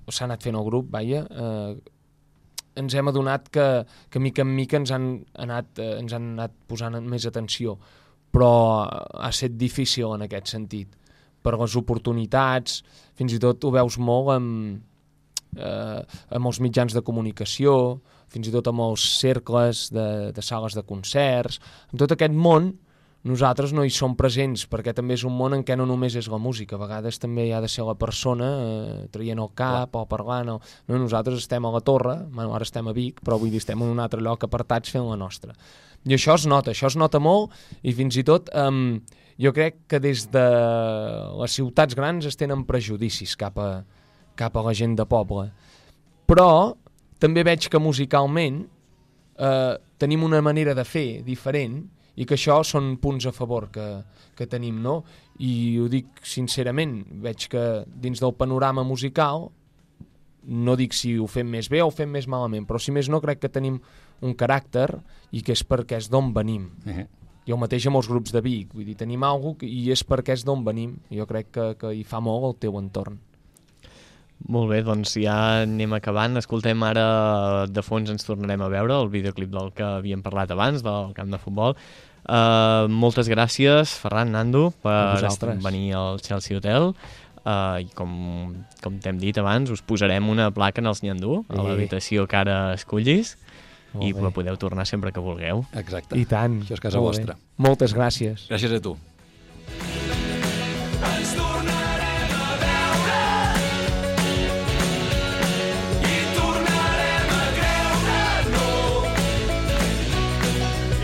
o 0.07 0.13
s'ha 0.13 0.27
anat 0.29 0.45
fent 0.45 0.59
el 0.59 0.67
grup, 0.67 0.89
vaja, 0.93 1.25
eh, 1.25 1.93
ens 2.83 2.95
hem 2.97 3.11
adonat 3.11 3.49
que, 3.53 3.67
que 4.11 4.21
mica 4.21 4.45
en 4.45 4.55
mica 4.57 4.81
ens 4.81 4.93
han 4.95 5.13
anat, 5.45 5.79
eh, 5.79 5.99
ens 6.01 6.15
han 6.17 6.33
anat 6.35 6.57
posant 6.69 6.99
més 7.05 7.27
atenció, 7.29 7.77
però 8.33 8.51
ha 8.89 9.31
estat 9.31 9.57
difícil 9.61 10.15
en 10.17 10.27
aquest 10.27 10.53
sentit, 10.55 10.97
per 11.43 11.57
les 11.59 11.77
oportunitats, 11.79 12.81
fins 13.19 13.35
i 13.35 13.41
tot 13.43 13.65
ho 13.65 13.73
veus 13.75 13.99
molt 13.99 14.33
amb, 14.37 14.81
eh, 15.57 16.01
amb 16.31 16.51
els 16.51 16.63
mitjans 16.65 16.95
de 16.95 17.05
comunicació, 17.05 18.01
fins 18.33 18.49
i 18.49 18.55
tot 18.55 18.71
amb 18.71 18.87
els 18.87 19.05
cercles 19.19 19.89
de, 19.93 20.33
de 20.33 20.43
sales 20.43 20.79
de 20.79 20.87
concerts, 20.87 21.61
en 21.93 22.01
tot 22.01 22.15
aquest 22.15 22.33
món 22.33 22.73
nosaltres 23.23 23.71
no 23.71 23.85
hi 23.87 23.91
som 23.95 24.17
presents 24.19 24.65
perquè 24.67 24.91
també 24.97 25.15
és 25.15 25.23
un 25.27 25.35
món 25.39 25.55
en 25.55 25.63
què 25.63 25.77
no 25.79 25.87
només 25.87 26.17
és 26.19 26.27
la 26.31 26.41
música, 26.43 26.75
a 26.75 26.83
vegades 26.83 27.21
també 27.23 27.47
hi 27.47 27.53
ha 27.55 27.61
de 27.63 27.71
ser 27.71 27.85
la 27.87 27.95
persona 27.95 28.49
eh, 28.51 28.97
traient 29.15 29.39
el 29.39 29.53
cap 29.55 29.95
o 29.95 30.03
parlant. 30.11 30.57
O... 30.57 30.59
No, 30.91 30.99
nosaltres 30.99 31.39
estem 31.39 31.63
a 31.65 31.71
la 31.71 31.83
torre, 31.87 32.17
bueno, 32.35 32.51
ara 32.57 32.67
estem 32.67 32.91
a 32.91 32.95
Vic, 32.97 33.23
però 33.23 33.39
vull 33.39 33.55
dir, 33.55 33.63
estem 33.63 33.79
en 33.79 33.95
un 33.95 34.03
altre 34.03 34.23
lloc 34.23 34.49
apartats 34.49 34.91
fent 34.91 35.07
la 35.07 35.19
nostra. 35.21 35.55
I 36.03 36.17
això 36.17 36.35
es 36.35 36.49
nota, 36.51 36.75
això 36.75 36.91
es 36.91 36.99
nota 36.99 37.23
molt 37.23 37.55
i 37.87 37.95
fins 37.95 38.19
i 38.19 38.27
tot 38.27 38.51
um, 38.59 38.99
jo 39.41 39.53
crec 39.53 39.85
que 39.89 40.01
des 40.03 40.27
de 40.33 40.45
les 41.41 41.57
ciutats 41.59 41.97
grans 41.97 42.27
es 42.29 42.39
tenen 42.39 42.67
prejudicis 42.69 43.37
cap 43.37 43.59
a, 43.59 43.71
cap 44.37 44.57
a 44.57 44.65
la 44.67 44.75
gent 44.77 44.97
de 44.99 45.07
poble. 45.09 45.49
Però 46.29 46.75
també 47.23 47.45
veig 47.47 47.69
que 47.71 47.81
musicalment 47.81 48.63
eh, 49.39 49.75
tenim 49.99 50.25
una 50.27 50.43
manera 50.43 50.75
de 50.75 50.85
fer 50.85 51.23
diferent 51.27 51.83
i 52.17 52.27
que 52.29 52.37
això 52.37 52.59
són 52.67 52.97
punts 53.01 53.27
a 53.29 53.33
favor 53.33 53.71
que, 53.73 53.87
que 54.37 54.49
tenim, 54.51 54.83
no? 54.85 55.01
I 55.41 55.79
ho 55.81 55.89
dic 55.93 56.21
sincerament, 56.29 57.01
veig 57.25 57.49
que 57.53 57.67
dins 57.87 58.21
del 58.21 58.35
panorama 58.37 58.85
musical 58.85 59.49
no 60.43 60.75
dic 60.77 60.95
si 60.97 61.15
ho 61.23 61.29
fem 61.31 61.49
més 61.49 61.69
bé 61.71 61.81
o 61.83 61.89
ho 61.89 61.95
fem 61.95 62.11
més 62.11 62.27
malament, 62.29 62.67
però 62.67 62.81
si 62.83 62.93
més 62.95 63.09
no 63.09 63.23
crec 63.23 63.45
que 63.45 63.53
tenim 63.53 63.79
un 64.23 64.35
caràcter 64.39 64.89
i 65.33 65.43
que 65.43 65.55
és 65.55 65.63
perquè 65.67 66.01
és 66.03 66.11
d'on 66.11 66.33
venim. 66.35 66.69
Eh. 66.87 67.07
I 67.47 67.55
el 67.55 67.59
mateix 67.59 67.89
amb 67.91 67.99
els 67.99 68.09
grups 68.11 68.31
de 68.35 68.41
Vic, 68.45 68.71
vull 68.75 68.87
dir, 68.87 68.95
tenim 68.99 69.25
alguna 69.27 69.59
cosa 69.59 69.71
i 69.73 69.91
és 69.91 70.05
perquè 70.07 70.37
és 70.37 70.45
d'on 70.47 70.63
venim. 70.67 70.95
Jo 71.11 71.27
crec 71.27 71.51
que, 71.55 71.69
que 71.81 71.91
hi 71.99 72.05
fa 72.07 72.23
molt 72.23 72.47
el 72.49 72.59
teu 72.63 72.79
entorn. 72.79 73.19
Molt 74.51 74.73
bé, 74.73 74.81
doncs 74.83 75.15
ja 75.23 75.35
anem 75.63 75.93
acabant. 75.95 76.39
Escoltem 76.41 76.81
ara, 76.87 77.67
de 77.71 77.83
fons 77.87 78.11
ens 78.11 78.27
tornarem 78.27 78.63
a 78.63 78.71
veure 78.73 78.97
el 79.05 79.11
videoclip 79.13 79.53
del 79.53 79.71
que 79.77 79.87
havíem 79.87 80.23
parlat 80.23 80.51
abans, 80.55 80.83
del 80.83 81.13
camp 81.19 81.31
de 81.31 81.39
futbol. 81.43 81.77
Uh, 82.23 82.87
moltes 82.91 83.27
gràcies, 83.31 83.97
Ferran, 83.99 84.31
Nando, 84.35 84.71
per 84.83 85.19
venir 85.63 85.93
al 85.99 86.23
Chelsea 86.23 86.59
Hotel. 86.59 86.93
Uh, 87.43 87.83
I 87.83 87.89
com, 87.99 88.11
com 88.83 88.99
t'hem 89.03 89.19
dit 89.19 89.39
abans, 89.39 89.71
us 89.75 89.83
posarem 89.83 90.29
una 90.31 90.51
placa 90.55 90.83
en 90.83 90.91
els 90.91 91.03
Nyandú, 91.03 91.43
a 91.51 91.63
l'habitació 91.67 92.29
que 92.31 92.39
ara 92.39 92.59
escollis, 92.77 93.35
Molt 93.95 94.07
i 94.09 94.13
bé. 94.13 94.23
la 94.25 94.31
podeu 94.33 94.57
tornar 94.57 94.87
sempre 94.89 95.13
que 95.13 95.21
vulgueu. 95.21 95.65
Exacte. 95.77 96.17
I 96.19 96.25
tant. 96.27 96.61
Això 96.65 96.75
és 96.79 96.81
casa 96.81 96.99
Molt 97.01 97.13
vostra. 97.13 97.35
Bé. 97.35 97.41
Moltes 97.69 97.95
gràcies. 97.95 98.47
Gràcies 98.49 98.73
a 98.73 98.81
tu. 98.81 98.97
Ens 101.03 101.33
tornarem 101.35 102.33
a 102.39 102.53
veure 102.63 103.23
i 106.09 106.17
tornarem 106.37 107.33
a 107.37 107.45
creure-no 107.59 108.69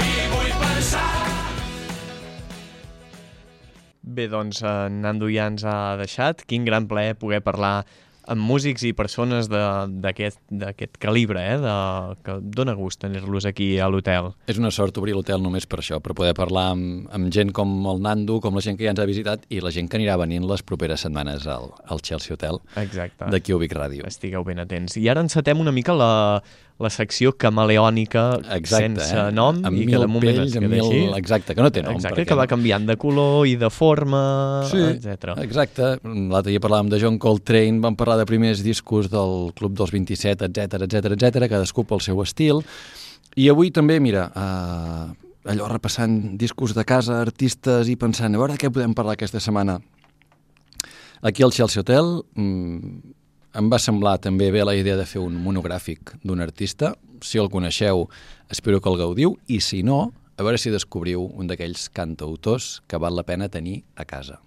i 0.07 0.12
vull 0.33 0.53
pensar 0.62 1.07
Bé, 4.03 4.29
doncs 4.33 4.62
en 4.66 5.01
Nando 5.05 5.29
ja 5.31 5.46
ens 5.51 5.64
ha 5.68 5.96
deixat. 6.01 6.46
Quin 6.48 6.64
gran 6.64 6.88
plaer 6.90 7.14
poder 7.20 7.42
parlar 7.44 7.85
amb 8.29 8.45
músics 8.45 8.85
i 8.87 8.93
persones 8.97 9.49
d'aquest 9.49 10.99
calibre, 11.03 11.43
eh? 11.55 11.57
de, 11.62 11.75
que 12.25 12.38
dona 12.43 12.75
gust 12.79 13.01
tenir-los 13.03 13.49
aquí 13.49 13.71
a 13.81 13.88
l'hotel. 13.91 14.33
És 14.51 14.61
una 14.61 14.71
sort 14.75 15.01
obrir 15.01 15.17
l'hotel 15.17 15.43
només 15.43 15.67
per 15.67 15.81
això, 15.83 16.01
per 16.05 16.17
poder 16.19 16.35
parlar 16.38 16.69
amb, 16.75 17.09
amb 17.14 17.33
gent 17.35 17.53
com 17.57 17.73
el 17.91 18.03
Nando, 18.05 18.38
com 18.45 18.57
la 18.59 18.64
gent 18.64 18.79
que 18.79 18.87
ja 18.87 18.95
ens 18.95 19.03
ha 19.03 19.09
visitat 19.09 19.49
i 19.49 19.62
la 19.64 19.73
gent 19.75 19.88
que 19.88 19.99
anirà 20.01 20.19
venint 20.21 20.47
les 20.49 20.64
properes 20.67 21.07
setmanes 21.07 21.49
al, 21.49 21.71
al 21.88 22.05
Chelsea 22.05 22.37
Hotel 22.37 22.61
Exacte. 22.77 23.31
d'aquí 23.33 23.55
a 23.55 23.59
Ubic 23.59 23.77
Ràdio. 23.77 24.07
Estigueu 24.09 24.45
ben 24.47 24.61
atents. 24.62 24.99
I 25.01 25.09
ara 25.09 25.25
encetem 25.25 25.61
una 25.64 25.75
mica 25.75 25.97
la, 25.97 26.12
la 26.79 26.91
secció 26.95 27.33
camaleònica 27.35 28.25
Exacte, 28.55 29.03
sense 29.03 29.17
eh? 29.19 29.33
nom 29.35 29.57
amb 29.67 29.75
i 29.75 29.83
mil 29.83 29.97
que 29.97 30.01
de 30.05 30.09
moment 30.11 30.37
pells, 30.38 30.53
es 30.53 30.55
queda 30.55 30.71
mil... 30.71 30.85
així. 30.85 31.01
Exacte, 31.19 31.57
que 31.59 31.64
no 31.64 31.73
té 31.75 31.83
nom. 31.83 31.97
Exacte, 31.99 32.14
perquè 32.14 32.29
que 32.31 32.38
va 32.38 32.47
canviant 32.51 32.87
de 32.87 32.95
color 33.01 33.49
i 33.51 33.57
de 33.59 33.71
forma, 33.75 34.21
Sí, 34.71 34.79
etc. 34.93 35.35
exacte. 35.43 35.97
L'altre 36.07 36.55
dia 36.55 36.62
parlàvem 36.62 36.93
de 36.93 37.03
John 37.03 37.19
Coltrane, 37.19 37.83
vam 37.83 37.99
parlar 37.99 38.21
de 38.23 38.29
primers 38.31 38.62
discos 38.62 39.11
del 39.11 39.51
Club 39.59 39.75
dels 39.81 39.95
27, 39.95 40.53
etc 40.53 40.87
etc 40.87 41.12
etc, 41.17 41.51
cadascú 41.51 41.83
pel 41.88 42.05
seu 42.05 42.23
estil. 42.23 42.62
I 43.38 43.51
avui 43.51 43.73
també, 43.75 43.99
mira, 44.03 44.29
eh, 44.31 45.51
allò 45.51 45.69
repassant 45.71 46.38
discos 46.38 46.75
de 46.79 46.87
casa, 46.87 47.19
artistes 47.25 47.91
i 47.91 47.99
pensant, 47.99 48.35
a 48.35 48.38
veure 48.41 48.59
què 48.61 48.71
podem 48.71 48.95
parlar 48.95 49.19
aquesta 49.19 49.43
setmana. 49.43 49.81
Aquí 51.27 51.43
al 51.43 51.51
Chelsea 51.51 51.83
Hotel 51.83 52.21
mm, 52.38 53.18
em 53.57 53.71
va 53.73 53.79
semblar 53.81 54.19
també 54.21 54.51
bé 54.53 54.65
la 54.65 54.77
idea 54.77 54.97
de 54.99 55.07
fer 55.09 55.23
un 55.23 55.37
monogràfic 55.41 56.17
d'un 56.25 56.41
artista. 56.45 56.95
Si 57.25 57.39
el 57.41 57.51
coneixeu, 57.51 58.07
espero 58.51 58.81
que 58.81 58.91
el 58.93 58.99
gaudiu, 59.01 59.37
i 59.49 59.61
si 59.65 59.83
no, 59.83 60.13
a 60.37 60.45
veure 60.47 60.61
si 60.61 60.71
descobriu 60.71 61.25
un 61.35 61.49
d'aquells 61.51 61.89
cantautors 61.91 62.79
que 62.87 63.01
val 63.01 63.17
la 63.17 63.27
pena 63.27 63.49
tenir 63.49 63.83
a 63.97 64.05
casa. 64.05 64.39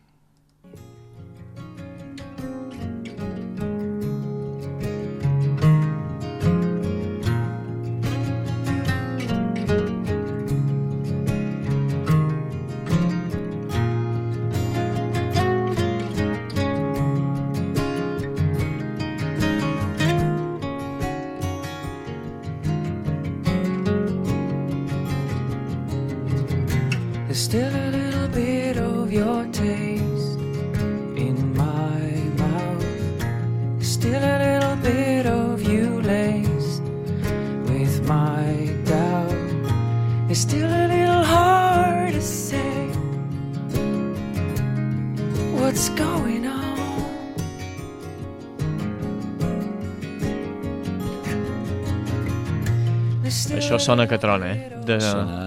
Sona 53.92 54.08
que 54.08 54.18
trona, 54.24 54.56
eh? 54.56 54.82
De... 54.88 54.98
Sona 55.04 55.42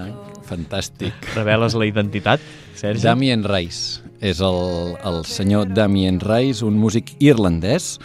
fantàstic. 0.45 1.31
Reveles 1.35 1.77
la 1.79 1.87
identitat, 1.89 2.43
Sergi? 2.77 3.05
Damien 3.05 3.45
Rice. 3.49 4.03
És 4.25 4.41
el, 4.45 4.95
el 5.05 5.25
senyor 5.29 5.73
Damien 5.75 6.21
Rice, 6.23 6.65
un 6.65 6.77
músic 6.81 7.15
irlandès 7.25 7.97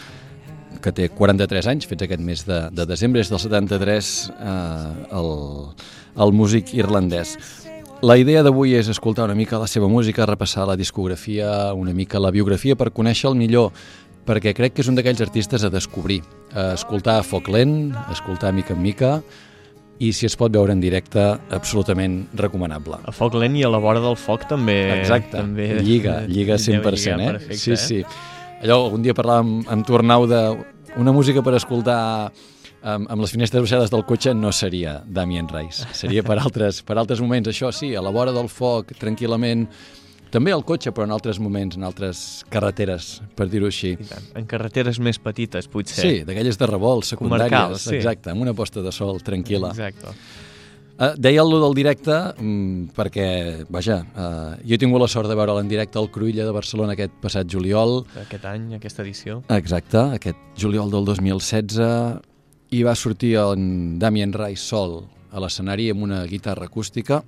que 0.80 0.94
té 0.96 1.10
43 1.12 1.68
anys, 1.68 1.88
fets 1.90 2.06
aquest 2.06 2.24
mes 2.24 2.46
de, 2.48 2.60
de 2.72 2.86
desembre, 2.88 3.24
és 3.24 3.32
del 3.32 3.42
73 3.44 4.12
eh, 4.32 5.16
el, 5.20 5.32
el 6.24 6.36
músic 6.36 6.74
irlandès. 6.78 7.36
La 8.00 8.16
idea 8.16 8.46
d'avui 8.46 8.78
és 8.80 8.88
escoltar 8.88 9.26
una 9.28 9.36
mica 9.36 9.60
la 9.60 9.68
seva 9.68 9.90
música, 9.92 10.28
repassar 10.28 10.70
la 10.70 10.78
discografia, 10.80 11.74
una 11.76 11.92
mica 11.92 12.22
la 12.24 12.32
biografia 12.32 12.78
per 12.80 12.94
conèixer-el 12.96 13.36
millor, 13.36 13.74
perquè 14.28 14.54
crec 14.56 14.78
que 14.78 14.86
és 14.86 14.92
un 14.92 14.96
d'aquells 14.96 15.20
artistes 15.26 15.66
a 15.68 15.74
descobrir. 15.74 16.22
A 16.56 16.72
escoltar 16.78 17.18
a 17.20 17.28
foc 17.28 17.52
lent, 17.52 17.92
a 17.92 18.14
escoltar 18.16 18.54
mica 18.56 18.76
en 18.78 18.84
mica, 18.86 19.18
i 20.00 20.12
si 20.16 20.28
es 20.30 20.36
pot 20.40 20.52
veure 20.54 20.72
en 20.72 20.80
directe, 20.80 21.22
absolutament 21.56 22.22
recomanable. 22.40 23.02
A 23.04 23.14
foc 23.16 23.36
lent 23.40 23.58
i 23.60 23.66
a 23.68 23.72
la 23.72 23.82
vora 23.84 24.00
del 24.04 24.16
foc 24.20 24.46
també... 24.48 24.78
Exacte, 24.96 25.36
també 25.36 25.74
lliga, 25.84 26.22
lliga 26.30 26.56
deu 26.56 26.80
100%, 26.80 26.96
lligar 26.96 27.20
eh? 27.20 27.34
Perfecte, 27.34 27.60
sí, 27.60 27.76
sí. 27.76 28.00
Allò, 28.64 28.86
algun 28.86 29.04
dia 29.04 29.16
parlàvem 29.16 29.60
amb 29.72 29.88
Tornau 29.88 30.28
de 30.28 30.40
una 31.00 31.12
música 31.16 31.44
per 31.44 31.54
escoltar 31.60 32.00
amb, 32.82 33.10
amb 33.12 33.20
les 33.22 33.36
finestres 33.36 33.64
baixades 33.66 33.92
del 33.92 34.06
cotxe 34.08 34.34
no 34.36 34.52
seria 34.56 35.00
Damien 35.06 35.50
Rice, 35.52 35.88
seria 35.96 36.24
per 36.24 36.40
altres, 36.46 36.82
per 36.88 36.98
altres 36.98 37.20
moments, 37.24 37.52
això 37.52 37.74
sí, 37.76 37.92
a 37.96 38.04
la 38.04 38.14
vora 38.16 38.34
del 38.36 38.48
foc, 38.52 38.96
tranquil·lament, 39.00 39.68
també 40.32 40.52
al 40.54 40.64
cotxe, 40.68 40.92
però 40.96 41.08
en 41.08 41.14
altres 41.16 41.40
moments, 41.42 41.78
en 41.78 41.86
altres 41.88 42.44
carreteres, 42.54 43.22
per 43.36 43.48
dir-ho 43.52 43.70
així. 43.70 43.96
En 44.38 44.46
carreteres 44.50 45.00
més 45.00 45.20
petites, 45.22 45.68
potser. 45.72 46.02
Sí, 46.04 46.20
d'aquelles 46.28 46.60
de 46.60 46.68
revolt, 46.70 47.08
secundàries, 47.08 47.50
Comarcals, 47.50 47.88
sí. 47.90 47.96
exacte, 47.98 48.32
amb 48.34 48.46
una 48.46 48.54
posta 48.58 48.84
de 48.86 48.94
sol 48.96 49.22
tranquil·la. 49.26 49.74
Exacte. 49.76 50.14
Uh, 51.00 51.14
deia 51.16 51.40
el 51.46 51.54
del 51.64 51.76
directe 51.78 52.12
mm, 52.12 52.90
perquè, 52.92 53.28
vaja, 53.72 54.02
uh, 54.04 54.58
jo 54.68 54.76
he 54.76 54.80
tingut 54.82 55.00
la 55.00 55.08
sort 55.08 55.30
de 55.32 55.36
veure'l 55.40 55.62
en 55.62 55.70
directe 55.72 55.96
al 55.96 56.10
Cruïlla 56.12 56.44
de 56.44 56.52
Barcelona 56.52 56.92
aquest 56.98 57.14
passat 57.24 57.48
juliol, 57.48 58.02
Aquest 58.26 58.44
any, 58.50 58.74
aquesta 58.76 59.06
edició. 59.06 59.38
exacte, 59.56 60.02
aquest 60.18 60.60
juliol 60.60 60.92
del 60.92 61.08
2016, 61.08 61.80
i 62.76 62.84
va 62.84 62.98
sortir 63.00 63.38
en 63.40 63.98
Damien 63.98 64.36
Rice 64.36 64.66
sol 64.66 65.06
a 65.32 65.40
l'escenari 65.40 65.88
amb 65.94 66.04
una 66.04 66.26
guitarra 66.28 66.68
acústica. 66.68 67.24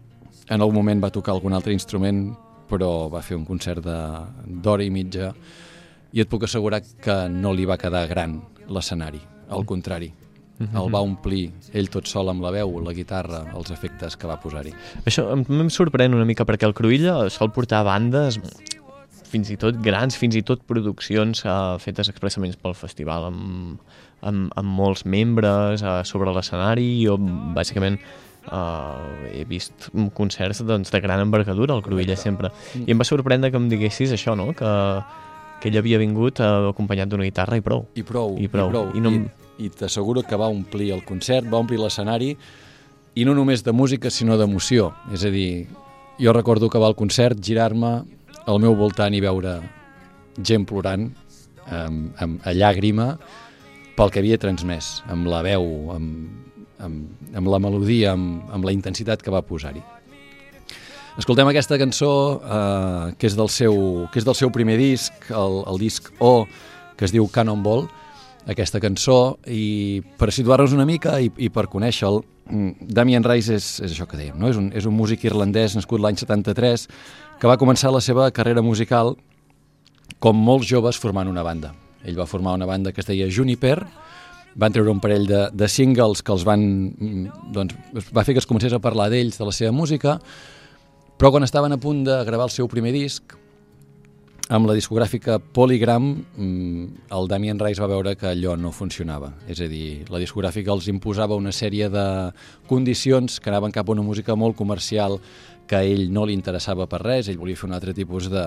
En 0.51 0.59
algun 0.59 0.75
moment 0.81 0.99
va 0.99 1.09
tocar 1.09 1.31
algun 1.31 1.53
altre 1.55 1.71
instrument, 1.71 2.25
però 2.71 3.09
va 3.11 3.21
fer 3.25 3.35
un 3.37 3.45
concert 3.45 3.83
de- 3.83 4.55
d'hora 4.63 4.83
i 4.87 4.89
mitja 4.93 5.33
i 6.15 6.23
et 6.23 6.31
puc 6.31 6.43
assegurar 6.47 6.81
que 7.03 7.27
no 7.29 7.53
li 7.55 7.67
va 7.67 7.77
quedar 7.79 8.07
gran 8.09 8.39
l'escenari, 8.71 9.21
al 9.49 9.65
contrari. 9.67 10.11
El 10.61 10.91
va 10.93 10.99
omplir 11.01 11.47
ell 11.73 11.87
tot 11.89 12.05
sol 12.05 12.29
amb 12.29 12.43
la 12.45 12.51
veu, 12.53 12.75
la 12.85 12.93
guitarra, 12.93 13.39
els 13.57 13.71
efectes 13.73 14.13
que 14.15 14.27
va 14.29 14.35
posar-hi. 14.37 14.69
Això 15.09 15.23
em, 15.33 15.41
em 15.63 15.71
sorprèn 15.73 16.13
una 16.13 16.27
mica 16.27 16.45
perquè 16.45 16.67
el 16.67 16.75
Cruïlla 16.77 17.15
sol 17.33 17.49
portar 17.55 17.79
bandes 17.87 18.37
fins 19.31 19.49
i 19.49 19.57
tot 19.57 19.79
grans, 19.81 20.17
fins 20.19 20.35
i 20.37 20.43
tot 20.45 20.61
produccions 20.67 21.41
uh, 21.47 21.79
fetes 21.81 22.11
expressament 22.11 22.53
pel 22.61 22.75
festival 22.77 23.29
amb, 23.31 23.79
amb, 24.21 24.51
amb 24.59 24.75
molts 24.77 25.05
membres 25.07 25.81
uh, 25.81 26.01
sobre 26.05 26.33
l'escenari 26.35 26.91
jo 27.07 27.15
bàsicament 27.55 27.97
uh, 28.49 29.27
he 29.33 29.43
vist 29.45 29.89
concerts 30.17 30.63
doncs, 30.65 30.89
de 30.91 31.01
gran 31.03 31.19
envergadura 31.21 31.75
al 31.75 31.83
Cruïlla 31.85 32.15
sempre 32.17 32.49
i 32.79 32.89
em 32.91 32.97
va 32.99 33.05
sorprendre 33.07 33.51
que 33.51 33.59
em 33.61 33.67
diguessis 33.69 34.11
això 34.15 34.35
no? 34.35 34.49
que, 34.57 34.71
que 35.61 35.69
ell 35.69 35.77
havia 35.81 35.99
vingut 36.01 36.39
uh, 36.41 36.71
acompanyat 36.71 37.11
d'una 37.11 37.27
guitarra 37.27 37.59
i 37.59 37.61
prou 37.65 37.85
I 37.95 38.03
prou, 38.07 38.37
I 38.39 38.47
prou. 38.47 38.69
I, 38.69 38.71
prou. 38.73 38.91
I 38.97 39.03
no- 39.05 39.11
I, 39.13 39.65
i 39.67 39.69
t'asseguro 39.69 40.23
que 40.25 40.39
va 40.39 40.47
omplir 40.49 40.89
el 40.95 41.03
concert, 41.05 41.45
va 41.51 41.59
omplir 41.61 41.77
l'escenari, 41.77 42.31
i 43.13 43.25
no 43.27 43.35
només 43.37 43.61
de 43.61 43.73
música, 43.75 44.09
sinó 44.09 44.37
d'emoció. 44.39 44.87
És 45.13 45.21
a 45.27 45.29
dir, 45.29 45.67
jo 46.17 46.31
recordo 46.33 46.69
que 46.71 46.79
va 46.81 46.87
al 46.87 46.95
concert, 46.95 47.37
girar-me 47.43 47.91
al 48.47 48.59
meu 48.63 48.73
voltant 48.79 49.13
i 49.13 49.19
veure 49.21 49.59
gent 50.41 50.65
plorant, 50.65 51.11
amb, 51.69 52.15
amb, 52.23 52.39
a 52.47 52.55
llàgrima, 52.57 53.11
pel 53.99 54.09
que 54.09 54.23
havia 54.23 54.39
transmès, 54.41 55.03
amb 55.11 55.27
la 55.29 55.43
veu, 55.45 55.67
amb, 55.93 56.50
amb, 56.81 57.33
amb 57.37 57.51
la 57.51 57.59
melodia, 57.63 58.15
amb, 58.15 58.43
amb 58.51 58.67
la 58.67 58.73
intensitat 58.75 59.23
que 59.23 59.33
va 59.33 59.43
posar-hi. 59.45 59.81
Escoltem 61.19 61.49
aquesta 61.51 61.75
cançó 61.79 62.11
eh, 62.39 63.13
que, 63.19 63.27
és 63.27 63.35
del 63.35 63.49
seu, 63.51 63.75
que 64.11 64.21
és 64.21 64.27
del 64.27 64.37
seu 64.37 64.51
primer 64.53 64.77
disc, 64.79 65.25
el, 65.29 65.57
el 65.67 65.81
disc 65.81 66.07
O, 66.23 66.45
que 66.95 67.07
es 67.07 67.11
diu 67.11 67.27
Cannonball, 67.27 67.87
aquesta 68.49 68.79
cançó, 68.81 69.37
i 69.45 70.01
per 70.17 70.31
situar-nos 70.33 70.73
una 70.73 70.87
mica 70.87 71.17
i, 71.21 71.27
i 71.37 71.49
per 71.53 71.67
conèixer-lo, 71.69 72.23
mm, 72.47 72.87
Damien 72.95 73.27
Rice 73.27 73.59
és, 73.59 73.67
és 73.83 73.91
això 73.91 74.07
que 74.07 74.17
dèiem, 74.17 74.39
no? 74.39 74.49
és, 74.49 74.57
un, 74.57 74.71
és 74.73 74.87
un 74.87 74.95
músic 74.95 75.25
irlandès 75.27 75.75
nascut 75.75 76.01
l'any 76.01 76.17
73 76.21 76.87
que 77.41 77.49
va 77.49 77.59
començar 77.59 77.91
la 77.91 78.01
seva 78.01 78.29
carrera 78.31 78.63
musical 78.63 79.15
com 80.21 80.37
molts 80.37 80.69
joves 80.69 80.99
formant 81.01 81.29
una 81.29 81.43
banda. 81.43 81.73
Ell 82.05 82.17
va 82.17 82.29
formar 82.29 82.55
una 82.57 82.69
banda 82.69 82.95
que 82.95 83.03
es 83.03 83.09
deia 83.09 83.29
Juniper, 83.29 83.81
van 84.55 84.73
treure 84.73 84.91
un 84.91 84.99
parell 85.03 85.27
de, 85.29 85.43
de 85.53 85.67
singles 85.71 86.23
que 86.23 86.33
els 86.33 86.45
van... 86.47 86.63
mm, 86.91 87.51
doncs, 87.55 87.75
va 88.11 88.25
fer 88.27 88.35
que 88.35 88.43
es 88.43 88.49
comencés 88.49 88.73
a 88.73 88.81
parlar 88.83 89.09
d'ells, 89.11 89.37
de 89.39 89.47
la 89.47 89.55
seva 89.55 89.71
música, 89.75 90.17
però 91.17 91.31
quan 91.31 91.45
estaven 91.45 91.75
a 91.75 91.79
punt 91.79 92.03
de 92.07 92.23
gravar 92.25 92.49
el 92.49 92.53
seu 92.53 92.67
primer 92.67 92.91
disc, 92.95 93.37
amb 94.51 94.67
la 94.67 94.75
discogràfica 94.75 95.37
Polygram, 95.39 96.09
mm, 96.35 97.07
el 97.15 97.29
Damien 97.31 97.59
Rice 97.59 97.79
va 97.79 97.87
veure 97.87 98.17
que 98.19 98.27
allò 98.27 98.57
no 98.59 98.73
funcionava. 98.75 99.31
És 99.47 99.61
a 99.63 99.67
dir, 99.71 100.03
la 100.11 100.19
discogràfica 100.19 100.73
els 100.73 100.89
imposava 100.91 101.39
una 101.39 101.53
sèrie 101.55 101.87
de 101.89 102.05
condicions 102.67 103.39
que 103.39 103.49
anaven 103.49 103.71
cap 103.71 103.87
a 103.87 103.95
una 103.95 104.03
música 104.03 104.35
molt 104.35 104.57
comercial 104.57 105.19
que 105.67 105.77
a 105.77 105.83
ell 105.87 106.11
no 106.11 106.25
li 106.25 106.33
interessava 106.35 106.87
per 106.87 106.99
res, 106.99 107.29
ell 107.29 107.39
volia 107.39 107.55
fer 107.55 107.69
un 107.69 107.77
altre 107.77 107.93
tipus 107.95 108.27
de, 108.29 108.43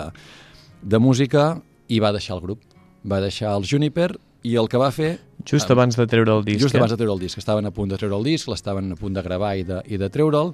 de 0.83 0.99
música 0.99 1.55
i 1.87 1.99
va 1.99 2.13
deixar 2.13 2.35
el 2.37 2.43
grup. 2.43 2.61
Va 3.05 3.21
deixar 3.21 3.55
el 3.57 3.65
Juniper 3.65 4.11
i 4.45 4.55
el 4.61 4.67
que 4.69 4.77
va 4.81 4.91
fer... 4.93 5.15
just 5.45 5.69
abans 5.73 5.97
de 5.97 6.05
treure 6.09 6.31
el 6.39 6.43
disc 6.45 6.61
Just 6.63 6.75
eh? 6.75 6.79
abans 6.79 6.91
de 6.93 6.97
treure 6.97 7.13
el 7.13 7.19
disc. 7.21 7.37
Estaven 7.41 7.65
a 7.69 7.71
punt 7.73 7.91
de 7.91 7.97
treure 8.01 8.17
el 8.17 8.23
disc, 8.25 8.47
l'estaven 8.49 8.91
a 8.93 8.97
punt 8.99 9.13
de 9.17 9.21
gravar 9.25 9.55
i 9.59 9.65
de, 9.67 9.81
i 9.93 9.97
de 10.01 10.09
treure'l, 10.09 10.53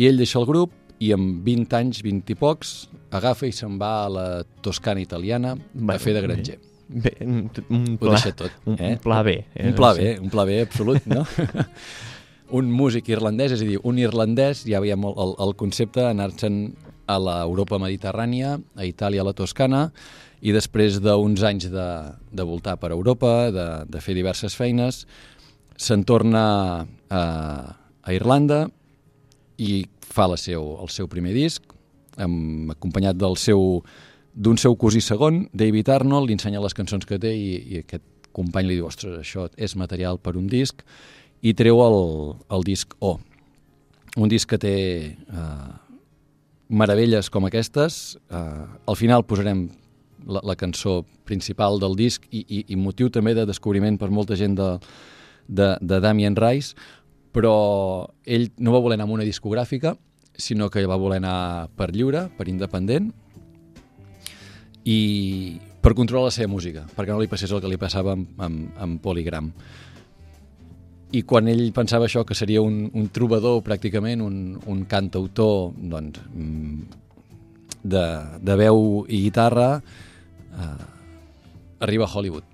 i 0.00 0.08
ell 0.10 0.18
deixa 0.20 0.38
el 0.40 0.46
grup 0.48 0.72
i 1.02 1.12
amb 1.16 1.40
20 1.46 1.76
anys, 1.78 2.02
20 2.04 2.32
i 2.34 2.36
pocs, 2.38 2.74
agafa 3.12 3.48
i 3.48 3.52
se'n 3.56 3.78
va 3.80 3.92
a 4.04 4.10
la 4.12 4.26
Toscana 4.62 5.00
italiana 5.02 5.54
Bueno, 5.72 5.96
a 5.96 5.98
fer 6.02 6.14
de 6.16 6.22
granger. 6.24 6.58
Bé, 6.92 7.14
un, 7.24 7.46
un 7.72 7.84
Ho 7.94 7.98
pla, 8.02 8.12
deixa 8.18 8.34
tot. 8.36 8.52
un, 8.68 8.76
eh? 8.78 8.92
un 8.98 9.02
pla 9.04 9.22
B. 9.24 9.34
eh? 9.54 9.66
Un 9.70 9.74
pla 9.78 9.92
bé, 9.96 10.08
un 10.20 10.28
pla 10.30 10.44
bé 10.44 10.60
absolut, 10.66 11.06
no? 11.08 11.24
un 12.58 12.68
músic 12.70 13.08
irlandès, 13.14 13.54
és 13.56 13.62
a 13.64 13.68
dir, 13.68 13.78
un 13.88 13.98
irlandès, 14.02 14.66
ja 14.68 14.80
veiem 14.84 15.04
el, 15.08 15.14
el, 15.24 15.32
el 15.46 15.54
concepte, 15.56 16.04
anar-se'n 16.04 16.58
a 17.08 17.16
l'Europa 17.18 17.78
mediterrània, 17.80 18.58
a 18.76 18.84
Itàlia, 18.86 19.24
a 19.24 19.28
la 19.30 19.32
Toscana, 19.36 19.86
i 20.42 20.54
després 20.54 20.98
d'uns 21.02 21.42
anys 21.46 21.68
de, 21.70 21.88
de 22.34 22.46
voltar 22.46 22.76
per 22.82 22.90
Europa, 22.90 23.50
de, 23.54 23.66
de 23.86 24.00
fer 24.02 24.16
diverses 24.18 24.56
feines, 24.58 25.04
se'n 25.78 26.02
torna 26.06 26.44
a, 27.08 27.22
a 28.02 28.14
Irlanda 28.14 28.64
i 29.62 29.84
fa 30.02 30.26
la 30.30 30.38
seu, 30.40 30.74
el 30.82 30.90
seu 30.90 31.08
primer 31.10 31.34
disc, 31.36 31.62
amb, 32.20 32.74
acompanyat 32.74 33.16
del 33.16 33.38
seu 33.40 33.82
d'un 34.32 34.56
seu 34.56 34.74
cosí 34.80 35.02
segon, 35.04 35.46
David 35.52 35.90
Arnold, 35.92 36.30
li 36.30 36.36
ensenya 36.38 36.62
les 36.64 36.74
cançons 36.74 37.04
que 37.04 37.18
té 37.20 37.34
i, 37.36 37.50
i 37.74 37.82
aquest 37.82 38.04
company 38.32 38.70
li 38.70 38.78
diu, 38.78 38.88
ostres, 38.88 39.18
això 39.20 39.46
és 39.60 39.76
material 39.76 40.18
per 40.18 40.38
un 40.40 40.46
disc, 40.48 40.80
i 41.44 41.52
treu 41.58 41.82
el, 41.84 41.98
el 42.54 42.64
disc 42.64 42.96
O. 43.00 43.18
Un 44.16 44.32
disc 44.32 44.48
que 44.48 44.58
té 44.60 44.76
eh, 45.12 45.70
meravelles 46.72 47.28
com 47.32 47.44
aquestes. 47.48 48.16
Eh, 48.32 48.64
al 48.88 48.96
final 48.96 49.26
posarem 49.28 49.66
la, 50.26 50.42
la 50.44 50.56
cançó 50.56 51.02
principal 51.28 51.80
del 51.82 51.96
disc 51.98 52.26
i, 52.30 52.42
i, 52.42 52.64
i 52.74 52.76
motiu 52.76 53.10
també 53.10 53.34
de 53.34 53.46
descobriment 53.48 53.98
per 53.98 54.10
molta 54.10 54.36
gent 54.38 54.56
de, 54.58 54.70
de, 55.48 55.74
de 55.80 56.00
Damien 56.00 56.36
Rice, 56.36 56.76
però 57.32 57.54
ell 58.24 58.50
no 58.58 58.74
va 58.74 58.82
voler 58.84 58.98
anar 58.98 59.08
amb 59.08 59.16
una 59.16 59.26
discogràfica, 59.28 59.96
sinó 60.36 60.68
que 60.70 60.84
va 60.88 61.00
voler 61.00 61.20
anar 61.22 61.68
per 61.76 61.90
lliure, 61.92 62.26
per 62.36 62.48
independent, 62.48 63.10
i 64.84 65.60
per 65.82 65.94
controlar 65.98 66.30
la 66.30 66.34
seva 66.34 66.50
música, 66.50 66.84
perquè 66.94 67.12
no 67.12 67.20
li 67.22 67.30
passés 67.30 67.50
el 67.50 67.62
que 67.62 67.70
li 67.70 67.80
passava 67.80 68.14
amb, 68.16 68.28
amb, 68.38 68.68
amb 68.78 69.00
Polygram. 69.02 69.52
i 71.12 71.20
quan 71.28 71.48
ell 71.48 71.74
pensava 71.76 72.06
això, 72.06 72.22
que 72.24 72.34
seria 72.34 72.62
un, 72.64 72.86
un 72.96 73.08
trobador 73.12 73.58
pràcticament, 73.60 74.22
un, 74.24 74.36
un 74.64 74.84
cantautor 74.88 75.74
doncs, 75.76 76.22
mm, 76.32 77.02
de, 77.82 78.04
de 78.40 78.56
veu 78.56 79.04
i 79.08 79.20
guitarra, 79.26 79.82
eh, 80.52 80.84
arriba 81.80 82.04
a 82.04 82.10
Hollywood. 82.14 82.44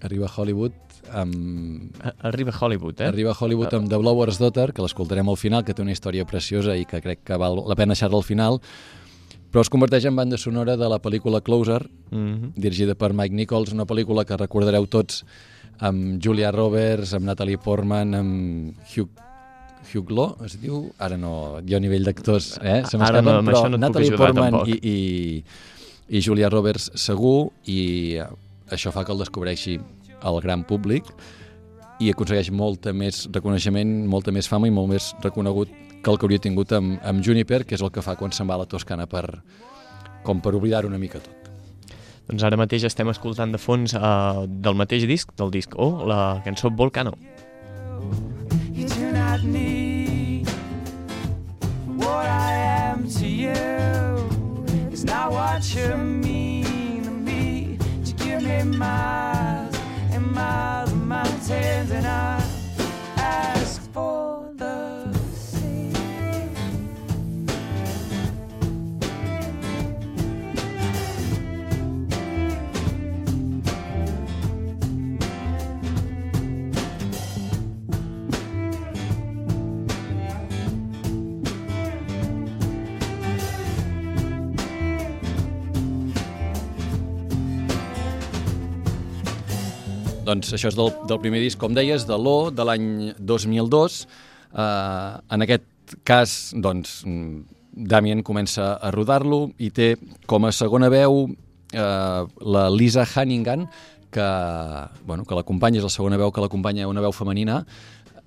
Arriba 0.00 0.26
a 0.26 0.32
Hollywood 0.36 0.72
amb, 1.12 1.96
A- 2.04 2.14
Arriba 2.28 2.52
a 2.52 2.58
Hollywood, 2.64 3.00
eh? 3.00 3.06
Arriba 3.08 3.30
a 3.32 3.36
Hollywood 3.38 3.72
amb 3.74 3.88
The 3.88 3.96
Blower's 3.96 4.38
Daughter, 4.38 4.72
que 4.72 4.82
l'escoltarem 4.82 5.28
al 5.28 5.36
final, 5.36 5.64
que 5.64 5.74
té 5.74 5.82
una 5.82 5.92
història 5.92 6.24
preciosa 6.28 6.76
i 6.76 6.84
que 6.84 7.00
crec 7.00 7.24
que 7.24 7.36
val 7.40 7.56
la 7.66 7.74
pena 7.74 7.94
deixar-la 7.94 8.16
al 8.20 8.22
final, 8.26 8.60
però 9.50 9.62
es 9.64 9.70
converteix 9.72 10.04
en 10.04 10.14
banda 10.16 10.36
sonora 10.36 10.76
de 10.76 10.88
la 10.88 10.98
pel·lícula 11.00 11.40
Closer, 11.42 11.88
Mm 12.10 12.34
-hmm. 12.34 12.52
dirigida 12.56 12.94
per 12.94 13.12
Mike 13.12 13.34
Nichols, 13.34 13.72
una 13.72 13.84
pel·lícula 13.86 14.24
que 14.24 14.36
recordareu 14.36 14.86
tots 14.86 15.24
amb 15.78 16.22
Julia 16.22 16.50
Roberts, 16.50 17.12
amb 17.14 17.24
Natalie 17.24 17.58
Portman, 17.58 18.14
amb 18.14 18.74
Hugh 18.96 19.08
Hugh 19.94 20.10
Law, 20.10 20.36
es 20.44 20.60
diu? 20.60 20.90
Ara 20.98 21.16
no, 21.16 21.60
jo 21.66 21.76
a 21.76 21.80
nivell 21.80 22.04
d'actors, 22.04 22.58
eh? 22.62 22.82
Se 22.84 22.98
m'escapen, 22.98 23.24
no, 23.24 23.42
però 23.42 23.68
no 23.70 23.76
Natalie 23.78 24.10
Portman 24.16 24.54
i, 24.66 24.78
i, 24.82 25.44
i 26.08 26.22
Julia 26.24 26.48
Roberts 26.50 26.90
segur, 26.96 27.50
i 27.68 28.16
eh, 28.20 28.28
això 28.72 28.92
fa 28.94 29.04
que 29.04 29.12
el 29.14 29.20
descobreixi 29.22 29.78
al 30.26 30.40
gran 30.42 30.64
públic 30.66 31.06
i 31.98 32.12
aconsegueix 32.12 32.50
molta 32.54 32.92
més 32.94 33.26
reconeixement, 33.34 33.90
molta 34.06 34.32
més 34.34 34.48
fama 34.48 34.68
i 34.68 34.74
molt 34.74 34.92
més 34.92 35.12
reconegut 35.24 35.70
que 36.02 36.12
el 36.12 36.18
que 36.18 36.28
hauria 36.28 36.42
tingut 36.42 36.72
amb, 36.76 36.98
amb 37.02 37.24
Juniper, 37.24 37.64
que 37.66 37.74
és 37.74 37.82
el 37.82 37.90
que 37.94 38.04
fa 38.04 38.14
quan 38.18 38.32
se'n 38.32 38.48
va 38.48 38.54
a 38.54 38.62
la 38.62 38.68
Toscana 38.70 39.08
per, 39.10 39.24
com 40.22 40.40
per 40.40 40.54
oblidar 40.54 40.86
una 40.86 41.00
mica 41.00 41.18
tot. 41.22 41.34
Doncs 42.28 42.44
ara 42.44 42.58
mateix 42.60 42.84
estem 42.84 43.08
escoltant 43.10 43.54
de 43.54 43.58
fons 43.58 43.96
uh, 43.96 44.44
del 44.46 44.76
mateix 44.78 45.08
disc, 45.08 45.32
del 45.40 45.50
disc 45.50 45.74
O, 45.80 45.88
la 46.06 46.42
cançó 46.44 46.70
Volcano. 46.70 47.16
You 48.76 48.86
do 48.86 49.10
not 49.12 49.42
need 49.42 50.46
what 51.96 52.28
I. 52.28 52.47
Not 55.08 55.32
what 55.32 55.74
you 55.74 55.96
mean 55.96 57.02
to 57.02 57.10
me. 57.10 57.78
To 58.04 58.12
give 58.12 58.42
me 58.42 58.62
miles 58.62 59.74
and 60.12 60.30
miles 60.32 60.92
of 60.92 61.06
mountains, 61.06 61.90
and 61.90 62.06
I 62.06 62.47
Doncs 90.28 90.52
això 90.52 90.68
és 90.68 90.76
del, 90.76 90.92
del 91.08 91.20
primer 91.22 91.40
disc, 91.40 91.56
com 91.60 91.72
deies, 91.76 92.04
de 92.08 92.16
l'O, 92.20 92.50
de 92.52 92.66
l'any 92.68 92.88
2002. 93.16 94.02
Uh, 94.52 95.20
en 95.32 95.44
aquest 95.46 95.96
cas, 96.08 96.34
doncs, 96.52 97.00
Damien 97.78 98.24
comença 98.26 98.74
a 98.76 98.90
rodar-lo 98.92 99.46
i 99.62 99.70
té 99.72 99.94
com 100.28 100.44
a 100.44 100.52
segona 100.52 100.90
veu 100.92 101.22
uh, 101.24 102.26
la 102.56 102.66
Lisa 102.74 103.06
Hannigan, 103.06 103.68
que, 104.12 104.28
bueno, 105.06 105.24
que 105.24 105.36
l'acompanya, 105.38 105.80
és 105.80 105.86
la 105.86 105.92
segona 105.92 106.20
veu 106.20 106.32
que 106.32 106.44
l'acompanya 106.44 106.88
una 106.90 107.04
veu 107.04 107.14
femenina, 107.14 107.62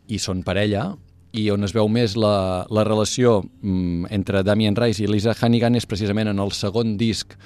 i 0.10 0.18
són 0.22 0.41
parella, 0.47 0.91
i 1.38 1.47
on 1.54 1.64
es 1.64 1.74
veu 1.76 1.88
més 1.88 2.18
la, 2.20 2.66
la 2.74 2.84
relació 2.88 3.39
mm, 3.43 4.10
entre 4.12 4.41
Damien 4.43 4.76
Rice 4.76 5.04
i 5.04 5.10
Lisa 5.10 5.36
Hannigan 5.38 5.78
és 5.80 5.88
precisament 5.88 6.32
en 6.32 6.41
el 6.43 6.52
segon 6.56 6.97
disc 6.99 7.38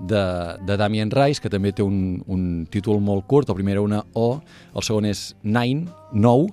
de, 0.00 0.24
de 0.66 0.76
Damien 0.76 1.10
Rice, 1.10 1.42
que 1.42 1.52
també 1.52 1.72
té 1.72 1.84
un, 1.84 2.22
un 2.26 2.64
títol 2.70 3.00
molt 3.04 3.26
curt, 3.30 3.50
el 3.50 3.58
primer 3.58 3.76
era 3.76 3.84
una 3.84 4.02
O, 4.14 4.40
el 4.74 4.86
segon 4.86 5.06
és 5.10 5.32
Nine, 5.42 5.86
9, 6.12 6.50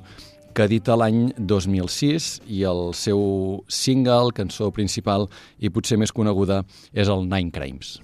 que 0.54 0.68
edita 0.68 0.98
l'any 1.00 1.32
2006 1.38 2.42
i 2.52 2.64
el 2.68 2.92
seu 2.98 3.22
single, 3.72 4.36
cançó 4.36 4.72
principal 4.76 5.30
i 5.60 5.72
potser 5.72 6.00
més 6.02 6.12
coneguda 6.12 6.64
és 6.92 7.12
el 7.12 7.28
Nine 7.28 7.52
Crimes. 7.56 8.00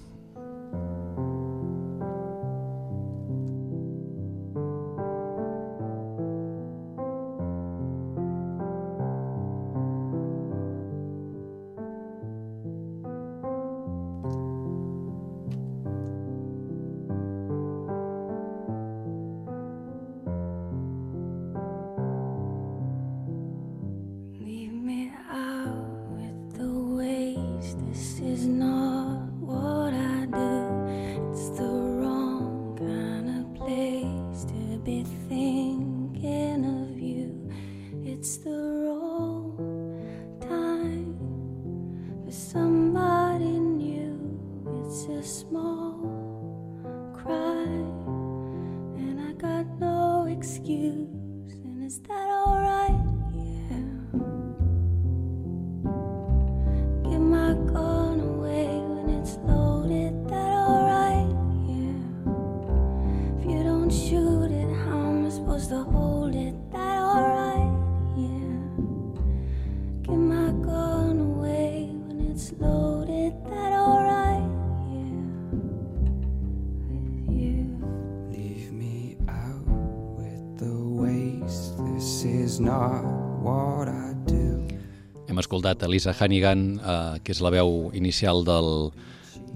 Elisa 85.88 86.12
Hannigan, 86.14 86.78
eh, 86.78 87.16
que 87.24 87.32
és 87.34 87.40
la 87.44 87.50
veu 87.54 87.90
inicial 87.96 88.44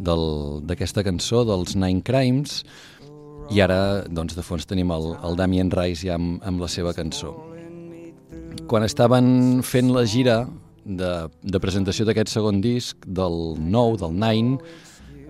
d'aquesta 0.01 1.05
cançó, 1.05 1.45
dels 1.49 1.77
Nine 1.77 2.03
Crimes, 2.03 2.63
i 3.53 3.61
ara, 3.61 4.05
doncs, 4.09 4.37
de 4.39 4.43
fons 4.45 4.65
tenim 4.69 4.91
el, 4.95 5.13
el 5.27 5.37
Damien 5.37 5.71
Rice 5.75 6.07
ja 6.07 6.17
amb, 6.17 6.41
amb 6.47 6.63
la 6.63 6.69
seva 6.73 6.95
cançó. 6.97 7.35
Quan 8.71 8.87
estaven 8.87 9.61
fent 9.67 9.91
la 9.93 10.05
gira 10.09 10.47
de, 10.85 11.11
de 11.43 11.61
presentació 11.61 12.07
d'aquest 12.09 12.33
segon 12.33 12.63
disc, 12.65 12.97
del 13.05 13.59
nou, 13.61 13.97
del 14.01 14.15
Nine, 14.17 14.57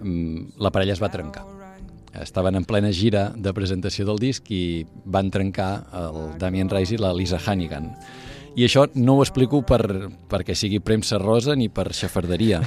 mm, 0.03 0.61
la 0.63 0.71
parella 0.71 0.95
es 0.95 1.03
va 1.03 1.11
trencar. 1.13 1.45
Estaven 2.23 2.59
en 2.61 2.67
plena 2.69 2.93
gira 2.93 3.31
de 3.35 3.55
presentació 3.57 4.05
del 4.05 4.21
disc 4.21 4.51
i 4.53 4.85
van 5.09 5.31
trencar 5.33 5.71
el 5.97 6.37
Damien 6.39 6.71
Rice 6.71 6.95
i 6.95 7.01
la 7.01 7.15
Lisa 7.17 7.41
Hannigan. 7.41 7.89
I 8.57 8.67
això 8.67 8.85
no 8.95 9.15
ho 9.17 9.23
explico 9.25 9.63
per, 9.65 9.81
perquè 10.29 10.55
sigui 10.59 10.81
premsa 10.85 11.17
rosa 11.19 11.55
ni 11.57 11.69
per 11.73 11.89
xafarderia, 11.97 12.61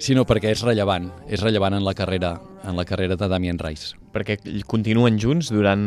sinó 0.00 0.24
perquè 0.28 0.50
és 0.54 0.62
rellevant, 0.64 1.10
és 1.28 1.42
rellevant 1.44 1.76
en 1.76 1.84
la 1.84 1.92
carrera, 1.94 2.34
en 2.64 2.76
la 2.76 2.84
carrera 2.88 3.16
de 3.20 3.28
Damien 3.28 3.58
Rice. 3.60 3.94
Perquè 4.14 4.38
continuen 4.66 5.18
junts 5.20 5.50
durant 5.52 5.84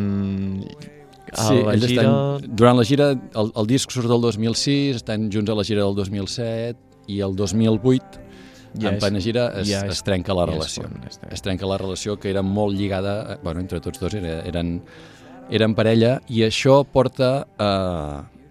a 1.34 1.47
la 1.53 1.74
ells 1.74 1.88
gira... 1.89 2.03
Estan, 2.05 2.55
durant 2.55 2.78
la 2.80 2.86
gira, 2.88 3.09
el, 3.13 3.51
el 3.57 3.68
disc 3.68 3.91
surt 3.91 4.07
del 4.11 4.22
2006, 4.22 5.01
estan 5.01 5.28
junts 5.34 5.49
a 5.51 5.57
la 5.57 5.65
gira 5.68 5.84
del 5.84 5.97
2007 5.97 6.78
i 7.11 7.20
el 7.24 7.36
2008 7.39 8.24
Ja 8.78 8.91
en 8.91 8.97
plena 9.01 9.20
gira 9.24 9.47
es, 9.57 9.70
ja 9.72 9.80
és- 9.88 9.95
es 9.95 10.03
trenca 10.05 10.36
la 10.38 10.43
ja 10.45 10.51
relació. 10.51 10.84
es 11.07 11.18
trenca. 11.18 11.34
Es 11.34 11.41
trenca 11.41 11.65
la 11.65 11.78
relació 11.80 12.18
que 12.20 12.30
era 12.30 12.43
molt 12.43 12.76
lligada, 12.78 13.13
eh, 13.34 13.38
bueno, 13.41 13.61
entre 13.63 13.80
tots 13.82 13.97
dos 13.99 14.13
era, 14.13 14.41
eren, 14.45 14.82
eren 15.49 15.74
parella 15.74 16.18
i 16.30 16.43
això 16.45 16.84
porta 16.86 17.47
a, 17.57 17.70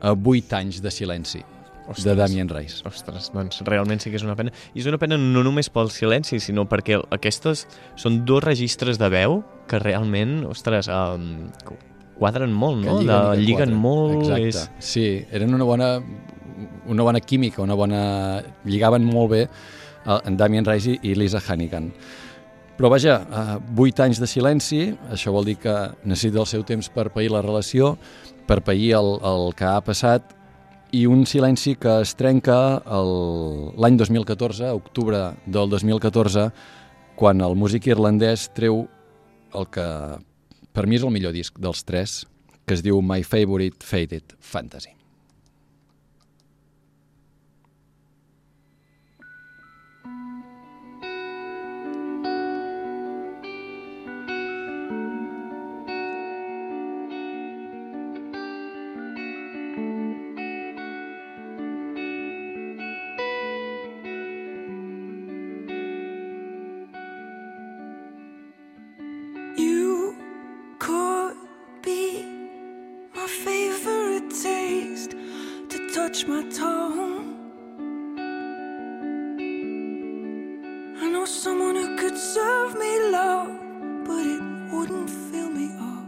a 0.07 0.13
8 0.15 0.55
anys 0.61 0.79
de 0.85 0.91
silenci 0.95 1.41
Ostres. 1.89 2.05
de 2.07 2.15
Damien 2.19 2.49
Rice. 2.51 2.81
Ostres, 2.87 3.29
doncs 3.35 3.61
realment 3.67 4.01
sí 4.03 4.11
que 4.11 4.17
és 4.21 4.25
una 4.27 4.35
pena. 4.39 4.53
I 4.75 4.81
és 4.83 4.87
una 4.91 4.99
pena 5.03 5.19
no 5.19 5.43
només 5.47 5.69
pel 5.71 5.91
silenci, 5.95 6.39
sinó 6.43 6.65
perquè 6.71 7.01
aquestes 7.15 7.67
són 7.99 8.25
dos 8.27 8.43
registres 8.45 8.99
de 9.03 9.09
veu 9.13 9.41
que 9.71 9.79
realment, 9.83 10.45
ostres, 10.51 10.89
um, 10.91 11.49
quadren 12.19 12.53
molt, 12.55 12.83
que 12.85 12.91
no? 12.91 13.01
lliguen, 13.01 13.07
de, 13.13 13.37
que 13.37 13.43
lliguen 13.45 13.75
quadren. 13.75 13.81
molt. 13.83 14.21
Exacte. 14.23 14.49
És... 14.79 14.87
Sí, 14.93 15.07
eren 15.31 15.55
una 15.55 15.65
bona, 15.69 15.91
una 16.87 17.03
bona 17.07 17.21
química, 17.21 17.63
una 17.63 17.75
bona... 17.79 18.03
lligaven 18.65 19.05
molt 19.07 19.31
bé 19.31 19.43
eh, 19.47 20.21
en 20.25 20.37
Damien 20.37 20.65
Rice 20.67 20.97
i- 20.97 21.01
i 21.11 21.15
Lisa 21.15 21.43
Hannigan. 21.47 21.91
Però 22.77 22.91
vaja, 22.93 23.15
eh, 23.25 23.59
vuit 23.73 23.99
anys 24.05 24.19
de 24.21 24.27
silenci, 24.29 24.81
això 25.13 25.31
vol 25.33 25.47
dir 25.49 25.57
que 25.63 25.75
necessita 26.05 26.41
el 26.43 26.47
seu 26.51 26.65
temps 26.69 26.91
per 26.93 27.09
pair 27.15 27.31
la 27.33 27.41
relació, 27.43 27.95
per 28.47 28.63
pair 28.65 28.95
el, 28.99 29.13
el 29.27 29.53
que 29.59 29.69
ha 29.69 29.83
passat, 29.85 30.33
i 30.95 31.05
un 31.11 31.27
silenci 31.27 31.75
que 31.81 31.99
es 32.05 32.15
trenca 32.17 32.57
l'any 32.87 33.99
2014, 33.99 34.71
octubre 34.73 35.23
del 35.47 35.71
2014, 35.73 36.49
quan 37.19 37.43
el 37.43 37.57
músic 37.59 37.89
irlandès 37.91 38.49
treu 38.57 38.85
el 39.57 39.69
que 39.73 39.87
per 40.77 40.87
mi 40.87 40.99
és 40.99 41.07
el 41.07 41.15
millor 41.15 41.35
disc 41.37 41.57
dels 41.59 41.83
tres, 41.89 42.21
que 42.67 42.77
es 42.77 42.85
diu 42.85 43.01
My 43.01 43.25
Favorite 43.25 43.87
Faded 43.87 44.37
Fantasy. 44.41 44.96
Someone 81.27 81.75
who 81.75 81.97
could 81.97 82.17
serve 82.17 82.75
me 82.79 83.11
love, 83.11 83.51
but 84.07 84.25
it 84.27 84.43
wouldn't 84.73 85.11
fill 85.11 85.51
me 85.51 85.67
up. 85.79 86.07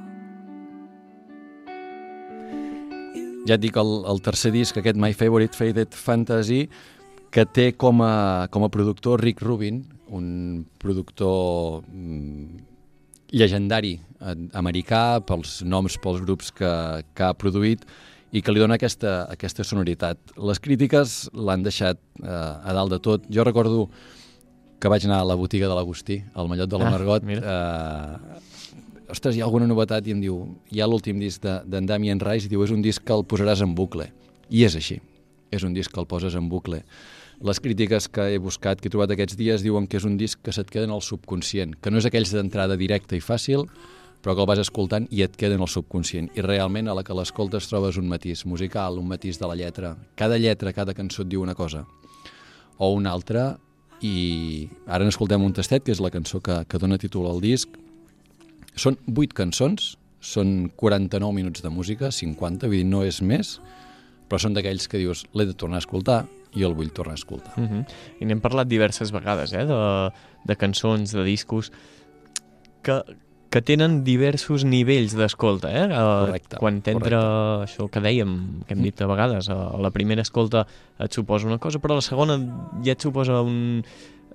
Ja 3.48 3.56
et 3.56 3.62
dic, 3.62 3.76
el, 3.80 4.04
el 4.06 4.22
tercer 4.22 4.52
disc, 4.54 4.76
aquest 4.78 4.98
My 5.00 5.12
Favorite 5.16 5.56
Faded 5.56 5.94
Fantasy, 5.96 6.68
que 7.34 7.44
té 7.44 7.72
com 7.76 8.02
a, 8.04 8.48
com 8.52 8.64
a 8.64 8.70
productor 8.72 9.22
Rick 9.24 9.42
Rubin, 9.42 9.82
un 10.14 10.66
productor 10.80 11.82
mm, 11.88 12.60
llegendari 13.34 13.96
eh, 13.98 14.36
americà 14.56 15.20
pels 15.26 15.62
noms, 15.64 15.98
pels 16.00 16.22
grups 16.24 16.52
que, 16.54 16.70
que 17.14 17.26
ha 17.26 17.34
produït 17.36 17.84
i 18.32 18.42
que 18.44 18.52
li 18.52 18.60
dona 18.60 18.76
aquesta, 18.76 19.22
aquesta 19.32 19.64
sonoritat. 19.64 20.20
Les 20.36 20.60
crítiques 20.60 21.18
l'han 21.34 21.64
deixat 21.64 22.00
eh, 22.22 22.28
a 22.28 22.76
dalt 22.76 22.92
de 22.94 23.00
tot. 23.04 23.28
Jo 23.32 23.44
recordo 23.48 23.88
que 24.78 24.88
vaig 24.88 25.04
anar 25.06 25.20
a 25.20 25.24
la 25.26 25.34
botiga 25.34 25.68
de 25.68 25.74
l'Agustí, 25.74 26.20
al 26.34 26.48
Mallot 26.48 26.70
de 26.70 26.78
la 26.78 26.86
Ah, 26.86 26.90
Margot, 26.90 27.22
mira. 27.22 27.42
eh, 27.42 29.10
ostres, 29.10 29.36
hi 29.36 29.40
ha 29.40 29.44
alguna 29.44 29.66
novetat? 29.66 30.06
I 30.06 30.12
em 30.12 30.20
diu, 30.20 30.36
hi 30.70 30.80
ha 30.80 30.86
l'últim 30.86 31.18
disc 31.18 31.42
de- 31.42 31.62
d'en 31.66 31.86
de, 31.86 31.92
Damien 31.92 32.20
Rice, 32.20 32.46
i 32.46 32.48
diu, 32.48 32.62
és 32.64 32.70
un 32.70 32.82
disc 32.82 33.02
que 33.04 33.12
el 33.12 33.24
posaràs 33.24 33.62
en 33.62 33.74
bucle. 33.74 34.12
I 34.50 34.64
és 34.64 34.76
així, 34.76 35.00
és 35.50 35.62
un 35.62 35.74
disc 35.74 35.90
que 35.92 36.00
el 36.00 36.06
poses 36.06 36.34
en 36.34 36.48
bucle. 36.48 36.84
Les 37.40 37.60
crítiques 37.60 38.08
que 38.08 38.34
he 38.34 38.38
buscat, 38.38 38.80
que 38.80 38.88
he 38.88 38.90
trobat 38.90 39.10
aquests 39.10 39.36
dies, 39.36 39.62
diuen 39.62 39.86
que 39.86 39.96
és 39.96 40.04
un 40.04 40.16
disc 40.16 40.40
que 40.42 40.52
se't 40.52 40.68
queda 40.70 40.84
en 40.84 40.90
el 40.90 41.02
subconscient, 41.02 41.76
que 41.80 41.90
no 41.90 41.98
és 41.98 42.06
aquells 42.06 42.32
d'entrada 42.32 42.76
directa 42.76 43.14
i 43.16 43.20
fàcil, 43.20 43.66
però 44.22 44.34
que 44.34 44.40
el 44.40 44.46
vas 44.46 44.58
escoltant 44.58 45.06
i 45.10 45.22
et 45.22 45.36
queda 45.36 45.54
en 45.54 45.60
el 45.62 45.68
subconscient. 45.68 46.30
I 46.36 46.40
realment 46.42 46.88
a 46.88 46.94
la 46.94 47.04
que 47.04 47.14
l'escoltes 47.14 47.68
trobes 47.68 47.96
un 47.96 48.08
matís 48.08 48.44
musical, 48.46 48.98
un 48.98 49.06
matís 49.06 49.38
de 49.38 49.46
la 49.46 49.54
lletra. 49.54 49.96
Cada 50.16 50.36
lletra, 50.38 50.72
cada 50.72 50.94
cançó 50.94 51.22
et 51.22 51.28
diu 51.28 51.40
una 51.42 51.54
cosa 51.54 51.86
o 52.78 52.92
una 52.92 53.10
altra 53.12 53.58
i 54.04 54.68
ara 54.86 55.04
n'escoltem 55.04 55.42
un 55.42 55.54
tastet, 55.56 55.84
que 55.84 55.94
és 55.94 56.02
la 56.02 56.12
cançó 56.14 56.40
que, 56.44 56.62
que 56.68 56.78
dona 56.78 56.98
títol 56.98 57.26
al 57.30 57.40
disc. 57.42 57.74
Són 58.78 58.98
vuit 59.06 59.32
cançons, 59.34 59.96
són 60.20 60.70
49 60.78 61.34
minuts 61.34 61.62
de 61.64 61.70
música, 61.70 62.12
50, 62.14 62.66
vull 62.70 62.82
dir, 62.82 62.86
no 62.86 63.04
és 63.06 63.20
més, 63.22 63.56
però 64.28 64.40
són 64.42 64.54
d'aquells 64.54 64.88
que 64.90 65.00
dius, 65.00 65.24
l'he 65.34 65.48
de 65.48 65.56
tornar 65.56 65.80
a 65.80 65.84
escoltar 65.84 66.20
i 66.56 66.64
el 66.66 66.74
vull 66.76 66.90
tornar 66.94 67.16
a 67.16 67.20
escoltar. 67.20 67.54
Uh 67.56 67.68
-huh. 67.68 67.84
I 68.20 68.24
n'hem 68.24 68.40
parlat 68.40 68.68
diverses 68.68 69.10
vegades, 69.12 69.52
eh, 69.52 69.64
de, 69.64 70.12
de 70.44 70.56
cançons, 70.56 71.12
de 71.12 71.24
discos, 71.24 71.72
que, 72.82 73.02
que 73.48 73.62
tenen 73.64 74.02
diversos 74.04 74.64
nivells 74.68 75.14
d'escolta, 75.16 75.70
eh? 75.72 75.86
Eh, 75.88 76.02
Correcte, 76.26 76.58
Quan 76.60 76.82
t'entra 76.84 77.20
això 77.64 77.88
que 77.88 78.02
dèiem, 78.04 78.34
que 78.68 78.76
hem 78.76 78.84
dit 78.84 79.00
a 79.00 79.08
vegades, 79.08 79.48
a 79.48 79.56
la 79.80 79.92
primera 79.94 80.24
escolta 80.26 80.66
et 81.00 81.16
suposa 81.16 81.48
una 81.48 81.58
cosa, 81.62 81.80
però 81.80 81.96
a 81.96 82.02
la 82.02 82.04
segona 82.04 82.38
ja 82.84 82.92
et 82.96 83.08
suposa 83.08 83.40
un... 83.40 83.82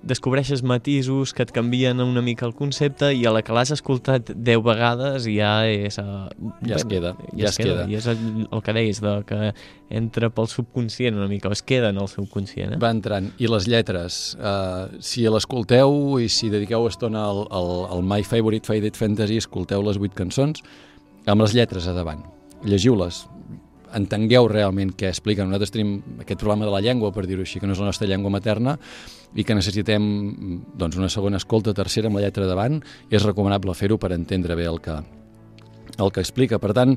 descobreixes 0.04 0.62
matisos 0.62 1.32
que 1.34 1.44
et 1.44 1.52
canvien 1.54 2.00
una 2.04 2.22
mica 2.24 2.46
el 2.46 2.54
concepte 2.56 3.10
i 3.16 3.24
a 3.26 3.32
la 3.34 3.42
que 3.44 3.54
l'has 3.56 3.72
escoltat 3.74 4.30
10 4.34 4.62
vegades 4.64 5.28
ja 5.28 5.54
és... 5.68 5.98
Uh, 6.00 6.28
Ja 6.66 6.76
es 6.76 6.84
queda, 6.88 7.14
ja 7.32 7.48
es 7.50 7.58
queda. 7.60 7.86
I 7.88 7.98
és 7.98 8.08
el, 8.10 8.20
el 8.44 8.64
que 8.64 8.76
deies, 8.76 9.00
de 9.04 9.14
que 9.28 9.50
entra 9.94 10.30
pel 10.34 10.48
subconscient 10.50 11.16
una 11.16 11.28
mica, 11.30 11.48
o 11.48 11.56
es 11.56 11.62
queda 11.64 11.90
en 11.92 12.00
el 12.02 12.08
subconscient, 12.10 12.76
eh? 12.76 12.80
Va 12.82 12.92
entrant. 12.94 13.30
I 13.40 13.50
les 13.50 13.68
lletres, 13.70 14.22
uh, 14.40 14.88
si 15.04 15.26
l'escolteu 15.28 16.18
i 16.22 16.30
si 16.32 16.50
dediqueu 16.52 16.88
estona 16.90 17.24
al, 17.30 17.44
al, 17.54 17.70
al 17.94 18.04
My 18.06 18.24
Favorite 18.26 18.68
Faded 18.68 18.98
Fantasy, 18.98 19.40
escolteu 19.42 19.84
les 19.86 20.00
vuit 20.00 20.14
cançons 20.16 20.64
amb 21.26 21.40
les 21.44 21.56
lletres 21.56 21.88
a 21.88 21.96
davant. 21.96 22.24
Llegiu-les, 22.64 23.24
entengueu 23.94 24.48
realment 24.50 24.92
què 24.98 25.08
expliquen. 25.10 25.48
Nosaltres 25.48 25.74
tenim 25.74 26.20
aquest 26.22 26.40
problema 26.40 26.66
de 26.68 26.72
la 26.74 26.82
llengua, 26.84 27.12
per 27.14 27.26
dir-ho 27.28 27.44
així, 27.44 27.60
que 27.60 27.68
no 27.68 27.76
és 27.76 27.82
la 27.82 27.90
nostra 27.90 28.08
llengua 28.10 28.32
materna 28.34 28.76
i 29.34 29.44
que 29.46 29.56
necessitem 29.56 30.04
doncs, 30.78 30.98
una 31.00 31.10
segona 31.10 31.40
escolta, 31.40 31.74
tercera 31.74 32.10
amb 32.10 32.18
la 32.18 32.24
lletra 32.26 32.48
davant, 32.50 32.80
i 33.10 33.18
és 33.18 33.26
recomanable 33.26 33.74
fer-ho 33.78 33.98
per 33.98 34.12
entendre 34.14 34.58
bé 34.58 34.66
el 34.70 34.80
que, 34.82 34.98
el 35.98 36.12
que 36.12 36.22
explica. 36.22 36.60
Per 36.62 36.74
tant, 36.76 36.94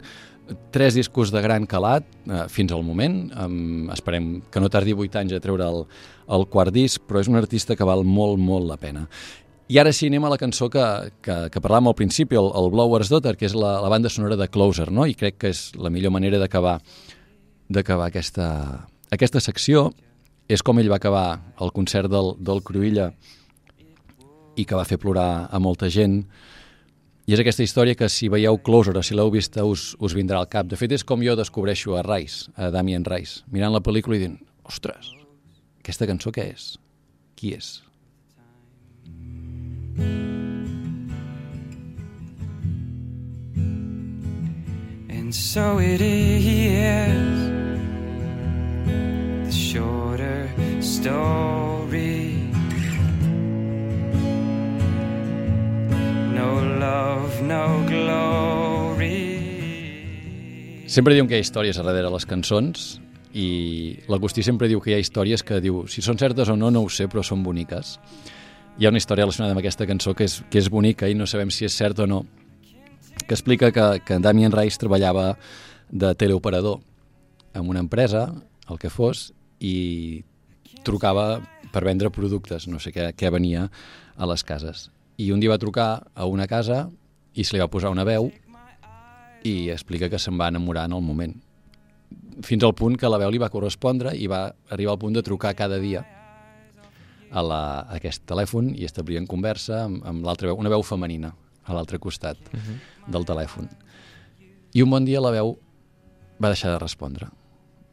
tres 0.72 0.96
discos 0.96 1.32
de 1.32 1.42
gran 1.44 1.66
calat 1.68 2.06
eh, 2.26 2.46
fins 2.50 2.72
al 2.72 2.86
moment. 2.88 3.20
Um, 3.36 3.90
esperem 3.94 4.38
que 4.52 4.64
no 4.64 4.72
tardi 4.72 4.96
8 4.96 5.22
anys 5.24 5.36
a 5.38 5.44
treure 5.44 5.68
el, 5.68 5.84
el 6.34 6.48
quart 6.52 6.74
disc, 6.76 7.04
però 7.08 7.24
és 7.24 7.32
un 7.32 7.40
artista 7.40 7.76
que 7.76 7.88
val 7.88 8.06
molt, 8.08 8.40
molt 8.40 8.70
la 8.70 8.80
pena. 8.82 9.08
I 9.68 9.82
ara 9.82 9.92
sí, 9.92 10.08
anem 10.08 10.24
a 10.24 10.32
la 10.32 10.40
cançó 10.40 10.70
que, 10.72 10.84
que, 11.20 11.36
que 11.52 11.62
parlàvem 11.64 11.90
al 11.92 11.98
principi, 12.00 12.38
el, 12.40 12.48
el 12.56 12.70
Blower's 12.72 13.12
Daughter, 13.12 13.36
que 13.36 13.50
és 13.50 13.56
la, 13.58 13.78
la 13.84 13.92
banda 13.92 14.08
sonora 14.10 14.38
de 14.40 14.48
Closer, 14.48 14.88
no? 14.96 15.04
i 15.04 15.16
crec 15.18 15.42
que 15.44 15.52
és 15.52 15.70
la 15.76 15.92
millor 15.92 16.14
manera 16.16 16.40
d'acabar 16.40 16.78
d'acabar 17.68 18.08
aquesta, 18.08 18.48
aquesta 19.12 19.42
secció. 19.44 19.92
És 20.48 20.64
com 20.64 20.80
ell 20.80 20.88
va 20.88 20.96
acabar 21.02 21.42
el 21.60 21.74
concert 21.76 22.08
del, 22.08 22.38
del 22.40 22.62
Cruïlla 22.64 23.10
i 24.56 24.64
que 24.64 24.78
va 24.78 24.88
fer 24.88 24.98
plorar 25.02 25.50
a 25.52 25.60
molta 25.60 25.90
gent. 25.92 26.22
I 27.28 27.36
és 27.36 27.42
aquesta 27.44 27.66
història 27.66 27.98
que 28.00 28.08
si 28.08 28.30
veieu 28.32 28.62
Closer 28.64 28.96
o 28.96 29.04
si 29.04 29.18
l'heu 29.18 29.32
vista 29.34 29.66
us, 29.68 29.90
us 30.00 30.16
vindrà 30.16 30.40
al 30.40 30.48
cap. 30.48 30.70
De 30.72 30.80
fet, 30.80 30.96
és 30.96 31.04
com 31.04 31.24
jo 31.26 31.36
descobreixo 31.36 31.98
a 32.00 32.06
Rice, 32.08 32.48
a 32.56 32.72
Damien 32.72 33.04
Rice, 33.04 33.44
mirant 33.52 33.76
la 33.76 33.84
pel·lícula 33.84 34.16
i 34.16 34.24
dient, 34.24 34.40
ostres, 34.64 35.12
aquesta 35.84 36.08
cançó 36.08 36.32
què 36.32 36.48
és? 36.54 36.78
Qui 37.36 37.52
és? 37.60 37.82
And 45.10 45.36
so 45.36 45.80
it 45.80 46.00
is 46.00 47.52
the 49.46 49.52
shorter 49.52 50.48
story. 50.80 52.48
No 56.34 56.62
love, 56.80 57.42
no 57.42 57.84
glory. 57.88 59.28
Sempre 60.88 61.14
diuen 61.14 61.28
que 61.28 61.36
hi 61.36 61.42
ha 61.42 61.44
històries 61.44 61.76
darrere 61.76 62.08
les 62.14 62.24
cançons 62.26 63.02
i 63.36 64.00
l'Agustí 64.08 64.42
sempre 64.48 64.70
diu 64.72 64.80
que 64.80 64.94
hi 64.94 64.96
ha 64.96 65.04
històries 65.04 65.44
que 65.44 65.60
diu 65.60 65.84
si 65.92 66.02
són 66.02 66.18
certes 66.18 66.48
o 66.48 66.56
no, 66.56 66.72
no 66.72 66.86
ho 66.86 66.90
sé, 66.90 67.10
però 67.12 67.20
són 67.20 67.44
boniques. 67.44 67.98
Hi 68.78 68.86
ha 68.86 68.92
una 68.94 69.00
història 69.02 69.26
relacionada 69.26 69.56
amb 69.56 69.58
aquesta 69.64 69.88
cançó 69.90 70.12
que 70.14 70.28
és, 70.28 70.36
que 70.54 70.60
és 70.62 70.68
bonica 70.70 71.08
i 71.10 71.16
no 71.18 71.26
sabem 71.26 71.50
si 71.50 71.66
és 71.66 71.74
certa 71.74 72.04
o 72.04 72.06
no, 72.06 72.20
que 73.26 73.34
explica 73.34 73.72
que, 73.74 73.86
que 74.06 74.20
Damien 74.22 74.54
Rice 74.54 74.78
treballava 74.78 75.32
de 75.90 76.12
teleoperador 76.14 76.78
en 77.58 77.72
una 77.72 77.82
empresa, 77.82 78.28
el 78.70 78.78
que 78.78 78.92
fos, 78.94 79.32
i 79.58 80.22
trucava 80.86 81.40
per 81.74 81.82
vendre 81.88 82.12
productes, 82.14 82.68
no 82.70 82.78
sé 82.78 82.94
què, 82.94 83.08
què 83.18 83.32
venia 83.34 83.64
a 84.14 84.30
les 84.30 84.46
cases. 84.46 84.92
I 85.18 85.32
un 85.34 85.42
dia 85.42 85.50
va 85.50 85.58
trucar 85.58 85.88
a 86.14 86.28
una 86.30 86.46
casa 86.46 86.84
i 87.34 87.48
se 87.48 87.56
li 87.56 87.64
va 87.64 87.72
posar 87.74 87.90
una 87.90 88.06
veu 88.06 88.30
i 89.42 89.72
explica 89.74 90.12
que 90.12 90.22
se'n 90.22 90.38
va 90.38 90.52
enamorar 90.54 90.86
en 90.86 90.94
el 91.00 91.02
moment. 91.02 91.34
Fins 92.46 92.62
al 92.62 92.78
punt 92.78 92.94
que 92.94 93.10
la 93.10 93.18
veu 93.18 93.34
li 93.34 93.42
va 93.42 93.50
correspondre 93.50 94.14
i 94.14 94.30
va 94.30 94.52
arribar 94.70 94.94
al 94.94 95.02
punt 95.02 95.18
de 95.18 95.26
trucar 95.26 95.56
cada 95.58 95.82
dia 95.82 96.06
a, 97.32 97.42
la, 97.42 97.62
a 97.82 97.98
aquest 97.98 98.26
telèfon 98.30 98.72
i 98.76 98.86
establien 98.88 99.28
conversa 99.28 99.84
amb, 99.86 100.04
amb 100.08 100.26
l'altra 100.26 100.50
veu, 100.52 100.60
una 100.60 100.72
veu 100.72 100.84
femenina 100.86 101.34
a 101.68 101.76
l'altre 101.76 102.00
costat 102.00 102.38
uh 102.38 102.60
-huh. 102.60 102.78
del 103.12 103.26
telèfon. 103.26 103.70
I 104.74 104.84
un 104.84 104.90
bon 104.90 105.06
dia 105.06 105.22
la 105.22 105.32
veu 105.32 105.58
va 106.42 106.50
deixar 106.50 106.72
de 106.72 106.80
respondre. 106.80 107.28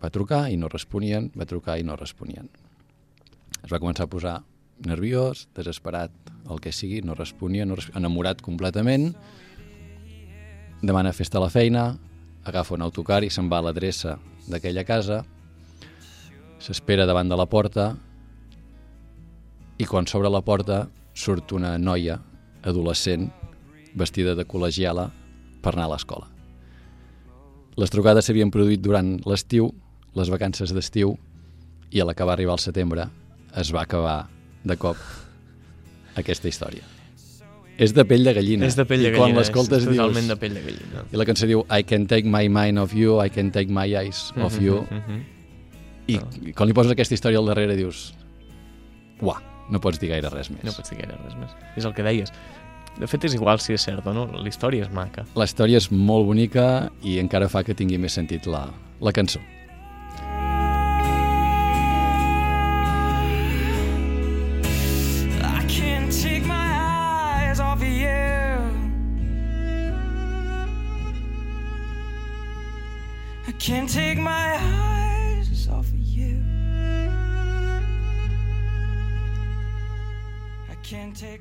Va 0.03 0.11
trucar 0.11 0.51
i 0.51 0.57
no 0.57 0.69
responien, 0.69 1.31
va 1.39 1.47
trucar 1.47 1.79
i 1.79 1.83
no 1.83 1.97
responien. 1.97 2.49
Es 3.65 3.73
va 3.73 3.81
començar 3.81 4.05
a 4.05 4.13
posar 4.13 4.43
nerviós, 4.85 5.49
desesperat, 5.55 6.11
el 6.51 6.61
que 6.61 6.73
sigui, 6.73 7.01
no 7.03 7.15
responia, 7.15 7.65
no 7.65 7.75
res... 7.75 7.91
enamorat 7.95 8.43
completament, 8.43 9.15
demana 10.83 11.13
festa 11.13 11.39
a 11.39 11.41
la 11.41 11.51
feina, 11.51 11.99
agafa 12.45 12.75
un 12.75 12.83
autocar 12.83 13.23
i 13.25 13.31
se'n 13.31 13.49
va 13.49 13.59
a 13.59 13.63
l'adreça 13.63 14.19
d'aquella 14.49 14.85
casa, 14.85 15.25
s'espera 16.59 17.07
davant 17.07 17.29
de 17.29 17.37
la 17.37 17.47
porta 17.47 17.95
i 19.79 19.87
quan 19.87 20.07
s'obre 20.07 20.31
la 20.31 20.43
porta 20.45 20.85
surt 21.15 21.53
una 21.53 21.77
noia 21.79 22.19
adolescent 22.65 23.29
vestida 23.95 24.35
de 24.35 24.47
col·legiala 24.47 25.09
per 25.63 25.75
anar 25.75 25.89
a 25.89 25.95
l'escola. 25.95 26.29
Les 27.79 27.91
trucades 27.91 28.27
s'havien 28.27 28.53
produït 28.55 28.83
durant 28.83 29.17
l'estiu, 29.27 29.71
les 30.15 30.31
vacances 30.31 30.71
d'estiu, 30.75 31.17
i 31.91 32.01
a 32.01 32.07
l'acabar 32.07 32.37
arribar 32.37 32.55
al 32.55 32.63
setembre 32.63 33.09
es 33.59 33.71
va 33.75 33.83
acabar 33.83 34.29
de 34.65 34.77
cop 34.79 34.99
aquesta 36.19 36.51
història. 36.51 36.87
És 37.75 37.91
de 37.95 38.05
pell 38.07 38.23
de 38.23 38.35
gallina. 38.37 38.67
És 38.67 38.77
de 38.79 38.85
pell 38.87 39.03
de 39.03 39.11
I 39.11 39.17
quan 39.17 39.33
gallina, 39.33 39.43
l'escoltes 39.43 39.83
és 39.83 39.89
dius... 39.89 39.99
totalment 39.99 40.31
de 40.31 40.37
pell 40.39 40.55
de 40.55 40.63
gallina. 40.63 41.07
I 41.11 41.19
la 41.19 41.27
cançó 41.27 41.49
diu 41.51 41.65
I 41.67 41.83
can 41.83 42.07
take 42.11 42.31
my 42.31 42.47
mind 42.47 42.79
of 42.79 42.95
you, 42.95 43.19
I 43.23 43.31
can 43.31 43.51
take 43.55 43.73
my 43.73 43.89
eyes 43.91 44.29
of 44.39 44.61
you. 44.63 44.85
Mhm, 44.91 45.01
mhm. 45.01 45.25
I, 46.07 46.21
I 46.51 46.53
quan 46.55 46.71
li 46.71 46.77
poses 46.77 46.95
aquesta 46.95 47.17
història 47.19 47.43
al 47.43 47.51
darrere 47.51 47.75
dius... 47.79 48.13
Uah, 49.23 49.41
no 49.71 49.81
pots 49.81 50.01
dir 50.01 50.11
gaire 50.13 50.31
res 50.33 50.51
més. 50.53 50.65
No 50.67 50.75
pots 50.77 50.93
dir 50.93 51.01
gaire 51.01 51.17
res 51.23 51.37
més. 51.39 51.55
És 51.79 51.89
el 51.89 51.95
que 51.97 52.05
deies. 52.07 52.33
De 52.99 53.09
fet, 53.11 53.25
és 53.27 53.35
igual 53.35 53.59
si 53.59 53.75
és 53.75 53.83
cert 53.83 54.07
o 54.07 54.15
no. 54.15 54.29
La 54.31 54.49
història 54.49 54.87
és 54.87 54.93
maca. 54.95 55.25
La 55.35 55.49
història 55.49 55.81
és 55.83 55.91
molt 55.91 56.29
bonica 56.29 56.91
i 57.03 57.19
encara 57.23 57.51
fa 57.51 57.65
que 57.67 57.75
tingui 57.75 57.99
més 57.99 58.15
sentit 58.15 58.47
la, 58.47 58.69
la 59.01 59.15
cançó. 59.15 59.43
I 65.43 65.67
can't 65.67 66.13
take 66.13 66.47
my 66.47 66.71
eyes 67.51 67.59
off 67.59 67.83
of 67.83 67.89
you. 67.89 68.23
I 73.49 73.53
can't 73.59 73.91
take 73.91 74.19
my 74.19 74.55
eyes 74.55 74.84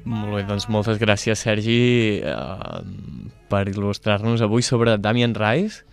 Molt 0.10 0.38
bé, 0.38 0.44
doncs 0.48 0.70
moltes 0.72 1.00
gràcies, 1.02 1.42
Sergi, 1.44 2.22
eh, 2.24 2.80
per 3.52 3.66
il·lustrar-nos 3.72 4.42
avui 4.46 4.64
sobre 4.64 4.98
Damien 4.98 5.36
Rice, 5.36 5.84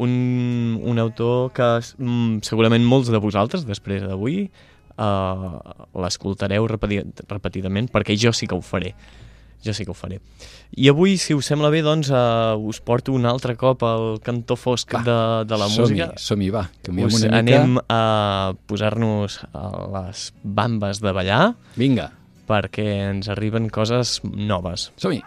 un, 0.00 0.78
un 0.82 0.98
autor 0.98 1.52
que 1.56 1.70
mm, 1.80 2.42
segurament 2.46 2.84
molts 2.86 3.10
de 3.12 3.20
vosaltres, 3.22 3.66
després 3.68 4.02
d'avui, 4.06 4.44
eh, 4.50 5.56
l'escoltareu 6.04 6.66
repeti 6.70 7.02
repetidament, 7.28 7.90
perquè 7.92 8.16
jo 8.18 8.32
sí 8.36 8.48
que 8.50 8.58
ho 8.58 8.62
faré. 8.64 8.94
Jo 9.60 9.74
sí 9.76 9.84
que 9.84 9.92
ho 9.92 9.94
faré. 9.94 10.16
I 10.72 10.88
avui, 10.88 11.18
si 11.20 11.34
us 11.36 11.44
sembla 11.50 11.68
bé, 11.68 11.82
doncs 11.84 12.08
uh, 12.08 12.56
us 12.56 12.78
porto 12.80 13.12
un 13.12 13.26
altre 13.28 13.58
cop 13.60 13.82
al 13.84 14.14
cantó 14.24 14.56
fosc 14.56 14.94
Va, 14.96 15.02
de, 15.04 15.16
de 15.50 15.58
la 15.60 15.66
música. 15.68 16.06
Som-hi, 16.16 16.48
va. 16.54 16.62
Canviem 16.86 17.10
Us 17.10 17.18
una 17.18 17.42
mica. 17.42 17.58
anem 17.58 17.76
a 17.92 18.54
posar-nos 18.70 19.36
a 19.52 19.66
les 19.98 20.30
bambes 20.40 21.02
de 21.04 21.12
ballar 21.12 21.42
Vinga, 21.76 22.06
perquè 22.50 22.88
ens 23.10 23.30
arriben 23.32 23.70
coses 23.70 24.18
noves. 24.24 24.90
som-hi. 25.00 25.22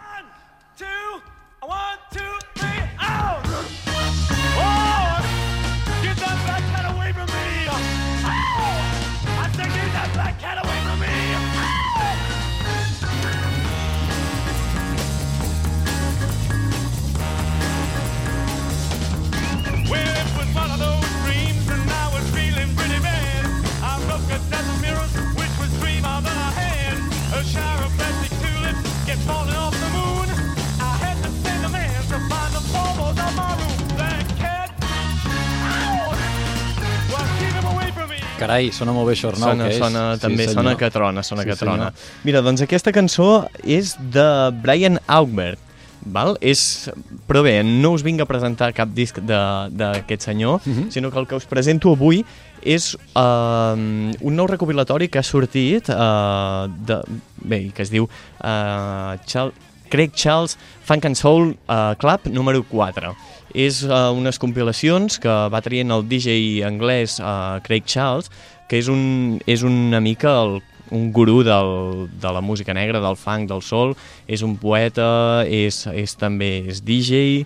Carai, 38.44 38.70
sona 38.76 38.92
molt 38.92 39.08
bé 39.08 39.16
això, 39.16 39.30
Arnau, 39.32 39.50
Sona, 39.54 39.64
que 39.68 39.74
és? 39.74 39.78
sona, 39.80 40.04
també 40.20 40.46
sí, 40.48 40.54
sona 40.54 40.74
que 40.76 40.90
trona, 40.92 41.22
sona 41.24 41.42
Sí, 41.44 41.48
que 41.50 41.56
trona. 41.56 41.90
senyor. 41.90 42.24
Mira, 42.28 42.42
doncs 42.44 42.60
aquesta 42.66 42.92
cançó 42.92 43.28
és 43.64 43.94
de 44.12 44.26
Brian 44.62 44.98
Augberg, 45.06 45.58
val? 46.04 46.36
És, 46.44 46.90
però 47.26 47.40
bé, 47.42 47.62
no 47.64 47.94
us 47.96 48.02
vinc 48.04 48.20
a 48.20 48.26
presentar 48.28 48.72
cap 48.76 48.90
disc 48.92 49.16
d'aquest 49.24 50.22
senyor, 50.28 50.60
Mhm. 50.66 50.90
sinó 50.92 51.10
que 51.10 51.18
el 51.18 51.26
que 51.26 51.36
us 51.36 51.46
presento 51.46 51.92
avui 51.92 52.24
és 52.62 52.94
uh, 53.16 53.74
un 53.76 54.36
nou 54.36 54.46
recopilatori 54.46 55.08
que 55.08 55.18
ha 55.18 55.22
sortit 55.22 55.88
uh, 55.88 56.68
de, 56.68 57.00
bé, 57.44 57.70
que 57.74 57.82
es 57.82 57.90
diu 57.90 58.04
uh, 58.04 59.16
Chal 59.26 59.52
Craig 59.90 60.12
Charles 60.14 60.56
Funk 60.84 61.04
and 61.06 61.14
Soul 61.14 61.56
uh, 61.68 61.94
Club 61.98 62.20
número 62.32 62.62
4. 62.64 63.14
És 63.54 63.84
uh, 63.86 64.10
unes 64.14 64.40
compilacions 64.42 65.20
que 65.22 65.32
va 65.50 65.62
traient 65.62 65.94
el 65.94 66.06
DJ 66.10 66.64
anglès 66.66 67.20
uh, 67.22 67.62
Craig 67.62 67.86
Charles, 67.86 68.30
que 68.68 68.80
és, 68.82 68.90
un, 68.90 69.40
és 69.46 69.62
una 69.62 70.00
mica 70.02 70.32
el, 70.42 70.58
un 70.90 71.10
gurú 71.14 71.42
del, 71.46 72.08
de 72.20 72.32
la 72.34 72.42
música 72.42 72.74
negra, 72.74 73.00
del 73.00 73.16
funk, 73.16 73.48
del 73.50 73.62
soul, 73.62 73.94
és 74.26 74.42
un 74.42 74.56
poeta, 74.58 75.44
és, 75.46 75.84
és 75.94 76.16
també 76.18 76.64
és 76.66 76.82
DJ, 76.82 77.44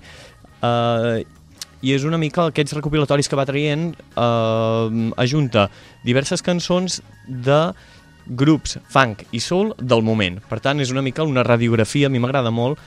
uh, 0.64 1.20
i 1.82 1.94
és 1.94 2.04
una 2.08 2.18
mica 2.18 2.48
aquests 2.48 2.74
recopilatoris 2.78 3.28
que 3.30 3.38
va 3.38 3.46
traient 3.46 3.92
eh, 3.94 5.10
ajunta 5.22 5.68
diverses 6.06 6.42
cançons 6.42 7.00
de 7.28 7.60
grups 8.28 8.76
funk 8.92 9.24
i 9.32 9.40
soul 9.40 9.72
del 9.78 10.02
moment. 10.04 10.40
Per 10.50 10.58
tant, 10.64 10.82
és 10.82 10.90
una 10.92 11.04
mica 11.06 11.26
una 11.26 11.46
radiografia, 11.46 12.08
a 12.08 12.12
mi 12.12 12.20
m'agrada 12.20 12.50
molt 12.50 12.80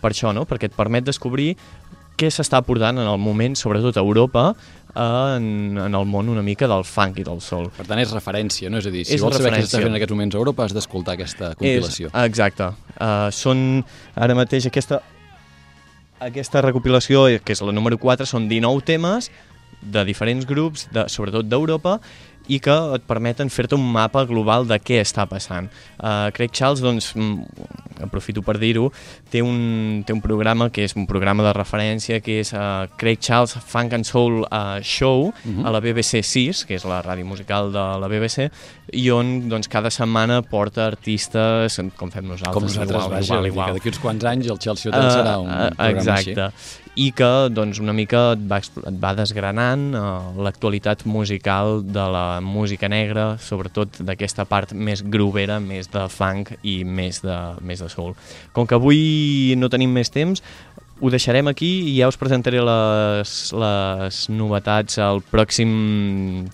per 0.00 0.12
això, 0.12 0.32
no? 0.32 0.46
perquè 0.48 0.70
et 0.70 0.76
permet 0.76 1.04
descobrir 1.04 1.52
què 2.18 2.30
s'està 2.30 2.62
portant 2.66 3.00
en 3.00 3.08
el 3.08 3.18
moment, 3.18 3.56
sobretot 3.58 3.96
a 3.96 4.04
Europa, 4.04 4.52
en, 4.92 5.78
en 5.80 5.94
el 5.96 6.04
món 6.06 6.28
una 6.28 6.42
mica 6.44 6.68
del 6.68 6.84
funk 6.84 7.22
i 7.22 7.24
del 7.24 7.40
soul. 7.40 7.70
Per 7.76 7.86
tant, 7.88 8.00
és 8.02 8.12
referència, 8.12 8.70
no? 8.70 8.82
És 8.82 8.88
a 8.88 8.92
dir, 8.92 9.06
si 9.08 9.16
És 9.16 9.24
vols 9.24 9.38
saber 9.38 9.48
què 9.48 9.54
referència. 9.54 9.70
s'està 9.70 9.82
fent 9.82 9.94
en 9.94 9.98
aquests 10.00 10.14
moments 10.16 10.36
a 10.36 10.42
Europa, 10.42 10.66
has 10.68 10.76
d'escoltar 10.76 11.16
aquesta 11.16 11.54
compilació. 11.56 12.12
És, 12.12 12.18
exacte. 12.28 12.68
Uh, 12.98 13.30
són 13.32 13.82
ara 14.14 14.36
mateix 14.38 14.68
aquesta 14.68 15.00
aquesta 16.22 16.60
recopilació, 16.62 17.26
eh, 17.28 17.40
que 17.42 17.56
és 17.56 17.62
la 17.66 17.72
número 17.74 17.98
4, 17.98 18.28
són 18.28 18.46
19 18.46 18.84
temes 18.86 19.30
de 19.82 20.04
diferents 20.04 20.46
grups, 20.46 20.88
de, 20.92 21.04
sobretot 21.08 21.44
d'Europa, 21.48 21.98
i 22.50 22.56
que 22.58 22.74
et 22.96 23.04
permeten 23.06 23.46
fer-te 23.54 23.76
un 23.78 23.84
mapa 23.94 24.24
global 24.26 24.64
de 24.66 24.74
què 24.82 24.96
està 25.00 25.28
passant. 25.30 25.68
Uh, 26.02 26.26
Craig 26.34 26.50
Charles, 26.50 26.80
doncs, 26.82 27.12
mm, 27.14 28.02
aprofito 28.02 28.42
per 28.42 28.56
dir-ho, 28.58 28.88
té, 29.30 29.38
un, 29.46 30.02
té 30.04 30.12
un 30.12 30.20
programa 30.20 30.66
que 30.74 30.82
és 30.82 30.96
un 30.98 31.06
programa 31.06 31.44
de 31.46 31.52
referència 31.54 32.18
que 32.20 32.40
és 32.40 32.50
uh, 32.52 32.88
Craig 32.98 33.20
Charles 33.22 33.54
Funk 33.54 33.94
and 33.94 34.04
Soul 34.04 34.40
uh, 34.42 34.80
Show 34.82 35.32
Mhm. 35.44 35.64
a 35.66 35.70
la 35.70 35.80
BBC 35.80 36.20
6, 36.26 36.64
que 36.66 36.74
és 36.74 36.84
la 36.84 36.98
ràdio 37.06 37.24
musical 37.24 37.70
de 37.70 37.78
la 38.02 38.08
BBC, 38.10 38.50
i 38.92 39.08
on 39.14 39.48
doncs, 39.48 39.68
cada 39.70 39.90
setmana 39.94 40.42
porta 40.42 40.88
artistes, 40.90 41.78
com 41.96 42.10
fem 42.10 42.26
nosaltres, 42.26 42.54
Com 42.54 42.64
nosaltres, 42.66 42.96
igual, 42.96 43.10
vaja, 43.10 43.34
igual, 43.34 43.46
igual. 43.52 43.74
d'aquí 43.78 43.88
uns 43.94 43.98
quants 44.02 44.24
anys 44.24 44.50
el 44.50 44.58
Chelsea 44.58 44.90
Hotel 44.90 45.10
serà 45.14 45.38
un 45.38 45.48
Eh, 45.48 45.66
eh, 45.66 45.70
programa 45.76 46.00
exacte. 46.00 46.40
així. 46.42 46.81
I 46.92 47.06
que 47.16 47.28
doncs, 47.48 47.78
una 47.80 47.94
mica 47.96 48.34
et 48.34 48.42
va, 48.44 48.58
et 48.60 48.96
va 49.00 49.14
desgranant 49.16 49.84
uh, 49.96 50.42
l'actualitat 50.44 51.06
musical 51.08 51.80
de 51.86 52.04
la 52.12 52.26
música 52.44 52.90
negra, 52.92 53.38
sobretot 53.40 54.02
d'aquesta 54.04 54.44
part 54.44 54.74
més 54.76 55.00
grovera, 55.00 55.56
més 55.56 55.88
de 55.88 56.04
funk 56.12 56.52
i 56.62 56.82
més 56.84 57.22
de, 57.24 57.38
més 57.64 57.80
de 57.80 57.88
soul. 57.88 58.12
Com 58.52 58.68
que 58.68 58.76
avui 58.76 59.56
no 59.56 59.72
tenim 59.72 59.94
més 59.96 60.12
temps, 60.12 60.44
ho 61.02 61.10
deixarem 61.10 61.48
aquí 61.50 61.70
i 61.90 61.96
ja 61.96 62.06
us 62.12 62.18
presentaré 62.20 62.60
les, 62.62 63.32
les 63.58 64.18
novetats 64.30 65.00
al 65.02 65.18
pròxim, 65.32 65.72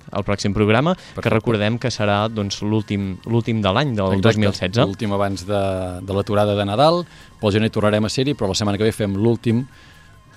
al 0.09 0.25
pròxim 0.25 0.55
programa, 0.57 0.95
que 0.95 1.19
Perfecte. 1.19 1.35
recordem 1.35 1.77
que 1.83 1.91
serà 1.93 2.23
doncs, 2.33 2.63
l'últim 2.65 3.11
l'últim 3.29 3.61
de 3.65 3.75
l'any, 3.75 3.93
del 3.99 4.17
Exacte, 4.17 4.41
2016. 4.41 4.81
L'últim 4.87 5.13
abans 5.19 5.45
de, 5.51 5.63
de 6.01 6.17
l'aturada 6.17 6.57
de 6.57 6.65
Nadal. 6.65 7.03
Pel 7.43 7.59
gener 7.59 7.69
tornarem 7.75 8.09
a 8.09 8.13
ser-hi, 8.13 8.39
però 8.39 8.49
la 8.49 8.57
setmana 8.57 8.81
que 8.81 8.89
ve 8.89 8.97
fem 8.97 9.19
l'últim 9.21 9.67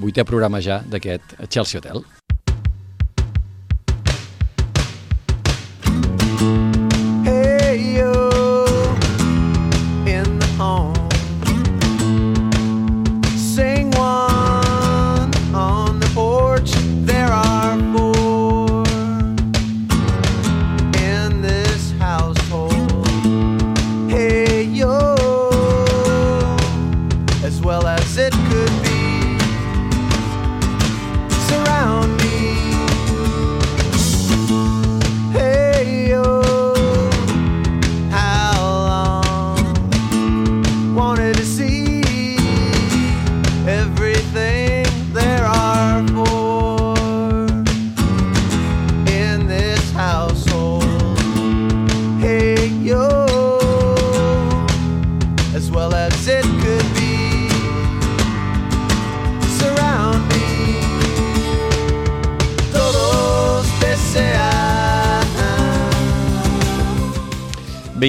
vuitè 0.01 0.25
programa 0.27 0.61
ja 0.61 0.81
d'aquest 0.83 1.37
Chelsea 1.47 1.79
Hotel. 1.79 2.03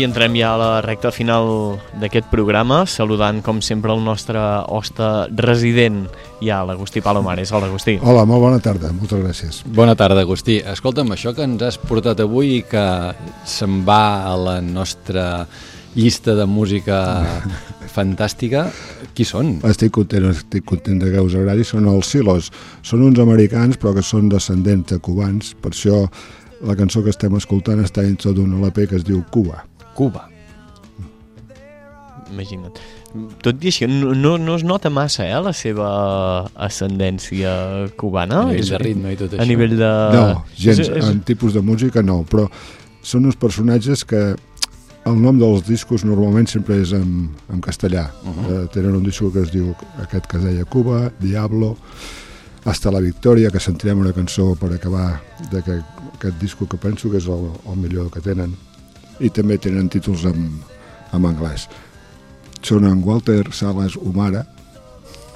I 0.03 0.05
entrem 0.05 0.35
ja 0.35 0.55
a 0.57 0.59
la 0.59 0.71
recta 0.83 1.13
final 1.15 1.77
d'aquest 2.03 2.27
programa, 2.33 2.81
saludant, 2.91 3.39
com 3.45 3.61
sempre, 3.63 3.93
el 3.95 4.03
nostre 4.03 4.41
hoste 4.75 5.09
resident, 5.39 6.09
ja, 6.43 6.63
l'Agustí 6.67 7.03
Palomares. 7.05 7.53
Hola, 7.55 7.69
Agustí. 7.71 7.95
Hola, 8.03 8.25
molt 8.27 8.43
bona 8.43 8.59
tarda, 8.63 8.91
moltes 8.97 9.23
gràcies. 9.23 9.61
Bona 9.67 9.95
tarda, 9.99 10.25
Agustí. 10.27 10.59
Escolta'm, 10.73 11.15
això 11.15 11.35
que 11.37 11.47
ens 11.47 11.63
has 11.63 11.79
portat 11.79 12.25
avui 12.25 12.57
i 12.57 12.65
que 12.67 12.85
se'n 13.47 13.85
va 13.87 14.27
a 14.27 14.35
la 14.41 14.59
nostra 14.65 15.47
llista 15.95 16.35
de 16.35 16.49
música 16.51 16.99
fantàstica, 17.97 18.67
qui 19.15 19.27
són? 19.29 19.61
Estic 19.69 19.95
content, 19.95 20.33
estic 20.33 20.67
content 20.67 20.99
de 20.99 21.15
que 21.15 21.23
us 21.23 21.39
agradi. 21.39 21.69
Són 21.69 21.87
els 21.87 22.11
Silos. 22.11 22.51
Són 22.83 23.07
uns 23.07 23.23
americans, 23.23 23.79
però 23.79 23.95
que 23.95 24.03
són 24.03 24.33
descendents 24.33 24.91
de 24.91 24.99
cubans. 24.99 25.55
Per 25.63 25.71
això 25.71 26.09
la 26.63 26.75
cançó 26.79 27.03
que 27.03 27.11
estem 27.11 27.35
escoltant 27.39 27.83
està 27.83 28.03
dintre 28.07 28.35
d'un 28.35 28.57
LP 28.63 28.89
que 28.91 28.99
es 28.99 29.07
diu 29.07 29.23
Cuba. 29.31 29.63
Cuba. 29.95 30.29
Imagina't. 32.33 32.79
Tot 33.45 33.61
i 33.61 33.69
així, 33.69 33.87
no, 33.91 34.15
no, 34.17 34.37
no 34.41 34.55
es 34.57 34.63
nota 34.65 34.89
massa, 34.89 35.27
eh, 35.27 35.41
la 35.45 35.53
seva 35.57 35.89
ascendència 36.69 37.51
cubana. 38.01 38.47
A 38.47 38.55
nivell 38.55 38.71
de 38.73 38.81
ritme 38.81 39.13
i 39.13 39.19
tot 39.21 39.35
A 39.35 39.43
això. 39.43 39.49
nivell 39.51 39.77
de... 39.77 39.91
No, 40.17 40.25
gens, 40.57 40.81
És, 40.81 40.89
és, 40.89 41.11
en 41.11 41.21
tipus 41.29 41.53
de 41.59 41.61
música 41.61 42.05
no, 42.05 42.23
però 42.29 42.47
són 43.05 43.29
uns 43.29 43.37
personatges 43.37 44.07
que 44.09 44.23
el 45.05 45.19
nom 45.19 45.37
dels 45.37 45.67
discos 45.67 46.07
normalment 46.09 46.49
sempre 46.49 46.79
és 46.81 46.95
en, 46.97 47.29
en 47.53 47.61
castellà. 47.61 48.09
Uh. 48.23 48.33
-huh. 48.33 48.51
eh, 48.63 48.67
tenen 48.73 48.97
un 48.97 49.05
disco 49.05 49.33
que 49.33 49.43
es 49.43 49.53
diu, 49.53 49.75
aquest 50.01 50.27
que 50.27 50.39
es 50.39 50.45
deia 50.45 50.65
Cuba, 50.65 51.13
Diablo, 51.21 51.77
Hasta 52.65 52.93
la 52.93 53.01
Victòria, 53.01 53.51
que 53.51 53.59
sentirem 53.59 53.99
una 53.99 54.13
cançó 54.13 54.55
per 54.55 54.73
acabar 54.73 55.21
d'aquest 55.51 56.03
aquest 56.23 56.39
disco 56.39 56.69
que 56.69 56.77
penso 56.77 57.11
que 57.11 57.19
és 57.19 57.27
el, 57.27 57.51
el 57.67 57.77
millor 57.77 58.11
que 58.15 58.21
tenen. 58.23 58.55
I 59.23 59.31
també 59.31 59.57
tenen 59.63 59.89
títols 59.93 60.25
en, 60.29 60.49
en 61.15 61.27
anglès. 61.29 61.69
Són 62.63 62.85
en 62.89 63.03
Walter 63.07 63.45
Salas 63.55 63.95
Humara 63.97 64.45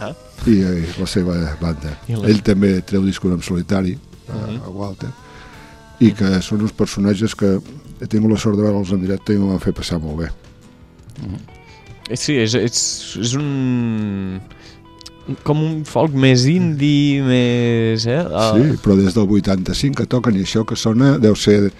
Ah. 0.00 0.10
i, 0.46 0.58
eh, 0.60 0.82
la 1.00 1.06
seva 1.08 1.34
banda. 1.60 1.94
I 2.08 2.16
la- 2.18 2.28
Ell 2.28 2.42
també 2.44 2.74
treu 2.84 3.00
discos 3.06 3.32
en 3.32 3.40
solitari, 3.42 3.94
a, 4.28 4.34
Mhm. 4.36 4.58
a 4.66 4.68
Walter, 4.68 5.08
i 6.00 6.10
que 6.12 6.42
són 6.42 6.60
uns 6.66 6.72
personatges 6.76 7.34
que 7.34 7.54
he 8.00 8.06
tingut 8.06 8.30
la 8.30 8.36
sort 8.38 8.56
de 8.58 8.62
veure'ls 8.66 8.92
en 8.92 9.00
directe 9.00 9.32
i 9.32 9.38
m'ho 9.38 9.48
van 9.54 9.60
fer 9.60 9.72
passar 9.72 9.98
molt 9.98 10.18
bé. 10.18 10.28
sí, 12.14 12.36
és, 12.36 12.54
és, 12.54 13.16
és 13.20 13.34
un... 13.34 14.40
com 15.42 15.58
un 15.58 15.84
folk 15.84 16.12
més 16.14 16.44
indi, 16.46 17.20
més... 17.24 18.04
Eh? 18.06 18.20
Uh, 18.22 18.52
Sí, 18.54 18.76
però 18.84 18.94
des 18.96 19.14
del 19.16 19.26
85 19.26 19.96
que 19.96 20.06
toquen 20.06 20.36
i 20.36 20.44
això 20.44 20.64
que 20.64 20.76
sona 20.76 21.16
deu 21.18 21.34
ser 21.34 21.72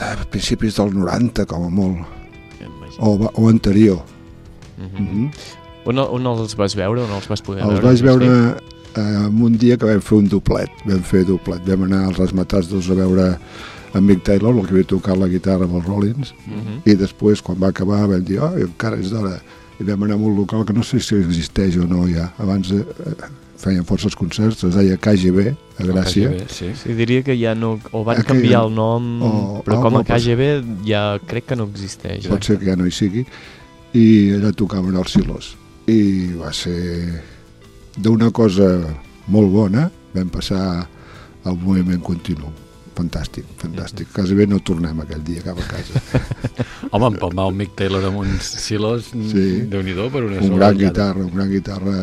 a 0.00 0.24
principis 0.30 0.76
del 0.76 0.92
90 0.94 1.46
com 1.46 1.64
a 1.66 1.70
molt, 1.70 1.98
o, 2.98 3.30
o 3.34 3.48
anterior. 3.48 4.02
Mm 4.78 4.84
Mm 4.96 5.06
-hmm. 5.06 5.30
on, 5.86 5.98
on 5.98 6.26
els 6.26 6.54
vas 6.56 6.74
veure? 6.74 7.00
On 7.00 7.10
els 7.10 7.28
vas 7.28 7.40
poder 7.42 7.62
Els 7.62 7.80
veure? 7.80 7.86
vaig 7.86 8.02
veure 8.02 8.56
eh, 8.96 9.00
en 9.26 9.42
un 9.42 9.56
dia 9.56 9.76
que 9.76 9.86
vam 9.86 10.00
fer 10.00 10.18
un 10.18 10.28
doblet, 10.28 10.70
vam 10.84 11.02
fer 11.02 11.24
doblet, 11.24 11.62
vam 11.66 11.82
anar 11.82 12.04
als 12.06 12.18
Resmatats 12.18 12.68
dos 12.68 12.90
a 12.90 12.94
veure 12.94 13.38
en 13.94 14.04
Mick 14.04 14.22
Taylor, 14.22 14.54
el 14.54 14.66
que 14.66 14.70
havia 14.72 14.84
tocat 14.84 15.16
la 15.16 15.28
guitarra 15.28 15.64
amb 15.64 15.74
els 15.76 15.84
Rollins, 15.86 16.34
Uh 16.46 16.52
-huh. 16.52 16.90
i 16.92 16.94
després, 16.96 17.40
quan 17.42 17.58
va 17.62 17.68
acabar, 17.68 18.06
vam 18.08 18.22
dir, 18.24 18.38
oh, 18.40 18.52
encara 18.58 18.96
és 19.00 19.10
d'hora. 19.10 19.40
I 19.80 19.84
vam 19.84 20.02
anar 20.02 20.14
a 20.14 20.18
un 20.18 20.36
local 20.36 20.64
que 20.64 20.72
no 20.72 20.82
sé 20.82 21.00
si 21.00 21.14
existeix 21.14 21.76
o 21.76 21.86
no 21.86 22.06
ja. 22.08 22.32
Abans 22.38 22.70
eh, 22.70 22.84
feien 23.56 23.84
forces 23.88 24.14
concerts, 24.16 24.62
es 24.68 24.74
deia 24.76 24.96
KGB, 25.00 25.54
a 25.78 25.84
Gràcia. 25.88 26.28
KGB, 26.30 26.48
sí. 26.52 26.70
Sí, 26.82 26.94
diria 26.98 27.22
que 27.24 27.36
ja 27.40 27.54
no... 27.54 27.78
O 27.92 28.02
van 28.04 28.18
Aquell- 28.20 28.34
canviar 28.36 28.64
el 28.66 28.74
nom, 28.74 29.06
o- 29.22 29.62
però 29.64 29.78
o 29.80 29.82
com 29.86 29.96
a 30.00 30.04
KGB 30.04 30.84
ja 30.86 31.18
crec 31.26 31.46
que 31.52 31.56
no 31.56 31.64
existeix. 31.70 32.26
pot 32.28 32.44
ser 32.44 32.58
que 32.58 32.66
ja 32.68 32.76
no 32.76 32.86
hi 32.86 32.92
sigui, 32.92 33.24
i 33.96 34.06
allà 34.36 34.52
tocaven 34.52 34.96
els 35.00 35.12
silos. 35.16 35.54
I 35.88 36.34
va 36.36 36.52
ser 36.52 37.22
d'una 37.96 38.30
cosa 38.34 38.68
molt 39.32 39.50
bona, 39.52 39.88
vam 40.14 40.28
passar 40.30 40.62
al 41.46 41.56
moviment 41.56 42.00
continu. 42.02 42.52
Fantàstic, 42.96 43.44
fantàstic. 43.60 44.08
Quasi 44.14 44.32
bé 44.34 44.46
no 44.48 44.56
tornem 44.64 45.00
aquell 45.02 45.20
dia 45.24 45.42
cap 45.44 45.58
a 45.60 45.66
casa. 45.68 46.00
Home, 46.96 47.10
empalmar 47.12 47.48
el 47.50 47.54
Mick 47.58 47.74
Taylor 47.76 48.04
amb 48.08 48.22
uns 48.22 48.46
silos, 48.64 49.10
Sí. 49.12 49.26
sí. 49.32 49.44
déu-n'hi-do 49.68 50.08
per 50.10 50.22
una 50.24 50.38
un 50.40 50.46
sola 50.48 50.56
gran 50.72 50.78
guitarra, 50.80 51.24
un 51.26 51.34
gran 51.34 51.50
guitarra 51.50 51.96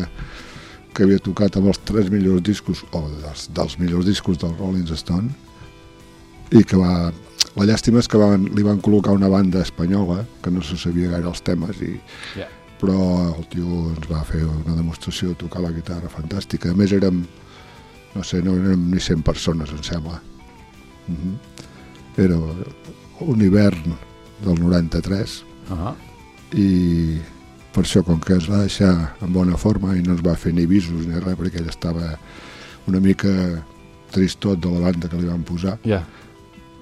que 0.94 1.04
havia 1.04 1.18
tocat 1.22 1.56
amb 1.58 1.68
els 1.72 1.80
tres 1.84 2.10
millors 2.12 2.42
discos, 2.46 2.84
o 2.92 3.02
dels, 3.22 3.48
dels 3.54 3.78
millors 3.80 4.06
discos 4.06 4.38
del 4.38 4.54
Rolling 4.58 4.88
Stone, 4.96 5.30
i 6.52 6.64
que 6.64 6.76
va... 6.80 7.12
La 7.54 7.64
llàstima 7.68 8.00
és 8.02 8.08
que 8.10 8.18
van, 8.18 8.48
li 8.50 8.64
van 8.66 8.80
col·locar 8.82 9.12
una 9.14 9.28
banda 9.30 9.60
espanyola, 9.62 10.24
que 10.42 10.50
no 10.50 10.62
se 10.66 10.74
sabia 10.80 11.12
gaire 11.12 11.28
els 11.30 11.42
temes, 11.46 11.78
i, 11.86 11.92
Ja. 12.34 12.48
però 12.80 12.96
el 13.36 13.44
tio 13.52 13.92
ens 13.92 14.08
va 14.10 14.24
fer 14.26 14.40
una 14.44 14.74
demostració 14.74 15.28
de 15.28 15.38
tocar 15.44 15.62
la 15.62 15.70
guitarra 15.70 16.10
fantàstica. 16.10 16.72
A 16.72 16.74
més 16.74 16.90
érem, 16.92 17.20
no 18.14 18.22
sé, 18.26 18.42
no 18.42 18.56
érem 18.58 18.90
ni 18.90 18.98
100 18.98 19.22
persones, 19.22 19.70
em 19.70 19.82
sembla. 19.86 20.20
Mm 21.06 21.14
-hmm. 21.14 21.36
Era 22.24 22.36
un 23.20 23.40
hivern 23.40 23.94
del 24.44 24.60
93, 24.60 25.44
Ah, 25.70 25.94
i 26.52 27.18
per 27.74 27.82
això 27.84 28.04
com 28.06 28.20
que 28.22 28.36
es 28.38 28.46
va 28.50 28.62
deixar 28.62 28.92
en 29.22 29.32
bona 29.34 29.56
forma 29.58 29.96
i 29.98 30.02
no 30.02 30.14
ens 30.14 30.22
va 30.24 30.36
fer 30.38 30.52
ni 30.54 30.66
visos 30.70 31.06
ni 31.08 31.18
res 31.20 31.36
perquè 31.38 31.60
ell 31.60 31.68
estava 31.72 32.12
una 32.86 33.00
mica 33.02 33.30
tristot 34.14 34.60
de 34.62 34.70
la 34.70 34.80
banda 34.86 35.08
que 35.10 35.18
li 35.18 35.26
van 35.26 35.42
posar 35.42 35.78
ja. 35.84 36.02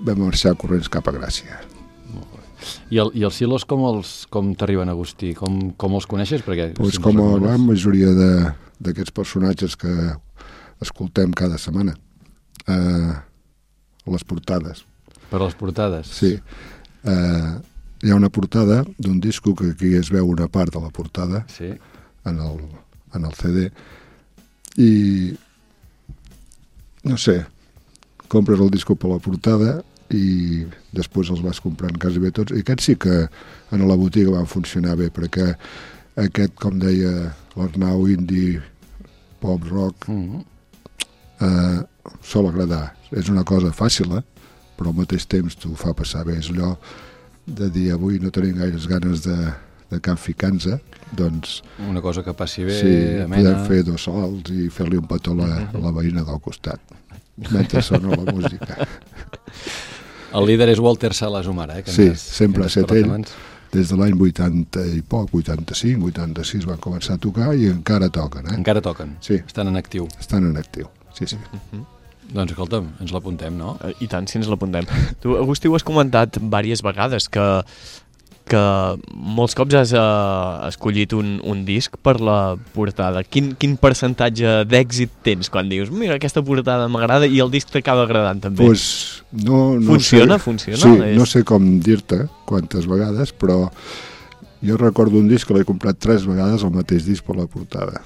vam 0.05 0.21
marxar 0.27 0.53
corrents 0.61 0.91
cap 0.93 1.09
a 1.09 1.15
Gràcia 1.17 1.61
I, 2.93 2.99
el, 3.03 3.09
I 3.19 3.25
els 3.27 3.35
silos 3.41 3.65
com, 3.67 3.81
els, 3.89 4.11
com 4.31 4.53
t'arriben, 4.55 4.87
Agustí? 4.93 5.33
Com, 5.35 5.73
com 5.75 5.97
els 5.99 6.05
coneixes? 6.07 6.45
Perquè, 6.47 6.69
pues 6.77 6.95
si 6.95 7.01
com 7.03 7.17
recomanes- 7.17 7.49
la 7.49 7.57
majoria 7.59 8.13
de- 8.15 8.53
d'aquests 8.83 9.11
personatges 9.17 9.75
que 9.81 9.91
escoltem 10.83 11.33
cada 11.35 11.59
setmana 11.59 11.97
eh, 12.69 13.13
les 14.07 14.23
portades 14.29 14.85
Per 15.33 15.41
les 15.43 15.55
portades? 15.59 16.07
sí 16.21 16.37
eh, 16.37 17.53
hi 18.03 18.11
ha 18.11 18.17
una 18.19 18.29
portada 18.31 18.83
d'un 18.99 19.21
disco 19.21 19.55
que 19.55 19.71
aquí 19.71 19.95
es 19.95 20.11
veu 20.11 20.27
una 20.29 20.49
part 20.49 20.73
de 20.75 20.81
la 20.81 20.91
portada 20.91 21.45
Sí. 21.49 21.71
en 22.27 22.39
el, 22.39 22.59
en 23.15 23.25
el 23.25 23.33
CD 23.35 23.71
i 24.79 25.35
no 27.05 27.17
sé 27.19 27.45
compres 28.29 28.61
el 28.61 28.71
disco 28.71 28.95
per 28.97 29.11
la 29.11 29.19
portada 29.19 29.83
i 30.13 30.65
després 30.93 31.31
els 31.33 31.43
vas 31.43 31.61
comprant 31.61 31.97
quasi 32.01 32.19
bé 32.21 32.31
tots 32.33 32.53
i 32.53 32.61
aquests 32.63 32.85
sí 32.91 32.97
que 32.97 33.29
en 33.73 33.87
la 33.89 33.97
botiga 33.97 34.35
van 34.37 34.47
funcionar 34.47 34.97
bé 34.97 35.09
perquè 35.11 35.55
aquest 36.21 36.55
com 36.61 36.79
deia 36.79 37.33
l'Arnau 37.57 38.09
indie 38.09 38.61
pop 39.41 39.63
rock 39.71 40.09
Mm 40.09 40.29
-hmm. 40.31 40.45
eh, 41.41 41.81
sol 42.23 42.47
agradar 42.49 42.95
és 43.13 43.29
una 43.29 43.45
cosa 43.45 43.73
fàcil 43.73 44.17
eh? 44.19 44.23
però 44.77 44.89
al 44.89 44.95
mateix 44.97 45.27
temps 45.27 45.57
t'ho 45.57 45.75
fa 45.75 45.93
passar 45.95 46.25
bé 46.25 46.39
és 46.39 46.51
allò 46.51 46.77
de 47.47 47.69
dir 47.71 47.93
avui 47.93 48.19
no 48.23 48.31
tenim 48.31 48.57
gaires 48.61 48.87
ganes 48.87 49.23
de, 49.27 49.37
de 49.91 50.01
can 50.01 50.17
ficant-se 50.17 50.79
doncs 51.13 51.63
Una 51.89 52.01
cosa 52.01 52.23
que 52.23 52.33
passi 52.35 52.65
bé, 52.65 52.77
sí, 52.81 53.23
amena... 53.25 53.43
podem 53.43 53.67
fer 53.69 53.83
dos 53.85 54.03
sols 54.09 54.51
i 54.55 54.69
fer-li 54.71 54.97
un 54.97 55.07
petó 55.11 55.33
a 55.33 55.41
la, 55.43 55.57
a 55.73 55.79
la 55.83 55.91
veïna 55.93 56.23
del 56.25 56.41
costat 56.41 56.81
mentre 57.51 57.83
sona 57.83 58.15
la 58.15 58.33
música 58.33 58.77
El 60.33 60.47
líder 60.49 60.71
és 60.73 60.79
Walter 60.81 61.11
Salas 61.13 61.47
Humara, 61.47 61.79
eh? 61.79 61.83
que 61.85 61.93
Sí, 61.93 62.07
has- 62.09 62.21
sempre 62.23 62.63
ha 62.65 62.67
estat 62.71 62.91
ell. 62.97 63.05
abans. 63.11 63.33
des 63.73 63.89
de 63.89 63.97
l'any 63.97 64.13
80 64.21 64.83
i 64.97 65.03
poc 65.03 65.31
85, 65.35 66.07
86 66.13 66.65
van 66.69 66.79
començar 66.81 67.15
a 67.17 67.21
tocar 67.21 67.51
i 67.57 67.67
encara 67.69 68.09
toquen 68.13 68.49
eh? 68.51 68.55
Encara 68.57 68.81
toquen. 68.85 69.17
Sí. 69.21 69.39
Estan 69.47 69.69
en 69.69 69.77
actiu. 69.77 70.09
estan 70.21 70.45
en 70.49 70.57
actiu 70.57 70.89
sí, 71.17 71.27
sí. 71.27 71.37
Doncs 72.33 72.53
escolta'm, 72.55 72.87
ens 73.05 73.13
l'apuntem, 73.13 73.53
no? 73.59 73.75
Eh, 73.85 73.95
I 74.05 74.09
tant, 74.09 74.27
si 74.31 74.39
ens 74.41 74.49
l'apuntem. 74.49 74.87
Tu, 75.21 75.35
Agustí, 75.37 75.69
ho 75.69 75.75
has 75.77 75.85
comentat 75.85 76.39
diverses 76.41 76.81
vegades, 76.85 77.27
que, 77.29 77.45
que 78.49 78.63
molts 79.13 79.55
cops 79.59 79.77
has 79.79 79.93
uh, 79.97 80.65
escollit 80.67 81.13
un, 81.17 81.35
un 81.45 81.61
disc 81.69 81.95
per 82.03 82.17
la 82.25 82.57
portada. 82.75 83.21
Quin, 83.23 83.53
quin 83.61 83.77
percentatge 83.81 84.63
d'èxit 84.69 85.13
tens 85.29 85.53
quan 85.53 85.69
dius 85.71 85.93
mira, 85.93 86.17
aquesta 86.19 86.43
portada 86.45 86.89
m'agrada 86.93 87.29
i 87.29 87.39
el 87.45 87.53
disc 87.53 87.71
t'acaba 87.73 88.07
agradant 88.09 88.41
també? 88.49 88.65
pues, 88.65 89.23
no, 89.33 89.77
no 89.79 89.93
Funciona, 89.93 90.41
sé, 90.41 90.45
funciona? 90.49 90.81
Sí, 90.83 90.97
És- 91.13 91.19
no 91.21 91.29
sé 91.29 91.45
com 91.49 91.69
dir-te 91.85 92.25
quantes 92.49 92.89
vegades, 92.91 93.33
però 93.37 93.67
jo 94.63 94.77
recordo 94.77 95.19
un 95.19 95.29
disc 95.29 95.47
que 95.49 95.55
l'he 95.55 95.65
comprat 95.67 95.99
tres 95.99 96.25
vegades 96.27 96.63
el 96.63 96.71
mateix 96.71 97.05
disc 97.05 97.25
per 97.27 97.37
la 97.37 97.47
portada. 97.47 98.01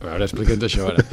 A 0.00 0.04
veure, 0.06 0.24
explica'ns 0.24 0.62
això 0.64 0.86
ara. 0.92 1.04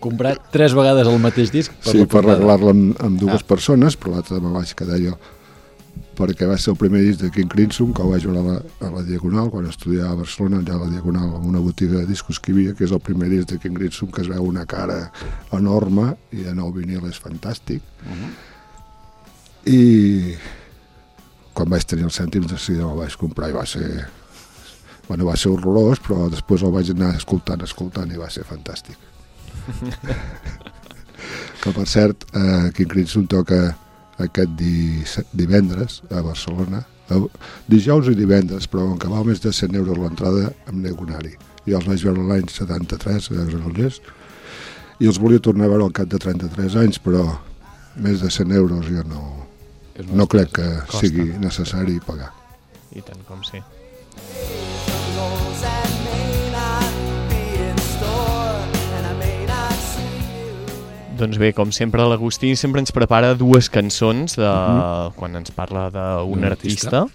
Comprat 0.00 0.50
tres 0.52 0.74
vegades 0.74 1.06
el 1.08 1.18
mateix 1.22 1.50
disc 1.54 1.72
per 1.82 1.92
sí, 1.92 1.98
la 1.98 2.06
per 2.06 2.20
portada. 2.22 2.34
regalar-la 2.36 2.70
amb, 2.70 3.02
amb 3.02 3.20
dues 3.20 3.42
Ah. 3.42 3.46
persones, 3.48 3.96
però 3.98 4.14
l'altre 4.16 4.40
me 4.40 4.50
vaig 4.52 4.74
quedar 4.74 4.98
jo 5.00 5.16
perquè 6.18 6.48
va 6.50 6.56
ser 6.58 6.72
el 6.72 6.76
primer 6.76 7.00
disc 7.04 7.20
de 7.22 7.30
King 7.30 7.46
Crimson 7.46 7.92
que 7.94 8.02
ho 8.02 8.08
vaig 8.10 8.24
veure 8.26 8.40
a 8.40 8.42
la, 8.42 8.56
a 8.82 8.90
la 8.90 9.02
Diagonal 9.06 9.50
quan 9.52 9.66
estudiava 9.70 10.16
a 10.16 10.18
Barcelona, 10.18 10.58
allà 10.58 10.74
a 10.74 10.80
la 10.84 10.90
Diagonal 10.90 11.28
en 11.36 11.44
una 11.46 11.60
botiga 11.62 12.00
de 12.00 12.06
discos 12.10 12.40
que 12.40 12.50
hi 12.50 12.54
havia, 12.56 12.74
que 12.74 12.82
és 12.88 12.90
el 12.90 12.98
primer 12.98 13.28
disc 13.30 13.46
de 13.52 13.58
King 13.62 13.76
Crimson 13.78 14.10
que 14.10 14.22
es 14.22 14.28
veu 14.28 14.42
una 14.42 14.66
cara 14.66 15.12
enorme 15.52 16.16
i 16.34 16.42
en 16.50 16.58
el 16.58 16.72
vinil 16.74 17.06
és 17.06 17.20
fantàstic 17.22 17.82
Mhm. 18.02 18.32
i 19.66 20.34
quan 21.58 21.72
vaig 21.74 21.82
tenir 21.90 22.06
els 22.06 22.14
cèntims 22.20 22.46
de 22.46 22.56
seguida 22.62 22.86
me'l 22.86 23.00
vaig 23.02 23.18
comprar 23.18 23.50
i 23.50 23.56
va 23.56 23.64
ser 23.66 23.88
bueno, 25.08 25.26
va 25.26 25.34
ser 25.40 25.50
horrorós 25.50 25.98
però 26.04 26.28
després 26.30 26.62
el 26.62 26.74
vaig 26.74 26.92
anar 26.92 27.14
escoltant 27.18 27.64
escoltant 27.66 28.12
i 28.12 28.20
va 28.20 28.30
ser 28.30 28.46
fantàstic. 28.48 28.98
Que 31.58 31.72
per 31.74 31.84
cert 31.90 32.22
eh, 32.38 32.68
King 32.76 32.86
Crimson 32.92 33.24
toca 33.26 33.56
aquest 34.22 34.52
di 34.58 35.02
divendres 35.34 35.98
a 36.14 36.20
Barcelona. 36.22 36.84
Eh, 37.10 37.18
dijous 37.66 38.06
i 38.12 38.14
divendres 38.14 38.68
però 38.70 38.86
com 38.86 39.00
que 39.02 39.10
val 39.10 39.26
més 39.26 39.42
de 39.42 39.50
100 39.50 39.74
euros 39.80 39.98
l'entrada 39.98 40.52
em 40.70 40.78
nego 40.84 41.08
anar-hi. 41.08 41.34
Jo 41.66 41.80
els 41.80 41.90
vaig 41.90 42.04
veure 42.06 42.28
l'any 42.28 42.46
73 42.54 43.32
a 43.34 43.48
Granollers 43.50 43.98
i 45.02 45.10
els 45.10 45.18
volia 45.18 45.42
tornar 45.42 45.66
a 45.66 45.74
veure 45.74 45.88
al 45.88 45.96
cap 45.98 46.06
de 46.14 46.22
33 46.22 46.78
anys 46.84 47.02
però 47.02 47.26
més 47.98 48.22
de 48.22 48.30
100 48.30 48.54
euros 48.62 48.86
jo 48.86 49.02
no, 49.10 49.47
no 50.06 50.26
crec 50.30 50.52
que 50.60 50.68
Costa. 50.86 51.06
sigui 51.06 51.32
necessari 51.42 51.98
pagar 52.06 52.32
I 52.94 53.02
tant 53.04 53.20
com 53.28 53.42
sí. 53.44 53.60
Doncs 61.18 61.34
bé, 61.42 61.50
com 61.50 61.72
sempre, 61.74 62.04
l'Agustí 62.06 62.52
sempre 62.54 62.78
ens 62.78 62.94
prepara 62.94 63.32
dues 63.34 63.66
cançons 63.74 64.36
de... 64.38 64.50
quan 65.18 65.34
ens 65.34 65.50
parla 65.50 65.88
d'un 65.90 66.38
D'un 66.38 66.46
artista. 66.46 67.06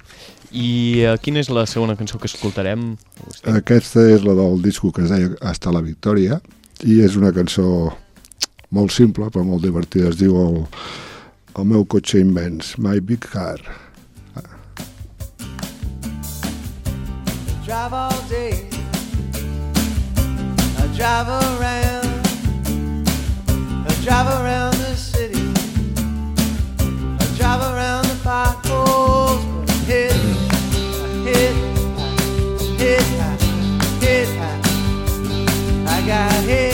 I 0.52 1.06
uh, 1.08 1.16
quina 1.24 1.40
és 1.40 1.50
la 1.50 1.64
segona 1.66 1.96
cançó 1.96 2.20
que 2.20 2.28
escoltarem? 2.28 2.98
Agustí? 3.24 3.48
Aquesta 3.50 4.04
és 4.12 4.26
la 4.28 4.36
del 4.38 4.60
disco 4.62 4.92
que 4.92 5.06
es 5.08 5.10
deia 5.10 5.32
Hasta 5.42 5.72
la 5.72 5.82
Victòria 5.82 6.42
i 6.84 7.00
és 7.02 7.16
una 7.16 7.32
cançó 7.34 7.94
molt 8.76 8.92
simple 8.92 9.32
però 9.32 9.46
molt 9.48 9.64
divertida. 9.64 10.12
Es 10.12 10.20
diu 10.20 10.36
el, 10.42 10.60
el 11.56 11.66
meu 11.66 11.86
cotxe 11.86 12.20
immens, 12.20 12.76
My 12.78 13.00
Big 13.00 13.20
Car. 13.20 13.58
drive 17.66 17.94
all 17.94 18.22
day. 18.30 18.68
I 20.78 20.88
drive 20.98 21.28
around. 21.28 22.08
I 23.88 23.94
drive 24.04 24.28
around 24.40 24.74
the 24.76 24.96
city. 24.96 25.44
I 27.20 27.26
drive 27.38 27.62
around 27.62 28.06
the. 28.06 28.14
But 28.24 28.32
I 28.32 29.76
hit, 29.86 30.12
I 30.12 31.08
hit, 31.28 31.56
I 32.00 32.14
hit, 32.80 33.08
I 33.20 33.36
hit, 34.04 34.30
I, 34.40 34.52
I 35.88 36.08
got 36.08 36.32
hit, 36.46 36.73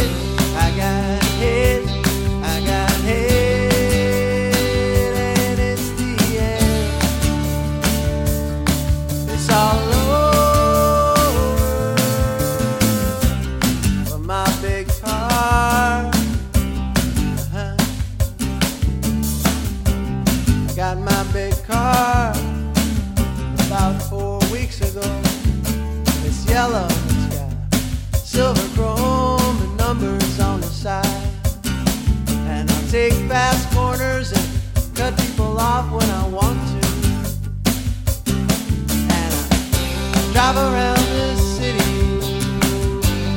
around 40.59 41.05
this 41.17 41.41
city. 41.57 41.95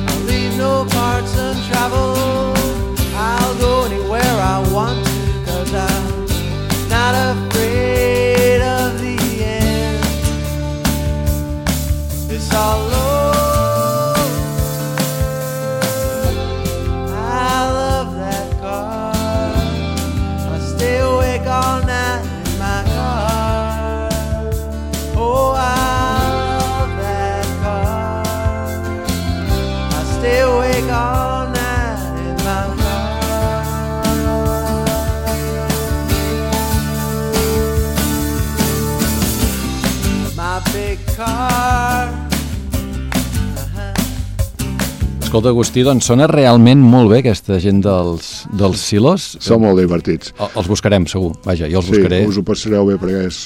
I'll 0.07 0.23
leave 0.31 0.57
no 0.57 0.85
parts 0.89 1.37
Escolta, 45.33 45.49
Agustí, 45.49 45.81
doncs 45.81 46.05
sona 46.05 46.27
realment 46.29 46.77
molt 46.85 47.09
bé 47.09 47.23
aquesta 47.23 47.55
gent 47.57 47.79
dels, 47.81 48.43
dels 48.53 48.83
silos. 48.85 49.23
Són 49.41 49.63
molt 49.63 49.79
divertits. 49.81 50.29
El- 50.37 50.51
Els 50.61 50.67
buscarem, 50.69 51.07
segur. 51.09 51.31
Vaja, 51.41 51.65
jo 51.71 51.79
els 51.79 51.87
Sí, 51.87 51.95
buscaré. 51.95 52.19
us 52.29 52.37
ho 52.37 52.43
passareu 52.45 52.85
bé 52.85 52.99
perquè 53.01 53.23
és... 53.25 53.39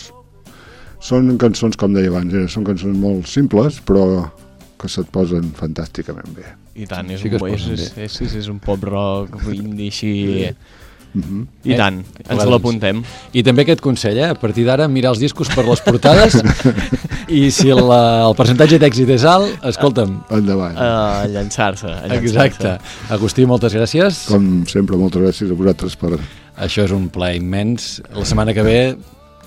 són 1.00 1.38
cançons, 1.38 1.78
com 1.80 1.94
deia 1.96 2.10
abans, 2.12 2.34
eh? 2.34 2.44
són 2.52 2.66
cançons 2.68 2.98
molt 3.00 3.26
simples 3.32 3.80
però 3.88 4.04
que 4.78 4.90
se't 4.92 5.08
posen 5.16 5.48
fantàsticament 5.56 6.28
bé. 6.36 6.44
I 6.76 6.86
tant, 6.92 7.08
és, 7.10 7.22
Sí 7.22 7.30
un, 7.32 7.48
és, 7.56 7.68
és, 7.72 7.94
és, 7.96 8.20
és, 8.22 8.36
és 8.36 8.50
un 8.52 8.60
pop 8.60 8.84
rock 8.84 9.40
indie 9.54 9.88
així... 9.88 10.12
Mhm. 11.18 11.42
I 11.66 11.74
Eh, 11.74 11.78
tant, 11.80 11.98
ens 12.30 12.46
l'apuntem. 12.46 13.02
I 13.34 13.44
també 13.44 13.66
aquest 13.66 13.82
consell, 13.82 14.18
eh? 14.18 14.30
a 14.30 14.38
partir 14.38 14.66
d'ara 14.68 14.88
mirar 14.88 15.12
els 15.16 15.20
discos 15.20 15.50
per 15.54 15.66
les 15.68 15.82
portades 15.82 16.38
i 17.40 17.50
si 17.52 17.70
la, 17.74 18.28
el 18.28 18.36
percentatge 18.38 18.80
d'èxit 18.80 19.10
és 19.18 19.26
alt, 19.28 19.58
escolta'm. 19.68 20.16
Endavant. 20.38 20.78
Uh, 20.78 21.28
llançar-se. 21.34 21.88
a 21.88 22.08
llançar-se. 22.08 22.24
Exacte. 22.24 22.78
Agustí, 23.10 23.46
moltes 23.50 23.74
gràcies. 23.76 24.26
Com 24.32 24.66
sempre, 24.70 24.98
moltes 25.00 25.22
gràcies 25.26 25.52
a 25.52 25.58
vosaltres 25.58 25.98
per... 26.00 26.18
Això 26.58 26.88
és 26.88 26.94
un 26.96 27.10
plaer 27.14 27.38
immens. 27.38 28.00
La 28.16 28.26
setmana 28.26 28.54
que 28.54 28.64
ve 28.66 28.80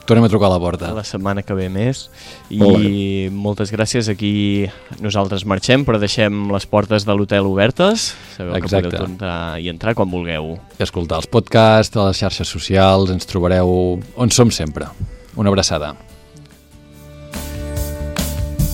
tornem 0.06 0.24
a 0.24 0.30
trucar 0.32 0.48
a 0.48 0.54
la 0.54 0.58
porta. 0.62 0.90
La 0.96 1.04
setmana 1.06 1.42
que 1.46 1.54
ve 1.54 1.68
més. 1.72 2.08
I 2.50 2.58
Molt 2.60 3.34
moltes 3.34 3.72
gràcies. 3.72 4.08
Aquí 4.10 4.66
nosaltres 5.00 5.46
marxem, 5.46 5.84
però 5.86 6.00
deixem 6.02 6.50
les 6.52 6.66
portes 6.66 7.06
de 7.06 7.14
l'hotel 7.16 7.46
obertes. 7.46 8.10
Sabeu 8.36 8.56
Exacte. 8.58 8.90
que 8.90 8.96
podeu 8.96 9.06
tornar 9.06 9.60
i 9.60 9.70
entrar 9.72 9.94
quan 9.94 10.10
vulgueu. 10.10 10.56
I 10.78 10.82
escoltar 10.86 11.22
els 11.22 11.30
podcasts, 11.30 11.96
a 11.96 12.10
les 12.10 12.18
xarxes 12.22 12.48
socials, 12.48 13.10
ens 13.14 13.26
trobareu 13.26 14.00
on 14.16 14.30
som 14.30 14.50
sempre. 14.50 14.90
Una 15.36 15.50
abraçada. 15.50 15.94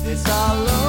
It's 0.06 0.24
all 0.30 0.62
over. 0.62 0.85